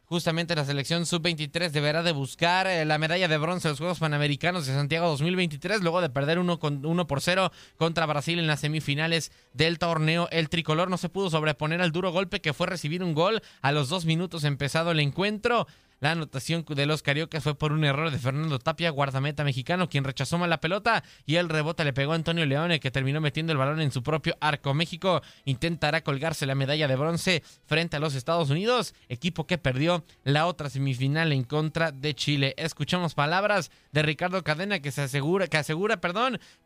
justamente 0.09 0.55
la 0.55 0.65
selección 0.65 1.07
sub-23 1.07 1.71
deberá 1.71 2.03
de 2.03 2.13
buscar 2.13 2.67
eh, 2.67 2.85
la 2.85 2.99
medalla 2.99 3.29
de 3.29 3.39
bronce 3.39 3.69
en 3.69 3.73
los 3.73 3.79
Juegos 3.79 3.99
Panamericanos 3.99 4.67
de 4.67 4.73
Santiago 4.73 5.09
2023 5.09 5.83
luego 5.83 6.01
de 6.01 6.09
perder 6.09 6.39
1 6.39 6.59
con, 6.59 6.85
uno 6.87 7.07
por 7.07 7.21
0 7.21 7.53
contra 7.77 8.07
Brasil 8.07 8.39
en 8.39 8.47
las 8.47 8.61
semifinales 8.61 9.31
del 9.53 9.79
torneo. 9.79 10.29
El 10.31 10.49
tricolor 10.49 10.89
no 10.89 10.97
se 10.97 11.09
pudo 11.09 11.31
sobreponer 11.31 11.83
al 11.83 11.93
duro 11.93 12.11
golpe 12.11 12.41
que 12.41 12.55
fue 12.55 12.67
recibir 12.67 13.03
un 13.03 13.15
gol 13.15 13.43
a 13.61 13.73
los 13.73 13.89
dos 13.89 14.07
minutos 14.07 14.45
empezado 14.45 14.91
el 14.91 15.01
encuentro. 15.01 15.67
La 16.01 16.12
anotación 16.12 16.64
de 16.68 16.86
los 16.86 17.03
cariocas 17.03 17.42
fue 17.42 17.57
por 17.57 17.72
un 17.72 17.84
error 17.84 18.12
de 18.12 18.18
Fernando 18.18 18.61
Tapia, 18.61 18.90
guardameta 18.90 19.42
mexicano, 19.42 19.88
quien 19.88 20.05
rechazó 20.05 20.38
mal 20.38 20.49
la 20.49 20.61
pelota 20.61 21.03
y 21.26 21.36
el 21.36 21.49
rebote 21.49 21.84
le 21.84 21.92
pegó 21.92 22.12
a 22.12 22.14
Antonio 22.14 22.46
Leone, 22.46 22.78
que 22.78 22.92
terminó 22.92 23.20
metiendo 23.20 23.51
el 23.51 23.59
balón 23.59 23.80
en 23.80 23.90
su 23.90 24.05
propio 24.05 24.36
arco. 24.40 24.74
México 24.74 25.22
intentará 25.44 26.03
colgarse 26.03 26.46
la 26.46 26.55
medalla 26.55 26.86
de 26.86 26.94
bronce 26.94 27.42
frente 27.66 27.96
a 27.96 28.01
los 28.01 28.14
Estados 28.14 28.51
Unidos, 28.51 28.94
equipo 29.09 29.49
que 29.49 29.59
perdió 29.59 30.05
la 30.22 30.46
otra 30.46 30.70
semifinal 30.70 31.32
en 31.32 31.42
contra 31.42 31.90
de 31.90 32.14
Chile. 32.14 32.55
Escuchamos 32.59 33.14
palabras 33.14 33.72
de 33.90 34.03
Ricardo 34.03 34.44
Cadena 34.44 34.78
que 34.78 34.92
se 34.92 35.03
asegura, 35.03 35.49
que 35.49 35.57
asegura, 35.57 35.99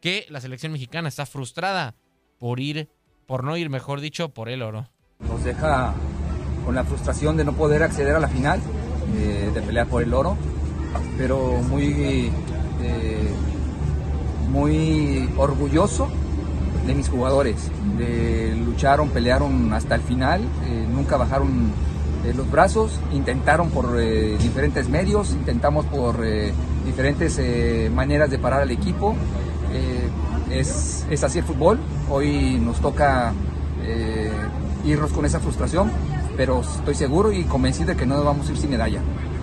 que 0.01 0.27
la 0.29 0.41
selección 0.41 0.73
mexicana 0.73 1.09
está 1.09 1.25
frustrada 1.25 1.95
por 2.39 2.61
ir, 2.61 2.91
por 3.27 3.45
no 3.45 3.57
ir, 3.57 3.71
mejor 3.71 4.01
dicho, 4.01 4.29
por 4.29 4.51
el 4.51 4.61
oro. 4.61 4.89
Nos 5.21 5.43
deja 5.43 5.95
con 6.65 6.75
la 6.75 6.85
frustración 6.85 7.37
de 7.37 7.45
no 7.45 7.55
poder 7.55 7.83
acceder 7.83 8.15
a 8.15 8.21
la 8.21 8.29
final 8.29 8.61
eh, 9.17 9.51
de 9.53 9.63
pelear 9.63 9.87
por 9.87 10.03
el 10.03 10.15
oro, 10.15 10.37
pero 11.19 11.61
muy, 11.69 12.31
eh, 12.83 13.31
muy 14.51 15.29
orgulloso 15.37 16.09
de 16.87 16.95
mis 16.95 17.09
jugadores, 17.09 17.57
de 17.99 18.55
lucharon, 18.65 19.09
pelearon 19.11 19.73
hasta 19.73 19.95
el 19.95 20.01
final, 20.03 20.41
eh, 20.41 20.87
nunca 20.93 21.17
bajaron 21.17 21.71
los 22.37 22.49
brazos, 22.51 23.01
intentaron 23.13 23.71
por 23.71 23.97
diferentes 23.97 24.89
medios, 24.89 25.33
intentamos 25.33 25.85
por 25.87 26.25
diferentes 26.85 27.41
maneras 27.91 28.31
de 28.31 28.39
parar 28.39 28.63
al 28.63 28.71
equipo. 28.71 29.17
es, 30.49 31.05
es 31.11 31.25
así 31.25 31.41
el 31.41 31.45
fútbol, 31.45 31.81
hoy 32.09 32.61
nos 32.61 32.79
toca 32.81 33.33
irnos 34.85 35.13
con 35.13 35.25
esa 35.27 35.41
frustración, 35.41 35.91
pero 36.37 36.61
estoy 36.61 36.95
seguro 36.95 37.33
y 37.33 37.45
convencido 37.45 37.89
de 37.89 37.97
que 37.97 38.07
no 38.07 38.23
vamos 38.25 38.49
a 38.49 38.53
ir 38.53 38.59
sin 38.59 38.71
medalla. 38.71 39.01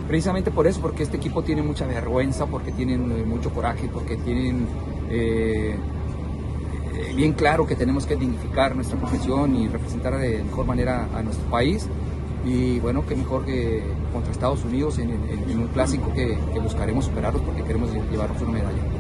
Precisamente 0.08 0.50
por 0.50 0.66
eso, 0.66 0.82
porque 0.82 1.04
este 1.04 1.18
equipo 1.18 1.44
tiene 1.44 1.62
mucha 1.62 1.86
vergüenza, 1.86 2.48
porque 2.48 2.72
tienen 2.72 3.12
eh, 3.12 3.24
mucho 3.24 3.52
coraje, 3.52 3.90
porque 3.94 4.18
tienen 4.18 4.68
eh, 5.10 5.76
eh, 6.96 7.14
bien 7.16 7.34
claro 7.34 7.68
que 7.68 7.76
tenemos 7.76 8.08
que 8.08 8.16
dignificar 8.16 8.76
nuestra 8.76 8.98
profesión 8.98 9.56
y 9.56 9.68
representar 9.68 10.18
de 10.18 10.44
mejor 10.44 10.66
manera 10.66 11.08
a 11.14 11.22
nuestro 11.22 11.48
país. 11.50 11.88
Y 12.44 12.80
bueno, 12.80 13.06
qué 13.06 13.16
mejor 13.16 13.46
que 13.46 13.84
contra 14.12 14.32
Estados 14.32 14.64
Unidos 14.64 14.98
en, 14.98 15.12
un 15.12 15.68
clásico 15.74 16.12
que, 16.14 16.40
que 16.54 16.60
buscaremos 16.60 17.06
superarlos 17.06 17.44
porque 17.44 17.64
queremos 17.64 17.92
llevarnos 18.10 18.42
una 18.42 18.52
medalla. 18.52 18.99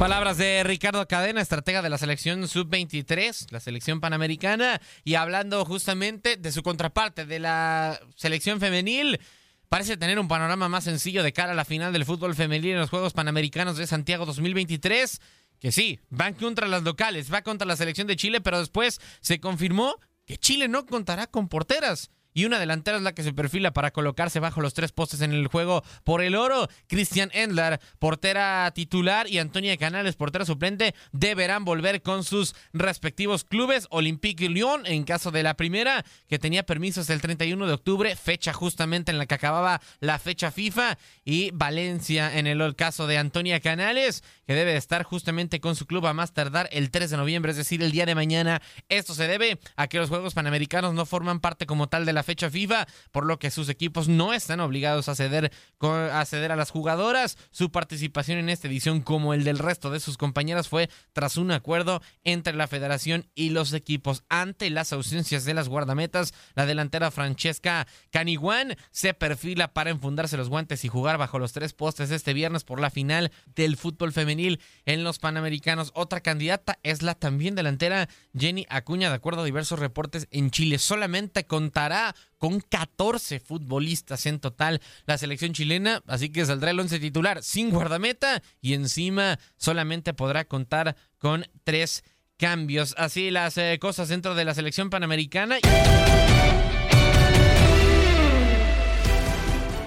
Palabras 0.00 0.38
de 0.38 0.64
Ricardo 0.64 1.06
Cadena, 1.06 1.42
estratega 1.42 1.82
de 1.82 1.90
la 1.90 1.98
selección 1.98 2.48
sub-23, 2.48 3.50
la 3.50 3.60
selección 3.60 4.00
panamericana, 4.00 4.80
y 5.04 5.16
hablando 5.16 5.62
justamente 5.66 6.38
de 6.38 6.52
su 6.52 6.62
contraparte, 6.62 7.26
de 7.26 7.38
la 7.38 8.00
selección 8.16 8.60
femenil. 8.60 9.20
Parece 9.68 9.98
tener 9.98 10.18
un 10.18 10.26
panorama 10.26 10.70
más 10.70 10.84
sencillo 10.84 11.22
de 11.22 11.34
cara 11.34 11.52
a 11.52 11.54
la 11.54 11.66
final 11.66 11.92
del 11.92 12.06
fútbol 12.06 12.34
femenil 12.34 12.70
en 12.70 12.78
los 12.78 12.88
Juegos 12.88 13.12
Panamericanos 13.12 13.76
de 13.76 13.86
Santiago 13.86 14.24
2023. 14.24 15.20
Que 15.58 15.70
sí, 15.70 16.00
van 16.08 16.32
contra 16.32 16.66
las 16.66 16.82
locales, 16.82 17.30
va 17.30 17.42
contra 17.42 17.66
la 17.66 17.76
selección 17.76 18.06
de 18.06 18.16
Chile, 18.16 18.40
pero 18.40 18.58
después 18.58 19.02
se 19.20 19.38
confirmó 19.38 19.96
que 20.24 20.38
Chile 20.38 20.66
no 20.68 20.86
contará 20.86 21.26
con 21.26 21.50
porteras 21.50 22.10
y 22.34 22.44
una 22.44 22.58
delantera 22.58 22.96
es 22.96 23.02
la 23.02 23.12
que 23.12 23.22
se 23.22 23.32
perfila 23.32 23.72
para 23.72 23.90
colocarse 23.90 24.40
bajo 24.40 24.60
los 24.60 24.74
tres 24.74 24.92
postes 24.92 25.20
en 25.20 25.32
el 25.32 25.46
juego 25.48 25.82
por 26.04 26.22
el 26.22 26.36
oro. 26.36 26.68
Christian 26.86 27.30
Endler, 27.32 27.80
portera 27.98 28.70
titular, 28.74 29.28
y 29.28 29.38
Antonia 29.38 29.76
Canales, 29.76 30.16
portera 30.16 30.44
suplente, 30.44 30.94
deberán 31.12 31.64
volver 31.64 32.02
con 32.02 32.24
sus 32.24 32.54
respectivos 32.72 33.44
clubes. 33.44 33.86
Olympique 33.90 34.48
Lyon, 34.48 34.86
en 34.86 35.04
caso 35.04 35.30
de 35.30 35.42
la 35.42 35.54
primera, 35.54 36.04
que 36.28 36.38
tenía 36.38 36.64
permisos 36.64 37.10
el 37.10 37.20
31 37.20 37.66
de 37.66 37.72
octubre, 37.72 38.16
fecha 38.16 38.52
justamente 38.52 39.10
en 39.10 39.18
la 39.18 39.26
que 39.26 39.34
acababa 39.34 39.80
la 40.00 40.18
fecha 40.18 40.50
FIFA, 40.50 40.98
y 41.24 41.50
Valencia 41.52 42.36
en 42.38 42.46
el 42.46 42.60
caso 42.76 43.06
de 43.06 43.18
Antonia 43.18 43.60
Canales, 43.60 44.22
que 44.46 44.54
debe 44.54 44.76
estar 44.76 45.02
justamente 45.02 45.60
con 45.60 45.76
su 45.76 45.86
club 45.86 46.06
a 46.06 46.12
más 46.12 46.32
tardar 46.32 46.68
el 46.72 46.90
3 46.90 47.10
de 47.10 47.16
noviembre, 47.16 47.50
es 47.52 47.56
decir, 47.56 47.82
el 47.82 47.92
día 47.92 48.06
de 48.06 48.14
mañana. 48.14 48.60
Esto 48.88 49.14
se 49.14 49.26
debe 49.26 49.58
a 49.76 49.88
que 49.88 49.98
los 49.98 50.08
Juegos 50.08 50.34
Panamericanos 50.34 50.94
no 50.94 51.06
forman 51.06 51.40
parte 51.40 51.66
como 51.66 51.88
tal 51.88 52.06
de 52.06 52.12
la 52.12 52.19
fecha 52.22 52.50
FIFA, 52.50 52.86
por 53.10 53.26
lo 53.26 53.38
que 53.38 53.50
sus 53.50 53.68
equipos 53.68 54.08
no 54.08 54.32
están 54.32 54.60
obligados 54.60 55.08
a 55.08 55.14
ceder, 55.14 55.52
a 55.80 56.24
ceder 56.24 56.52
a 56.52 56.56
las 56.56 56.70
jugadoras. 56.70 57.38
Su 57.50 57.70
participación 57.70 58.38
en 58.38 58.48
esta 58.48 58.68
edición, 58.68 59.00
como 59.00 59.34
el 59.34 59.44
del 59.44 59.58
resto 59.58 59.90
de 59.90 60.00
sus 60.00 60.16
compañeras, 60.16 60.68
fue 60.68 60.90
tras 61.12 61.36
un 61.36 61.50
acuerdo 61.50 62.02
entre 62.24 62.54
la 62.54 62.66
federación 62.66 63.26
y 63.34 63.50
los 63.50 63.72
equipos. 63.72 64.24
Ante 64.28 64.70
las 64.70 64.92
ausencias 64.92 65.44
de 65.44 65.54
las 65.54 65.68
guardametas, 65.68 66.34
la 66.54 66.66
delantera 66.66 67.10
Francesca 67.10 67.86
Caniguan 68.10 68.76
se 68.90 69.14
perfila 69.14 69.72
para 69.72 69.90
enfundarse 69.90 70.36
los 70.36 70.48
guantes 70.48 70.84
y 70.84 70.88
jugar 70.88 71.18
bajo 71.18 71.38
los 71.38 71.52
tres 71.52 71.72
postes 71.72 72.10
este 72.10 72.32
viernes 72.32 72.64
por 72.64 72.80
la 72.80 72.90
final 72.90 73.32
del 73.54 73.76
fútbol 73.76 74.12
femenil 74.12 74.60
en 74.84 75.04
los 75.04 75.18
Panamericanos. 75.18 75.92
Otra 75.94 76.20
candidata 76.20 76.78
es 76.82 77.02
la 77.02 77.14
también 77.14 77.54
delantera 77.54 78.08
Jenny 78.36 78.66
Acuña, 78.68 79.08
de 79.08 79.16
acuerdo 79.16 79.42
a 79.42 79.44
diversos 79.44 79.78
reportes 79.78 80.28
en 80.30 80.50
Chile. 80.50 80.78
Solamente 80.78 81.44
contará 81.44 82.09
con 82.38 82.60
14 82.60 83.40
futbolistas 83.40 84.26
en 84.26 84.40
total 84.40 84.80
la 85.06 85.18
selección 85.18 85.52
chilena, 85.52 86.02
así 86.06 86.30
que 86.30 86.46
saldrá 86.46 86.70
el 86.70 86.80
once 86.80 86.98
titular 86.98 87.42
sin 87.42 87.70
guardameta 87.70 88.42
y 88.60 88.74
encima 88.74 89.38
solamente 89.56 90.14
podrá 90.14 90.44
contar 90.44 90.96
con 91.18 91.46
tres 91.64 92.02
cambios. 92.36 92.94
Así 92.96 93.30
las 93.30 93.58
eh, 93.58 93.78
cosas 93.80 94.08
dentro 94.08 94.34
de 94.34 94.44
la 94.44 94.54
selección 94.54 94.90
panamericana. 94.90 95.58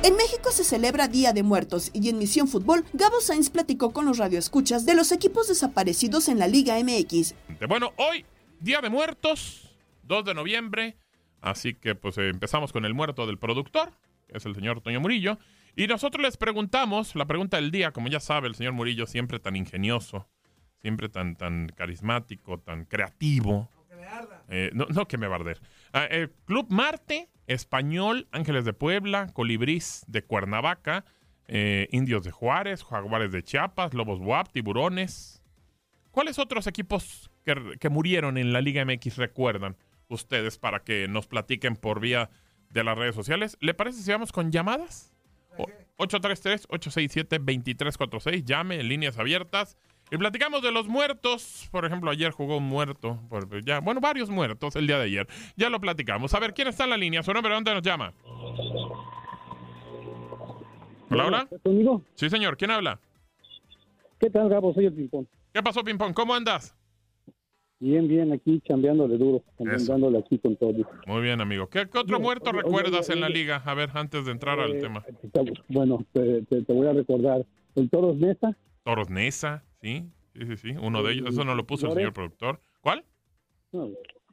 En 0.03 0.17
México 0.17 0.51
se 0.51 0.65
celebra 0.65 1.07
Día 1.07 1.31
de 1.31 1.43
Muertos 1.43 1.89
y 1.93 2.09
en 2.09 2.17
Misión 2.17 2.49
Fútbol, 2.49 2.83
Gabo 2.91 3.21
Sainz 3.21 3.49
platicó 3.49 3.93
con 3.93 4.05
los 4.05 4.17
radioescuchas 4.17 4.85
de 4.85 4.95
los 4.95 5.13
equipos 5.13 5.47
desaparecidos 5.47 6.27
en 6.27 6.39
la 6.39 6.47
Liga 6.47 6.75
MX. 6.77 7.35
Bueno, 7.69 7.93
hoy, 7.95 8.25
Día 8.59 8.81
de 8.81 8.89
Muertos, 8.89 9.71
2 10.03 10.25
de 10.25 10.33
noviembre, 10.33 10.97
así 11.43 11.73
que 11.73 11.93
pues 11.93 12.17
eh, 12.17 12.29
empezamos 12.29 12.71
con 12.71 12.85
el 12.85 12.93
muerto 12.93 13.27
del 13.27 13.37
productor, 13.37 13.91
que 14.27 14.37
es 14.37 14.45
el 14.45 14.55
señor 14.55 14.81
Toño 14.81 14.99
Murillo, 15.01 15.37
y 15.75 15.87
nosotros 15.87 16.23
les 16.23 16.37
preguntamos, 16.37 17.15
la 17.15 17.25
pregunta 17.25 17.57
del 17.57 17.69
día, 17.69 17.91
como 17.91 18.07
ya 18.07 18.19
sabe 18.19 18.47
el 18.47 18.55
señor 18.55 18.73
Murillo, 18.73 19.05
siempre 19.05 19.39
tan 19.39 19.55
ingenioso, 19.55 20.27
siempre 20.81 21.09
tan, 21.09 21.35
tan 21.35 21.67
carismático, 21.67 22.59
tan 22.59 22.85
creativo. 22.85 23.69
Eh, 24.49 24.69
no, 24.73 24.85
no 24.85 25.07
que 25.07 25.17
me 25.17 25.27
barder. 25.27 25.59
Ah, 25.93 26.07
eh, 26.09 26.29
Club 26.45 26.67
Marte, 26.69 27.29
Español, 27.47 28.27
Ángeles 28.31 28.65
de 28.65 28.73
Puebla, 28.73 29.27
Colibrís 29.33 30.03
de 30.07 30.23
Cuernavaca, 30.23 31.05
Indios 31.91 32.23
de 32.23 32.31
Juárez, 32.31 32.83
Jaguares 32.83 33.31
de 33.31 33.43
Chiapas, 33.43 33.93
Lobos 33.93 34.19
WAP, 34.19 34.51
Tiburones. 34.51 35.43
¿Cuáles 36.11 36.39
otros 36.39 36.67
equipos 36.67 37.29
que, 37.43 37.77
que 37.79 37.89
murieron 37.89 38.37
en 38.37 38.53
la 38.53 38.61
Liga 38.61 38.83
MX 38.85 39.17
recuerdan 39.17 39.75
ustedes 40.09 40.57
para 40.57 40.83
que 40.83 41.07
nos 41.07 41.27
platiquen 41.27 41.75
por 41.75 41.99
vía 41.99 42.29
de 42.69 42.83
las 42.83 42.97
redes 42.97 43.15
sociales? 43.15 43.57
¿Le 43.61 43.73
parece 43.73 44.01
si 44.01 44.11
vamos 44.11 44.31
con 44.31 44.51
llamadas? 44.51 45.13
O- 45.57 45.67
833-867-2346. 45.97 48.43
Llame 48.45 48.79
en 48.79 48.87
líneas 48.89 49.17
abiertas. 49.19 49.77
Y 50.11 50.17
platicamos 50.17 50.61
de 50.61 50.71
los 50.71 50.87
muertos. 50.87 51.67
Por 51.71 51.85
ejemplo, 51.85 52.11
ayer 52.11 52.31
jugó 52.31 52.57
un 52.57 52.65
muerto. 52.65 53.19
ya, 53.65 53.79
bueno, 53.79 54.01
varios 54.01 54.29
muertos 54.29 54.75
el 54.75 54.85
día 54.87 54.97
de 54.97 55.05
ayer. 55.05 55.27
Ya 55.55 55.69
lo 55.69 55.79
platicamos. 55.79 56.33
A 56.33 56.39
ver, 56.39 56.53
¿quién 56.53 56.67
está 56.67 56.83
en 56.83 56.89
la 56.91 56.97
línea? 56.97 57.23
¿Su 57.23 57.33
nombre? 57.33 57.53
¿Dónde 57.53 57.73
nos 57.73 57.81
llama? 57.83 58.13
Hola, 61.09 61.25
hola. 61.27 61.47
¿Conmigo? 61.63 62.03
Sí, 62.15 62.29
señor. 62.29 62.57
¿Quién 62.57 62.71
habla? 62.71 62.99
¿Qué 64.19 64.29
tal, 64.29 64.49
Gabo? 64.49 64.73
Soy 64.73 64.85
el 64.85 64.93
Pimpón. 64.93 65.27
¿Qué 65.53 65.61
pasó, 65.63 65.83
Pimpón? 65.83 66.13
¿Cómo 66.13 66.33
andas? 66.33 66.75
Bien, 67.83 68.07
bien, 68.07 68.31
aquí 68.31 68.61
chambeándole 68.65 69.17
duro, 69.17 69.43
dándole 69.59 70.17
aquí 70.19 70.39
con 70.39 70.55
todo. 70.55 70.71
Muy 71.05 71.21
bien, 71.21 71.41
amigo. 71.41 71.67
¿Qué, 71.67 71.89
qué 71.89 71.97
otro 71.97 72.17
muerto 72.17 72.51
oye, 72.51 72.61
recuerdas 72.61 73.09
oye, 73.09 73.15
en 73.17 73.21
la 73.21 73.27
liga? 73.27 73.61
A 73.65 73.73
ver, 73.73 73.89
antes 73.93 74.23
de 74.25 74.31
entrar 74.31 74.57
al 74.61 74.77
Eh, 74.77 74.79
tema. 74.79 75.03
Bueno, 75.67 76.05
te, 76.13 76.43
te- 76.43 76.61
te 76.63 76.73
voy 76.73 76.87
a 76.87 76.93
recordar. 76.93 77.45
El 77.75 77.89
Toros 77.89 78.15
Mesa, 78.15 78.55
Toros 78.83 79.09
Nesa, 79.09 79.65
¿sí? 79.81 80.05
Sí, 80.33 80.45
sí, 80.45 80.55
sí. 80.55 80.69
Uno 80.81 81.03
de 81.03 81.11
ellos. 81.11 81.27
Eso 81.33 81.43
no 81.43 81.55
lo 81.55 81.65
puso 81.67 81.87
el 81.87 81.93
señor 81.93 82.13
productor. 82.13 82.61
¿Cuál? 82.79 83.03
no, 83.73 83.89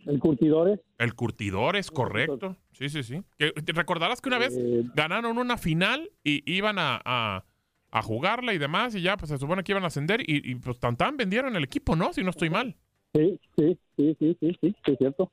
el 0.07 0.18
Curtidores, 0.20 0.78
El 0.98 1.14
curtidor 1.14 1.74
es 1.74 1.90
correcto. 1.90 2.57
Sí, 2.72 2.88
sí, 2.88 3.03
sí. 3.03 3.20
Que, 3.36 3.51
te 3.51 3.72
recordarás 3.72 4.20
que 4.20 4.28
una 4.28 4.38
vez 4.38 4.57
Eh, 4.57 4.84
ganaron 4.94 5.38
una 5.38 5.57
final 5.59 6.09
y 6.22 6.48
iban 6.51 6.78
a, 6.78 7.01
a- 7.05 7.44
a 7.90 8.03
jugarla 8.03 8.55
y 8.55 8.59
demás, 8.59 8.94
y 8.94 9.03
ya 9.03 9.16
pues 9.16 9.30
se 9.30 9.38
supone 9.38 9.64
que 9.64 9.72
iban 9.72 9.82
a 9.82 9.88
ascender 9.88 10.20
y, 10.20 10.48
y, 10.48 10.55
pues 10.55 10.78
tan 10.78 10.96
tan 10.96 11.16
vendieron 11.16 11.57
el 11.57 11.64
equipo, 11.64 11.96
¿no? 11.96 12.12
Si 12.12 12.22
no 12.22 12.30
estoy 12.30 12.48
mal. 12.48 12.76
Sí, 13.14 13.40
sí, 13.56 13.78
sí, 13.96 14.16
sí, 14.18 14.36
sí, 14.40 14.58
sí, 14.61 14.74
sí, 14.84 14.92
es 14.92 14.98
cierto. 14.98 15.30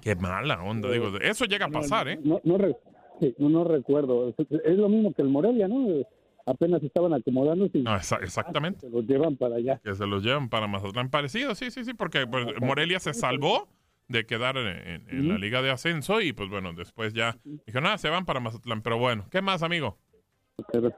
Qué 0.00 0.14
mala 0.16 0.62
onda, 0.62 0.90
digo. 0.90 1.16
Eso 1.20 1.44
llega 1.46 1.66
a 1.66 1.70
pasar, 1.70 2.08
¿eh? 2.08 2.18
No, 2.22 2.40
no, 2.44 3.64
recuerdo. 3.64 4.34
Es, 4.38 4.76
lo 4.76 4.88
mismo 4.88 5.12
que 5.14 5.22
el 5.22 5.28
Morelia, 5.28 5.68
¿no? 5.68 5.88
Eh, 5.90 6.06
Apenas 6.46 6.82
estaban 6.82 7.14
acomodándose 7.14 7.78
y 7.78 7.84
exactamente. 8.20 8.80
se 8.80 8.90
los 8.90 9.06
llevan 9.06 9.36
para 9.36 9.56
allá. 9.56 9.80
Que 9.82 9.94
se 9.94 10.06
los 10.06 10.22
llevan 10.22 10.50
para 10.50 10.66
Mazatlán. 10.66 11.08
Parecido, 11.08 11.54
sí, 11.54 11.70
sí, 11.70 11.86
sí, 11.86 11.94
porque 11.94 12.26
pues, 12.26 12.46
Morelia 12.60 13.00
se 13.00 13.14
salvó 13.14 13.68
de 14.08 14.26
quedar 14.26 14.58
en, 14.58 14.66
en- 14.66 15.08
en 15.08 15.28
la 15.30 15.38
liga 15.38 15.62
de 15.62 15.70
ascenso 15.70 16.20
y 16.20 16.34
pues 16.34 16.50
bueno, 16.50 16.74
después 16.74 17.14
ya 17.14 17.38
dijo, 17.66 17.80
nada, 17.80 17.96
se 17.96 18.10
van 18.10 18.26
para 18.26 18.40
Mazatlán. 18.40 18.82
Pero 18.82 18.98
bueno, 18.98 19.24
¿qué 19.30 19.40
más, 19.40 19.62
amigo? 19.62 19.96
Pero, 20.70 20.92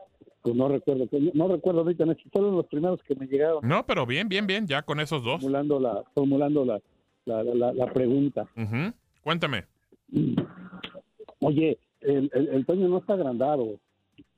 pues 0.46 0.54
no 0.56 0.68
recuerdo, 0.68 1.08
no, 1.34 1.48
recuerdo 1.48 1.80
ahorita, 1.80 2.04
fueron 2.32 2.54
los 2.54 2.66
primeros 2.68 3.02
que 3.02 3.16
me 3.16 3.26
llegaron 3.26 3.66
No, 3.66 3.84
pero 3.84 4.06
bien, 4.06 4.28
bien, 4.28 4.46
bien, 4.46 4.64
ya 4.68 4.82
con 4.82 5.00
esos 5.00 5.24
dos. 5.24 5.40
formulando 5.40 5.80
la, 5.80 6.04
formulando 6.14 6.64
la, 6.64 6.80
la, 7.24 7.42
la, 7.42 7.72
la 7.72 7.92
pregunta. 7.92 8.46
Cuéntame. 9.24 9.64
Oye, 11.40 11.78
el, 12.00 12.30
el, 12.32 12.48
el 12.48 12.64
Toño 12.64 12.86
no 12.86 12.98
está 12.98 13.14
agrandado. 13.14 13.80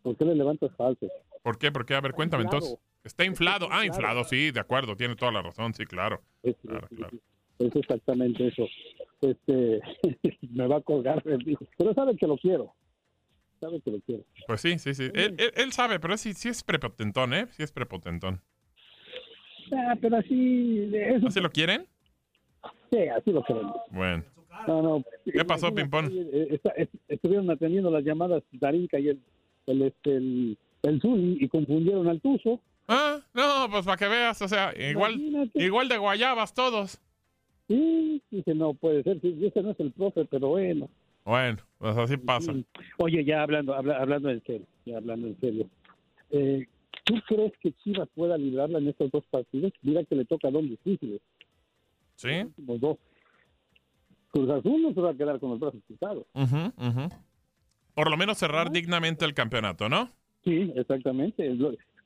¿Por 0.01 0.17
qué 0.17 0.25
le 0.25 0.35
levantas 0.35 0.75
falsos? 0.77 1.11
¿Por 1.43 1.59
qué? 1.59 1.71
¿Por 1.71 1.85
qué? 1.85 1.95
A 1.95 2.01
ver, 2.01 2.13
cuéntame 2.15 2.45
entonces. 2.45 2.79
Está 3.05 3.27
inflado. 3.27 3.69
Ah, 3.71 3.85
inflado, 3.85 4.25
sí, 4.25 4.51
de 4.51 4.61
acuerdo, 4.61 4.97
tiene 4.97 5.15
toda 5.15 5.31
la 5.33 5.43
razón, 5.43 5.75
sí, 5.75 5.85
claro. 5.85 6.23
Es, 6.43 6.57
Claro, 6.67 6.89
claro. 6.89 7.19
es 7.59 7.77
exactamente 7.77 8.47
eso. 8.47 8.67
Este, 9.21 9.81
me 10.53 10.67
va 10.67 10.77
a 10.77 10.81
colgar, 10.81 11.23
pero 11.77 11.93
sabe 11.93 12.17
que 12.17 12.27
lo 12.27 12.39
quiero. 12.39 12.73
Sabe 13.61 13.81
que 13.81 13.91
lo 13.91 14.01
quiero. 14.01 14.23
Pues 14.47 14.61
sí, 14.61 14.79
sí, 14.79 14.95
sí. 14.95 15.05
Él, 15.15 15.35
él- 15.39 15.53
él 15.57 15.73
sabe, 15.73 15.99
pero 16.01 16.17
sí, 16.17 16.33
sí 16.35 16.49
es 16.49 16.63
prepotentón, 16.63 17.35
¿eh? 17.35 17.47
Sí 17.51 17.63
es 17.63 17.73
prepotentón. 17.73 18.41
Ah, 19.73 19.95
pero 20.01 20.17
así, 20.17 20.91
eso, 20.95 21.27
¿Así 21.27 21.41
lo 21.41 21.51
quieren? 21.51 21.87
sí, 22.91 22.99
así 23.09 23.31
lo 23.33 23.43
queremos. 23.45 23.77
Bueno. 23.91 24.25
No, 24.67 24.83
no. 24.83 25.05
¿Qué 25.25 25.45
pasó, 25.45 25.73
Pimpón? 25.75 26.11
eh, 26.13 26.49
está- 26.53 26.71
est- 26.71 26.95
estuvieron 27.09 27.51
atendiendo 27.51 27.91
las 27.91 28.03
llamadas 28.05 28.43
Darinka 28.53 28.99
y 28.99 29.09
el, 29.11 29.21
el, 29.67 29.83
este, 29.83 30.17
el, 30.17 30.59
el 30.83 31.01
Zuli 31.01 31.39
y 31.41 31.49
confundieron 31.49 32.09
al 32.09 32.21
Tuzo. 32.21 32.61
Ah, 32.89 33.21
no, 33.35 33.69
pues 33.71 33.85
para 33.85 33.97
que 33.99 34.09
veas, 34.09 34.41
o 34.41 34.49
sea, 34.49 34.73
igual, 34.77 35.13
Imagínate. 35.15 35.63
igual 35.63 35.89
de 35.89 35.99
guayabas 35.99 36.55
todos. 36.55 36.99
Sí, 37.69 38.23
dice, 38.31 38.55
no 38.55 38.73
puede 38.75 39.03
ser, 39.03 39.21
sí, 39.21 39.39
ese 39.45 39.63
no 39.63 39.73
es 39.73 39.81
el 39.81 39.93
profe, 39.93 40.25
pero 40.25 40.49
bueno. 40.49 40.89
Bueno, 41.25 41.59
pues 41.79 41.97
así 41.97 42.17
pasa. 42.17 42.53
Oye, 42.99 43.25
ya 43.25 43.43
hablando, 43.43 43.75
habla- 43.75 43.99
hablando 43.99 44.31
en 44.31 44.43
serio, 44.45 44.67
ya 44.85 44.97
hablando 44.99 45.29
en 45.29 45.41
serio. 45.41 45.71
Eh, 46.31 46.67
¿Tú 47.05 47.15
crees 47.27 47.53
que 47.61 47.73
Chivas 47.73 48.09
pueda 48.15 48.37
librarla 48.37 48.79
en 48.79 48.89
estos 48.89 49.11
dos 49.11 49.25
partidos? 49.31 49.73
Mira 49.83 50.05
que 50.05 50.15
le 50.15 50.25
toca 50.27 50.51
dos 50.51 50.63
difíciles, 50.63 51.21
¿Sí? 52.17 52.29
los 52.67 52.81
dos. 52.81 52.99
Cruz 54.31 54.51
Azul 54.51 54.83
no 54.83 54.93
se 54.93 55.01
va 55.01 55.11
a 55.11 55.15
quedar 55.15 55.41
con 55.41 55.51
los 55.51 55.59
brazos 55.61 55.81
cruzados. 55.87 56.27
Por 57.95 58.11
lo 58.11 58.17
menos 58.17 58.39
cerrar 58.39 58.71
dignamente 58.71 59.25
el 59.25 59.33
campeonato, 59.35 59.89
¿no? 59.89 60.11
Sí, 60.45 60.71
exactamente. 60.77 61.57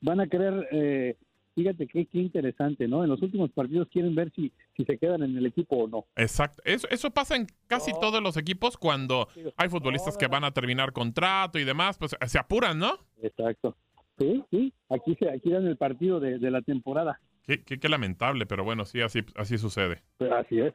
Van 0.01 0.19
a 0.21 0.27
querer, 0.27 0.67
eh, 0.71 1.15
fíjate 1.55 1.87
qué, 1.87 2.05
qué 2.05 2.19
interesante, 2.19 2.87
¿no? 2.87 3.03
En 3.03 3.09
los 3.09 3.21
últimos 3.21 3.51
partidos 3.51 3.87
quieren 3.89 4.13
ver 4.15 4.31
si, 4.35 4.51
si 4.75 4.83
se 4.85 4.97
quedan 4.97 5.23
en 5.23 5.37
el 5.37 5.45
equipo 5.45 5.77
o 5.77 5.87
no. 5.87 6.05
Exacto. 6.15 6.61
Eso, 6.65 6.87
eso 6.89 7.11
pasa 7.11 7.35
en 7.35 7.47
casi 7.67 7.91
todos 7.99 8.21
los 8.21 8.37
equipos 8.37 8.77
cuando 8.77 9.27
hay 9.57 9.69
futbolistas 9.69 10.17
que 10.17 10.27
van 10.27 10.43
a 10.43 10.51
terminar 10.51 10.91
contrato 10.93 11.59
y 11.59 11.63
demás, 11.63 11.97
pues 11.97 12.15
se 12.25 12.39
apuran, 12.39 12.79
¿no? 12.79 12.97
Exacto. 13.21 13.75
Sí, 14.19 14.43
sí. 14.51 14.73
Aquí, 14.89 15.15
se, 15.15 15.29
aquí 15.29 15.49
dan 15.49 15.65
el 15.67 15.77
partido 15.77 16.19
de, 16.19 16.37
de 16.39 16.51
la 16.51 16.61
temporada. 16.61 17.19
Qué, 17.45 17.63
qué- 17.63 17.79
qué 17.79 17.89
lamentable, 17.89 18.45
pero 18.45 18.63
bueno, 18.63 18.85
sí, 18.85 19.01
así, 19.01 19.19
así 19.35 19.57
sucede. 19.57 20.01
Así 20.31 20.59
es, 20.59 20.73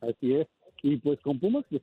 así 0.00 0.34
es. 0.34 0.46
Y 0.82 0.96
pues 0.96 1.18
con 1.20 1.38
Pumas 1.38 1.64
pues, 1.70 1.82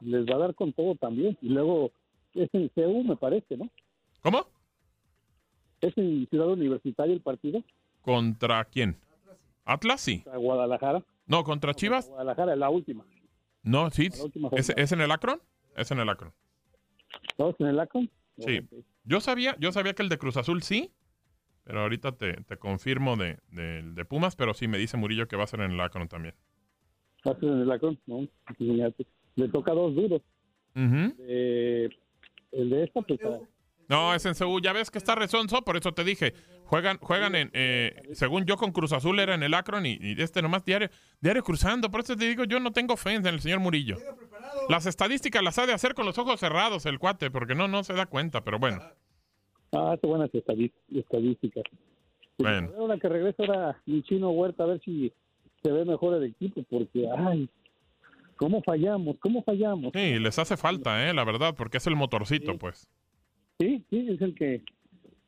les 0.00 0.26
va 0.26 0.34
a 0.36 0.38
dar 0.38 0.54
con 0.54 0.72
todo 0.72 0.94
también. 0.96 1.36
Y 1.42 1.48
luego 1.50 1.92
es 2.34 2.48
en 2.54 2.70
CEU, 2.74 3.04
me 3.04 3.16
parece, 3.16 3.56
¿no? 3.56 3.68
¿Cómo? 4.20 4.46
Es 5.80 5.96
en 5.96 6.26
Ciudad 6.28 6.48
Universitaria 6.48 7.14
el 7.14 7.20
partido, 7.20 7.62
¿Contra 8.02 8.64
quién? 8.64 8.96
Atlas, 9.64 10.00
sí. 10.00 10.24
a 10.32 10.36
Guadalajara. 10.38 11.04
No, 11.26 11.44
contra 11.44 11.74
Chivas. 11.74 12.08
Guadalajara 12.08 12.54
es 12.54 12.58
la 12.58 12.70
última. 12.70 13.04
No, 13.62 13.90
sí. 13.90 14.08
¿Es, 14.52 14.70
es 14.70 14.92
en 14.92 15.00
el 15.02 15.10
Akron? 15.10 15.42
Es 15.76 15.90
en 15.90 15.98
el 15.98 16.08
Akron. 16.08 16.32
¿Todos 17.36 17.54
en 17.58 17.66
el 17.66 17.78
Akron? 17.80 18.10
Sí. 18.38 18.60
Yo 19.04 19.20
sabía, 19.20 19.56
yo 19.58 19.72
sabía 19.72 19.92
que 19.92 20.02
el 20.02 20.08
de 20.08 20.16
Cruz 20.16 20.36
Azul 20.38 20.62
sí, 20.62 20.90
pero 21.64 21.80
ahorita 21.80 22.12
te, 22.12 22.34
te 22.44 22.56
confirmo 22.56 23.16
de, 23.16 23.38
de, 23.50 23.82
de 23.82 24.04
Pumas, 24.06 24.36
pero 24.36 24.54
sí 24.54 24.68
me 24.68 24.78
dice 24.78 24.96
Murillo 24.96 25.28
que 25.28 25.36
va 25.36 25.44
a 25.44 25.48
ser 25.48 25.60
en 25.60 25.72
el 25.72 25.80
Akron 25.80 26.08
también. 26.08 26.34
¿Va 27.26 27.32
a 27.32 27.38
ser 27.38 27.50
en 27.50 27.60
el 27.60 27.70
Akron? 27.70 27.98
No. 28.06 28.26
Le 28.58 29.48
toca 29.50 29.72
dos 29.72 29.94
duros. 29.94 30.22
Eh, 30.74 31.90
el 32.52 32.70
de 32.70 32.84
esta, 32.84 33.02
pues... 33.02 33.20
No, 33.88 34.14
es 34.14 34.24
en 34.26 34.34
Seúl. 34.34 34.60
Ya 34.62 34.72
ves 34.72 34.90
que 34.90 34.98
está 34.98 35.14
rezonzo, 35.14 35.62
por 35.62 35.76
eso 35.76 35.92
te 35.92 36.04
dije. 36.04 36.34
Juegan, 36.64 36.98
juegan 36.98 37.34
en, 37.34 37.50
eh, 37.54 38.02
según 38.12 38.44
yo 38.44 38.56
con 38.58 38.70
Cruz 38.72 38.92
Azul 38.92 39.18
era 39.18 39.34
en 39.34 39.42
el 39.42 39.54
Akron 39.54 39.86
y, 39.86 39.98
y 40.00 40.20
este 40.20 40.42
nomás 40.42 40.64
diario, 40.64 40.90
diario 41.20 41.42
cruzando. 41.42 41.90
Por 41.90 42.00
eso 42.00 42.14
te 42.14 42.26
digo, 42.26 42.44
yo 42.44 42.60
no 42.60 42.70
tengo 42.72 42.96
fe 42.98 43.14
en 43.14 43.26
el 43.26 43.40
señor 43.40 43.60
Murillo. 43.60 43.96
Las 44.68 44.84
estadísticas 44.84 45.42
las 45.42 45.58
ha 45.58 45.66
de 45.66 45.72
hacer 45.72 45.94
con 45.94 46.04
los 46.04 46.18
ojos 46.18 46.38
cerrados 46.38 46.84
el 46.84 46.98
cuate, 46.98 47.30
porque 47.30 47.54
no, 47.54 47.66
no 47.68 47.82
se 47.84 47.94
da 47.94 48.04
cuenta, 48.06 48.42
pero 48.42 48.58
bueno. 48.58 48.82
Ah, 49.72 49.92
hace 49.92 50.06
buenas 50.06 50.30
estadí- 50.34 50.72
estadísticas. 50.94 51.64
Bueno. 52.36 52.70
Ahora 52.78 52.98
que 52.98 53.08
regresa 53.08 53.42
ahora 53.42 53.80
mi 53.86 54.02
chino 54.02 54.30
Huerta 54.30 54.64
a 54.64 54.66
ver 54.66 54.80
si 54.84 55.10
se 55.62 55.72
ve 55.72 55.84
mejor 55.86 56.14
el 56.22 56.24
equipo, 56.30 56.62
porque, 56.70 57.08
ay, 57.16 57.48
¿cómo 58.36 58.62
fallamos? 58.62 59.16
¿Cómo 59.20 59.42
fallamos? 59.42 59.92
Sí, 59.94 60.18
les 60.18 60.38
hace 60.38 60.56
falta, 60.58 61.08
eh, 61.08 61.14
la 61.14 61.24
verdad, 61.24 61.54
porque 61.56 61.78
es 61.78 61.86
el 61.86 61.96
motorcito, 61.96 62.56
pues. 62.58 62.88
Sí, 63.58 63.84
sí, 63.90 64.06
es 64.08 64.20
el 64.20 64.34
que 64.34 64.62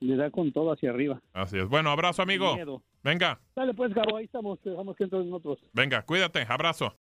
le 0.01 0.17
da 0.17 0.31
con 0.31 0.53
todo 0.53 0.73
hacia 0.73 0.91
arriba. 0.91 1.21
Así 1.33 1.59
es. 1.59 1.69
Bueno, 1.69 1.91
abrazo, 1.91 2.23
amigo. 2.23 2.57
Venga, 3.03 3.41
Dale 3.57 3.75
pues, 3.75 3.95
Gabo, 3.95 4.17
ahí 4.17 4.27
estamos, 4.27 4.61
te 4.61 4.71
dejamos 4.71 4.97
que 4.97 5.05
entren 5.05 5.33
otros. 5.33 5.59
venga, 5.73 6.03
cuídate, 6.03 6.47
abrazo. 6.49 6.95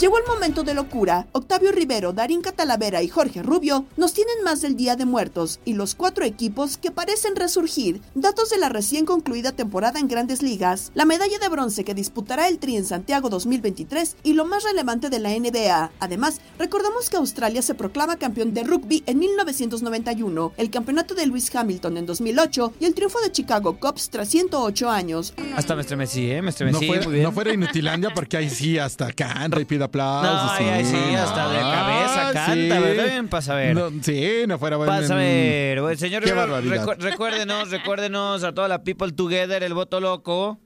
Llegó 0.00 0.16
el 0.16 0.24
momento 0.26 0.62
de 0.62 0.72
locura. 0.72 1.26
Octavio 1.32 1.72
Rivero, 1.72 2.14
Darín 2.14 2.40
Catalavera 2.40 3.02
y 3.02 3.08
Jorge 3.08 3.42
Rubio 3.42 3.84
nos 3.98 4.14
tienen 4.14 4.42
más 4.42 4.62
del 4.62 4.74
Día 4.74 4.96
de 4.96 5.04
Muertos 5.04 5.60
y 5.66 5.74
los 5.74 5.94
cuatro 5.94 6.24
equipos 6.24 6.78
que 6.78 6.90
parecen 6.90 7.36
resurgir. 7.36 8.00
Datos 8.14 8.48
de 8.48 8.56
la 8.56 8.70
recién 8.70 9.04
concluida 9.04 9.52
temporada 9.52 10.00
en 10.00 10.08
Grandes 10.08 10.40
Ligas, 10.42 10.90
la 10.94 11.04
medalla 11.04 11.38
de 11.38 11.50
bronce 11.50 11.84
que 11.84 11.92
disputará 11.92 12.48
el 12.48 12.58
Tri 12.58 12.76
en 12.76 12.86
Santiago 12.86 13.28
2023 13.28 14.16
y 14.22 14.32
lo 14.32 14.46
más 14.46 14.64
relevante 14.64 15.10
de 15.10 15.18
la 15.18 15.38
NBA. 15.38 15.92
Además, 16.00 16.40
recordamos 16.58 17.10
que 17.10 17.18
Australia 17.18 17.60
se 17.60 17.74
proclama 17.74 18.16
campeón 18.16 18.54
de 18.54 18.62
rugby 18.64 19.02
en 19.04 19.18
1991, 19.18 20.54
el 20.56 20.70
campeonato 20.70 21.14
de 21.14 21.26
Lewis 21.26 21.54
Hamilton 21.54 21.98
en 21.98 22.06
2008 22.06 22.72
y 22.80 22.86
el 22.86 22.94
triunfo 22.94 23.20
de 23.20 23.32
Chicago 23.32 23.78
Cubs 23.78 24.08
tras 24.08 24.28
108 24.30 24.88
años. 24.88 25.34
Hasta 25.56 25.74
me 25.74 25.82
estremecí, 25.82 26.30
¿eh? 26.30 26.36
Me 26.36 26.42
No 26.42 26.48
estremecí, 26.48 26.86
fuera, 26.86 27.04
muy 27.04 27.12
bien. 27.12 27.24
no 27.24 27.32
fuera 27.32 27.52
Inutilandia 27.52 28.14
porque 28.14 28.38
ahí 28.38 28.48
sí, 28.48 28.78
hasta 28.78 29.12
canta 29.12 29.60
y 29.60 29.66
pide 29.66 29.89
aplausos. 29.90 30.32
No, 30.44 30.50
ay, 30.52 30.66
ay, 30.66 30.84
sí, 30.84 31.14
hasta 31.14 31.48
de 31.50 31.58
cabeza 31.58 32.32
canta, 32.32 32.80
¿verdad? 32.80 33.04
Bien, 33.04 33.28
pasa 33.28 33.52
a 33.52 33.56
ver. 33.56 33.74
No, 33.76 33.90
sí, 34.02 34.24
no 34.48 34.58
fuera 34.58 34.76
bueno. 34.76 34.92
Pasa 34.92 35.14
a 35.14 35.16
ver, 35.18 35.80
bueno, 35.82 35.98
señor 35.98 36.22
Qué 36.24 36.32
barbaridad. 36.32 36.86
recu- 36.86 36.96
recuérdenos, 36.98 37.70
recuérdenos 37.70 38.42
a 38.44 38.52
toda 38.54 38.68
la 38.68 38.82
people 38.82 39.12
together, 39.12 39.62
el 39.62 39.74
voto 39.74 40.00
loco. 40.00 40.58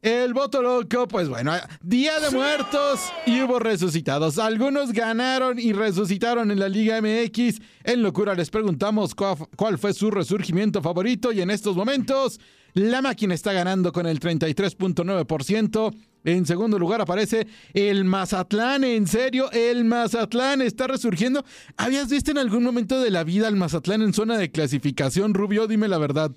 El 0.00 0.34
voto 0.34 0.60
loco, 0.62 1.06
pues 1.06 1.28
bueno, 1.28 1.52
Día 1.80 2.18
de 2.18 2.30
Muertos 2.30 3.12
y 3.24 3.40
hubo 3.42 3.60
resucitados. 3.60 4.36
Algunos 4.40 4.90
ganaron 4.92 5.60
y 5.60 5.72
resucitaron 5.72 6.50
en 6.50 6.58
la 6.58 6.68
Liga 6.68 7.00
MX. 7.00 7.60
En 7.84 8.02
Locura 8.02 8.34
les 8.34 8.50
preguntamos 8.50 9.14
cuál 9.14 9.78
fue 9.78 9.94
su 9.94 10.10
resurgimiento 10.10 10.82
favorito 10.82 11.30
y 11.30 11.40
en 11.40 11.52
estos 11.52 11.76
momentos 11.76 12.40
la 12.74 13.02
máquina 13.02 13.34
está 13.34 13.52
ganando 13.52 13.92
con 13.92 14.06
el 14.06 14.20
33.9%. 14.20 15.94
En 16.24 16.46
segundo 16.46 16.78
lugar 16.78 17.00
aparece 17.00 17.46
el 17.74 18.04
Mazatlán. 18.04 18.84
En 18.84 19.06
serio, 19.06 19.50
el 19.52 19.84
Mazatlán 19.84 20.62
está 20.62 20.86
resurgiendo. 20.86 21.44
¿Habías 21.76 22.08
visto 22.08 22.30
en 22.30 22.38
algún 22.38 22.62
momento 22.62 23.00
de 23.00 23.10
la 23.10 23.24
vida 23.24 23.48
al 23.48 23.56
Mazatlán 23.56 24.02
en 24.02 24.12
zona 24.12 24.38
de 24.38 24.50
clasificación, 24.50 25.34
Rubio? 25.34 25.66
Dime 25.66 25.88
la 25.88 25.98
verdad. 25.98 26.32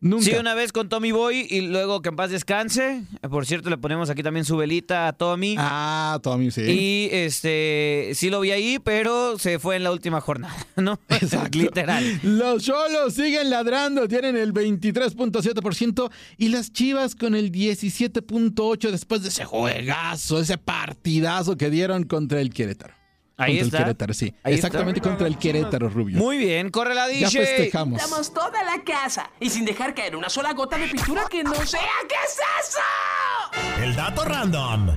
Nunca. 0.00 0.24
Sí, 0.24 0.32
una 0.34 0.54
vez 0.54 0.70
con 0.72 0.88
Tommy 0.88 1.12
Boy 1.12 1.46
y 1.48 1.62
luego 1.62 2.02
que 2.02 2.10
en 2.10 2.16
paz 2.16 2.30
descanse. 2.30 3.04
Por 3.30 3.46
cierto, 3.46 3.70
le 3.70 3.78
ponemos 3.78 4.10
aquí 4.10 4.22
también 4.22 4.44
su 4.44 4.56
velita 4.56 5.08
a 5.08 5.12
Tommy. 5.14 5.56
Ah, 5.58 6.18
Tommy, 6.22 6.50
sí. 6.50 6.60
Y 6.62 7.08
este, 7.10 8.10
sí 8.14 8.28
lo 8.28 8.40
vi 8.40 8.50
ahí, 8.50 8.78
pero 8.78 9.38
se 9.38 9.58
fue 9.58 9.76
en 9.76 9.84
la 9.84 9.92
última 9.92 10.20
jornada, 10.20 10.54
¿no? 10.76 11.00
Literal. 11.52 12.20
Los 12.22 12.64
Cholos 12.64 13.14
siguen 13.14 13.50
ladrando, 13.50 14.06
tienen 14.06 14.36
el 14.36 14.52
23.7% 14.52 16.10
y 16.36 16.48
las 16.48 16.72
Chivas 16.72 17.14
con 17.14 17.34
el 17.34 17.50
17.8% 17.50 18.90
después 18.90 19.22
de 19.22 19.28
ese 19.28 19.44
juegazo, 19.44 20.40
ese 20.40 20.58
partidazo 20.58 21.56
que 21.56 21.70
dieron 21.70 22.04
contra 22.04 22.40
el 22.40 22.52
Querétaro. 22.52 23.03
Ahí 23.36 23.58
contra 23.58 23.64
está. 23.66 23.78
el 23.78 23.84
Querétaro, 23.84 24.14
sí. 24.14 24.34
Ahí 24.44 24.54
Exactamente 24.54 24.98
está. 25.00 25.08
contra 25.10 25.26
el 25.26 25.36
Querétaro, 25.38 25.88
Rubio. 25.88 26.18
Muy 26.18 26.38
bien, 26.38 26.70
corre 26.70 26.94
la 26.94 27.08
Ya 27.10 27.28
DJ. 27.28 27.40
festejamos. 27.44 28.00
Damos 28.00 28.32
toda 28.32 28.62
la 28.62 28.82
casa 28.84 29.28
y 29.40 29.50
sin 29.50 29.64
dejar 29.64 29.94
caer 29.94 30.14
una 30.16 30.28
sola 30.28 30.52
gota 30.52 30.78
de 30.78 30.86
pintura 30.88 31.24
que 31.28 31.42
no 31.42 31.54
sea. 31.66 31.80
¿Qué 32.08 32.14
es 32.26 32.38
eso? 32.68 33.82
El 33.82 33.96
dato 33.96 34.24
random. 34.24 34.96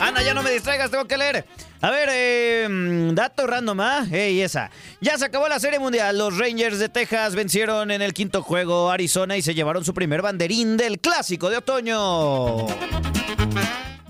Ana, 0.00 0.22
ya 0.22 0.34
no 0.34 0.42
me 0.42 0.50
distraigas, 0.50 0.90
tengo 0.90 1.04
que 1.06 1.16
leer. 1.16 1.46
A 1.80 1.90
ver, 1.90 2.08
eh, 2.12 2.68
dato 3.12 3.46
random, 3.46 3.80
¿ah? 3.80 4.06
Ey, 4.10 4.40
esa. 4.40 4.70
Ya 5.00 5.18
se 5.18 5.26
acabó 5.26 5.48
la 5.48 5.60
Serie 5.60 5.78
Mundial. 5.78 6.16
Los 6.16 6.38
Rangers 6.38 6.78
de 6.78 6.88
Texas 6.88 7.34
vencieron 7.34 7.90
en 7.90 8.02
el 8.02 8.14
quinto 8.14 8.42
juego 8.42 8.90
a 8.90 8.94
Arizona 8.94 9.36
y 9.36 9.42
se 9.42 9.54
llevaron 9.54 9.84
su 9.84 9.92
primer 9.92 10.22
banderín 10.22 10.76
del 10.76 11.00
Clásico 11.00 11.50
de 11.50 11.58
Otoño. 11.58 12.66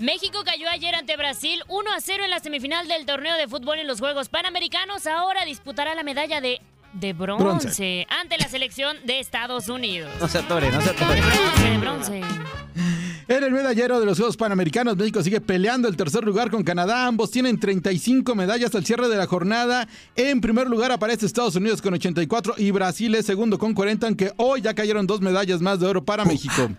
México 0.03 0.39
cayó 0.43 0.69
ayer 0.69 0.95
ante 0.95 1.15
Brasil 1.15 1.61
1 1.69 1.91
a 1.93 2.01
0 2.01 2.25
en 2.25 2.29
la 2.29 2.39
semifinal 2.41 2.89
del 2.89 3.05
torneo 3.05 3.37
de 3.37 3.47
fútbol 3.47 3.79
en 3.79 3.87
los 3.87 4.01
Juegos 4.01 4.27
Panamericanos. 4.27 5.07
Ahora 5.07 5.45
disputará 5.45 5.95
la 5.95 6.03
medalla 6.03 6.41
de, 6.41 6.59
de 6.91 7.13
bronce, 7.13 7.45
Bronce. 7.45 8.07
ante 8.09 8.37
la 8.37 8.49
selección 8.49 8.97
de 9.05 9.21
Estados 9.21 9.69
Unidos. 9.69 10.11
No 10.19 10.27
se 10.27 10.39
atore, 10.39 10.69
no 10.71 10.81
se 10.81 10.89
atore. 10.89 11.21
Bronce, 11.21 11.69
de 11.69 11.77
bronce. 11.77 12.21
En 13.29 13.43
el 13.45 13.51
medallero 13.51 14.01
de 14.01 14.05
los 14.05 14.17
Juegos 14.17 14.35
Panamericanos, 14.35 14.97
México 14.97 15.23
sigue 15.23 15.39
peleando 15.39 15.87
el 15.87 15.95
tercer 15.95 16.25
lugar 16.25 16.51
con 16.51 16.65
Canadá. 16.65 17.07
Ambos 17.07 17.31
tienen 17.31 17.57
35 17.57 18.35
medallas 18.35 18.75
al 18.75 18.85
cierre 18.85 19.07
de 19.07 19.15
la 19.15 19.25
jornada. 19.25 19.87
En 20.17 20.41
primer 20.41 20.67
lugar 20.67 20.91
aparece 20.91 21.25
Estados 21.25 21.55
Unidos 21.55 21.81
con 21.81 21.93
84 21.93 22.55
y 22.57 22.71
Brasil 22.71 23.15
es 23.15 23.25
segundo 23.25 23.57
con 23.57 23.73
40, 23.73 24.05
aunque 24.05 24.33
hoy 24.35 24.59
ya 24.59 24.73
cayeron 24.73 25.07
dos 25.07 25.21
medallas 25.21 25.61
más 25.61 25.79
de 25.79 25.85
oro 25.85 26.03
para 26.03 26.25
México. 26.25 26.69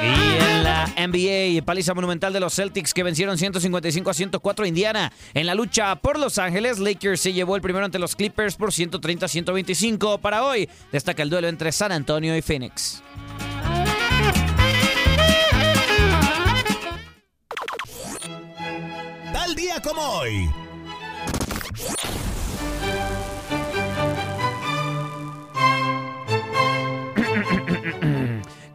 Y 0.00 0.42
en 0.42 0.64
la 0.64 0.86
NBA, 0.96 1.64
paliza 1.64 1.94
monumental 1.94 2.32
de 2.32 2.40
los 2.40 2.54
Celtics 2.54 2.92
que 2.92 3.02
vencieron 3.02 3.38
155 3.38 4.10
a 4.10 4.14
104 4.14 4.64
a 4.64 4.68
Indiana. 4.68 5.12
En 5.34 5.46
la 5.46 5.54
lucha 5.54 5.94
por 5.96 6.18
Los 6.18 6.38
Ángeles, 6.38 6.78
Lakers 6.78 7.20
se 7.20 7.32
llevó 7.32 7.56
el 7.56 7.62
primero 7.62 7.84
ante 7.84 7.98
los 7.98 8.16
Clippers 8.16 8.56
por 8.56 8.72
130 8.72 9.26
a 9.26 9.28
125. 9.28 10.18
Para 10.18 10.44
hoy, 10.44 10.68
destaca 10.92 11.22
el 11.22 11.30
duelo 11.30 11.48
entre 11.48 11.72
San 11.72 11.92
Antonio 11.92 12.36
y 12.36 12.42
Phoenix. 12.42 13.02
Tal 19.32 19.54
día 19.54 19.80
como 19.82 20.00
hoy. 20.00 20.63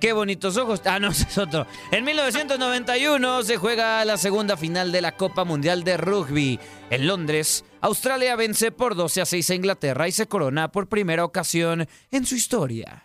Qué 0.10 0.14
bonitos 0.14 0.58
ojos. 0.58 0.82
Ah, 0.86 0.98
no, 0.98 1.10
ese 1.12 1.28
es 1.30 1.38
otro. 1.38 1.68
En 1.92 2.04
1991 2.04 3.44
se 3.44 3.58
juega 3.58 4.04
la 4.06 4.18
segunda 4.18 4.58
final 4.58 4.92
de 4.92 5.02
la 5.02 5.16
Copa 5.16 5.44
Mundial 5.44 5.84
de 5.84 5.98
Rugby. 5.98 6.60
En 6.90 7.06
Londres, 7.06 7.64
Australia 7.80 8.36
vence 8.36 8.72
por 8.72 8.96
12 8.96 9.22
a 9.22 9.26
6 9.28 9.52
a 9.52 9.54
Inglaterra 9.54 10.08
y 10.08 10.12
se 10.12 10.26
corona 10.26 10.72
por 10.72 10.90
primera 10.90 11.24
ocasión 11.24 11.88
en 12.10 12.26
su 12.26 12.34
historia. 12.34 13.04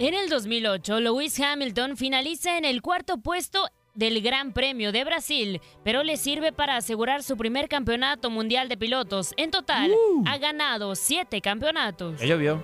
En 0.00 0.14
el 0.14 0.28
2008, 0.28 0.98
Lewis 0.98 1.38
Hamilton 1.38 1.96
finaliza 1.96 2.58
en 2.58 2.64
el 2.64 2.82
cuarto 2.82 3.18
puesto 3.18 3.68
del 3.94 4.20
Gran 4.20 4.52
Premio 4.52 4.90
de 4.90 5.04
Brasil, 5.04 5.60
pero 5.84 6.02
le 6.02 6.16
sirve 6.16 6.52
para 6.52 6.74
asegurar 6.74 7.22
su 7.22 7.36
primer 7.36 7.68
campeonato 7.68 8.30
mundial 8.30 8.68
de 8.68 8.76
pilotos. 8.76 9.32
En 9.36 9.52
total, 9.52 9.92
ha 10.26 10.38
ganado 10.38 10.96
siete 10.96 11.40
campeonatos. 11.40 12.18
Ya 12.18 12.26
llovió. 12.26 12.60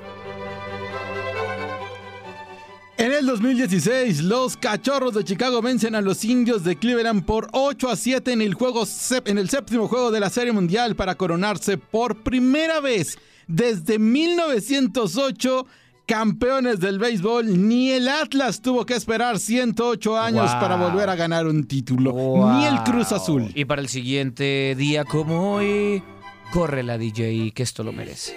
En 2.99 3.13
el 3.13 3.27
2016, 3.27 4.23
los 4.25 4.57
Cachorros 4.57 5.15
de 5.15 5.23
Chicago 5.23 5.63
vencen 5.63 5.95
a 5.95 6.01
los 6.01 6.25
Indios 6.25 6.65
de 6.65 6.75
Cleveland 6.77 7.25
por 7.25 7.47
8 7.53 7.91
a 7.91 7.95
7 7.97 8.33
en 8.33 8.43
el, 8.43 8.55
juego, 8.55 8.85
en 9.25 9.39
el 9.39 9.49
séptimo 9.49 9.87
juego 9.87 10.11
de 10.11 10.19
la 10.19 10.31
Serie 10.31 10.53
Mundial 10.53 10.97
para 10.97 11.15
coronarse 11.15 11.79
por 11.79 12.25
primera 12.25 12.81
vez 12.81 13.17
desde 13.47 14.01
1908 14.01 15.65
campeones 16.07 16.81
del 16.81 16.99
béisbol. 16.99 17.69
Ni 17.69 17.93
el 17.93 18.09
Atlas 18.09 18.61
tuvo 18.63 18.85
que 18.85 18.95
esperar 18.95 19.39
108 19.39 20.19
años 20.19 20.51
Wow. 20.51 20.61
para 20.61 20.75
volver 20.75 21.09
a 21.09 21.15
ganar 21.15 21.47
un 21.47 21.69
título. 21.69 22.13
Ni 22.59 22.65
el 22.67 22.83
Cruz 22.83 23.13
Azul. 23.13 23.53
Y 23.55 23.65
para 23.65 23.81
el 23.81 23.89
siguiente 23.89 24.75
día 24.77 25.05
como 25.05 25.55
hoy, 25.55 26.03
corre 26.53 26.83
la 26.83 26.99
DJ, 26.99 27.53
que 27.55 27.63
esto 27.63 27.85
lo 27.85 27.93
merece. 27.93 28.37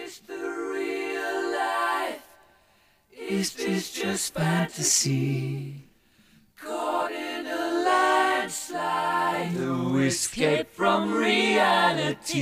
Is 3.32 3.56
just 3.94 4.36
fantasy? 4.36 5.88
Caught 6.62 7.12
in 7.14 7.48
a 7.48 7.86
landslide, 7.86 9.54
no 9.56 10.00
escape 10.00 10.68
from 10.74 11.14
reality. 11.14 12.42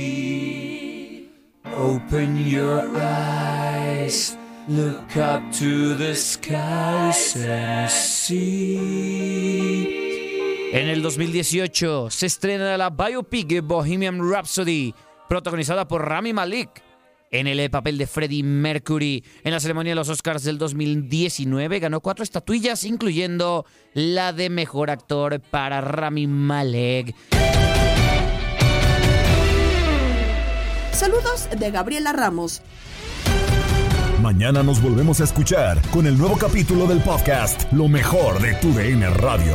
Open 1.64 2.36
your 2.44 2.90
eyes, 3.00 4.36
look 4.66 5.16
up 5.16 5.52
to 5.60 5.94
the 5.94 6.16
skies 6.16 7.36
and 7.36 7.88
see. 7.88 9.10
En 10.72 10.88
el 10.88 11.02
2018 11.02 12.10
se 12.10 12.26
estrena 12.26 12.76
la 12.76 12.90
biopic 12.90 13.60
Bohemian 13.62 14.28
Rhapsody, 14.28 14.92
protagonizada 15.28 15.86
por 15.86 16.08
Rami 16.08 16.32
Malek. 16.32 16.89
En 17.32 17.46
el 17.46 17.70
papel 17.70 17.96
de 17.96 18.08
Freddie 18.08 18.42
Mercury, 18.42 19.24
en 19.44 19.52
la 19.52 19.60
ceremonia 19.60 19.92
de 19.92 19.94
los 19.94 20.08
Oscars 20.08 20.42
del 20.42 20.58
2019, 20.58 21.78
ganó 21.78 22.00
cuatro 22.00 22.24
estatuillas, 22.24 22.82
incluyendo 22.82 23.66
la 23.94 24.32
de 24.32 24.50
mejor 24.50 24.90
actor 24.90 25.38
para 25.38 25.80
Rami 25.80 26.26
Malek. 26.26 27.14
Saludos 30.90 31.48
de 31.56 31.70
Gabriela 31.70 32.12
Ramos. 32.12 32.62
Mañana 34.20 34.64
nos 34.64 34.82
volvemos 34.82 35.20
a 35.20 35.24
escuchar 35.24 35.80
con 35.92 36.08
el 36.08 36.18
nuevo 36.18 36.36
capítulo 36.36 36.88
del 36.88 37.00
podcast 37.00 37.72
Lo 37.72 37.86
mejor 37.86 38.40
de 38.42 38.54
tu 38.54 38.72
DN 38.72 39.08
Radio. 39.08 39.54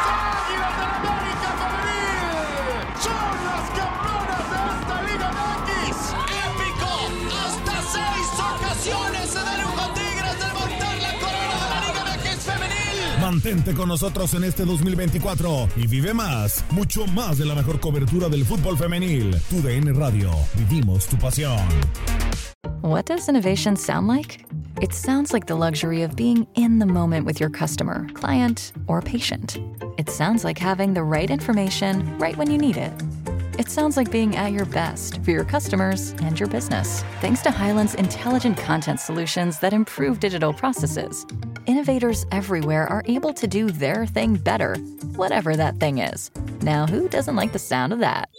Mantente 13.31 13.73
con 13.73 13.87
nosotros 13.87 14.33
en 14.33 14.43
este 14.43 14.65
2024 14.65 15.69
y 15.77 15.87
vive 15.87 16.13
más, 16.13 16.65
mucho 16.71 17.07
más 17.07 17.37
de 17.37 17.45
la 17.45 17.55
mejor 17.55 17.79
cobertura 17.79 18.27
del 18.27 18.43
fútbol 18.43 18.77
femenil. 18.77 19.33
Tu 19.49 19.61
DN 19.61 19.93
Radio, 19.93 20.31
vivimos 20.57 21.07
tu 21.07 21.15
pasión. 21.15 21.65
What 22.81 23.05
does 23.05 23.29
innovation 23.29 23.77
sound 23.77 24.09
like? 24.09 24.43
It 24.81 24.91
sounds 24.91 25.31
like 25.31 25.47
the 25.47 25.55
luxury 25.55 26.03
of 26.03 26.13
being 26.17 26.45
in 26.55 26.79
the 26.79 26.85
moment 26.85 27.25
with 27.25 27.39
your 27.39 27.49
customer, 27.49 28.05
client, 28.15 28.73
or 28.87 29.01
patient. 29.01 29.57
It 29.97 30.09
sounds 30.09 30.43
like 30.43 30.59
having 30.59 30.93
the 30.93 31.03
right 31.03 31.29
information 31.29 32.17
right 32.19 32.35
when 32.35 32.51
you 32.51 32.57
need 32.57 32.75
it. 32.75 32.91
It 33.59 33.69
sounds 33.69 33.97
like 33.97 34.11
being 34.11 34.37
at 34.37 34.53
your 34.53 34.65
best 34.65 35.21
for 35.23 35.31
your 35.31 35.43
customers 35.43 36.11
and 36.23 36.39
your 36.39 36.47
business. 36.47 37.03
Thanks 37.19 37.41
to 37.41 37.51
Highland's 37.51 37.95
intelligent 37.95 38.57
content 38.57 38.99
solutions 38.99 39.59
that 39.59 39.73
improve 39.73 40.21
digital 40.21 40.53
processes, 40.53 41.25
innovators 41.65 42.25
everywhere 42.31 42.87
are 42.87 43.03
able 43.07 43.33
to 43.33 43.47
do 43.47 43.69
their 43.69 44.05
thing 44.05 44.35
better, 44.35 44.77
whatever 45.15 45.55
that 45.57 45.79
thing 45.79 45.97
is. 45.97 46.31
Now, 46.61 46.87
who 46.87 47.09
doesn't 47.09 47.35
like 47.35 47.51
the 47.51 47.59
sound 47.59 47.91
of 47.91 47.99
that? 47.99 48.29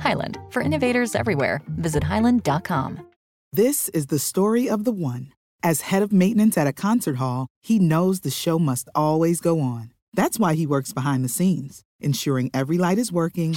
Highland, 0.00 0.38
for 0.50 0.60
innovators 0.60 1.14
everywhere, 1.14 1.62
visit 1.68 2.02
highland.com. 2.02 3.06
This 3.52 3.88
is 3.90 4.06
the 4.06 4.18
story 4.18 4.68
of 4.68 4.84
the 4.84 4.92
one. 4.92 5.32
As 5.62 5.82
head 5.82 6.02
of 6.02 6.12
maintenance 6.12 6.58
at 6.58 6.66
a 6.66 6.72
concert 6.72 7.16
hall, 7.16 7.46
he 7.62 7.78
knows 7.78 8.20
the 8.20 8.30
show 8.30 8.58
must 8.58 8.88
always 8.94 9.40
go 9.40 9.60
on. 9.60 9.92
That's 10.14 10.38
why 10.38 10.54
he 10.54 10.66
works 10.66 10.92
behind 10.92 11.24
the 11.24 11.28
scenes, 11.28 11.82
ensuring 12.00 12.50
every 12.52 12.78
light 12.78 12.98
is 12.98 13.12
working, 13.12 13.56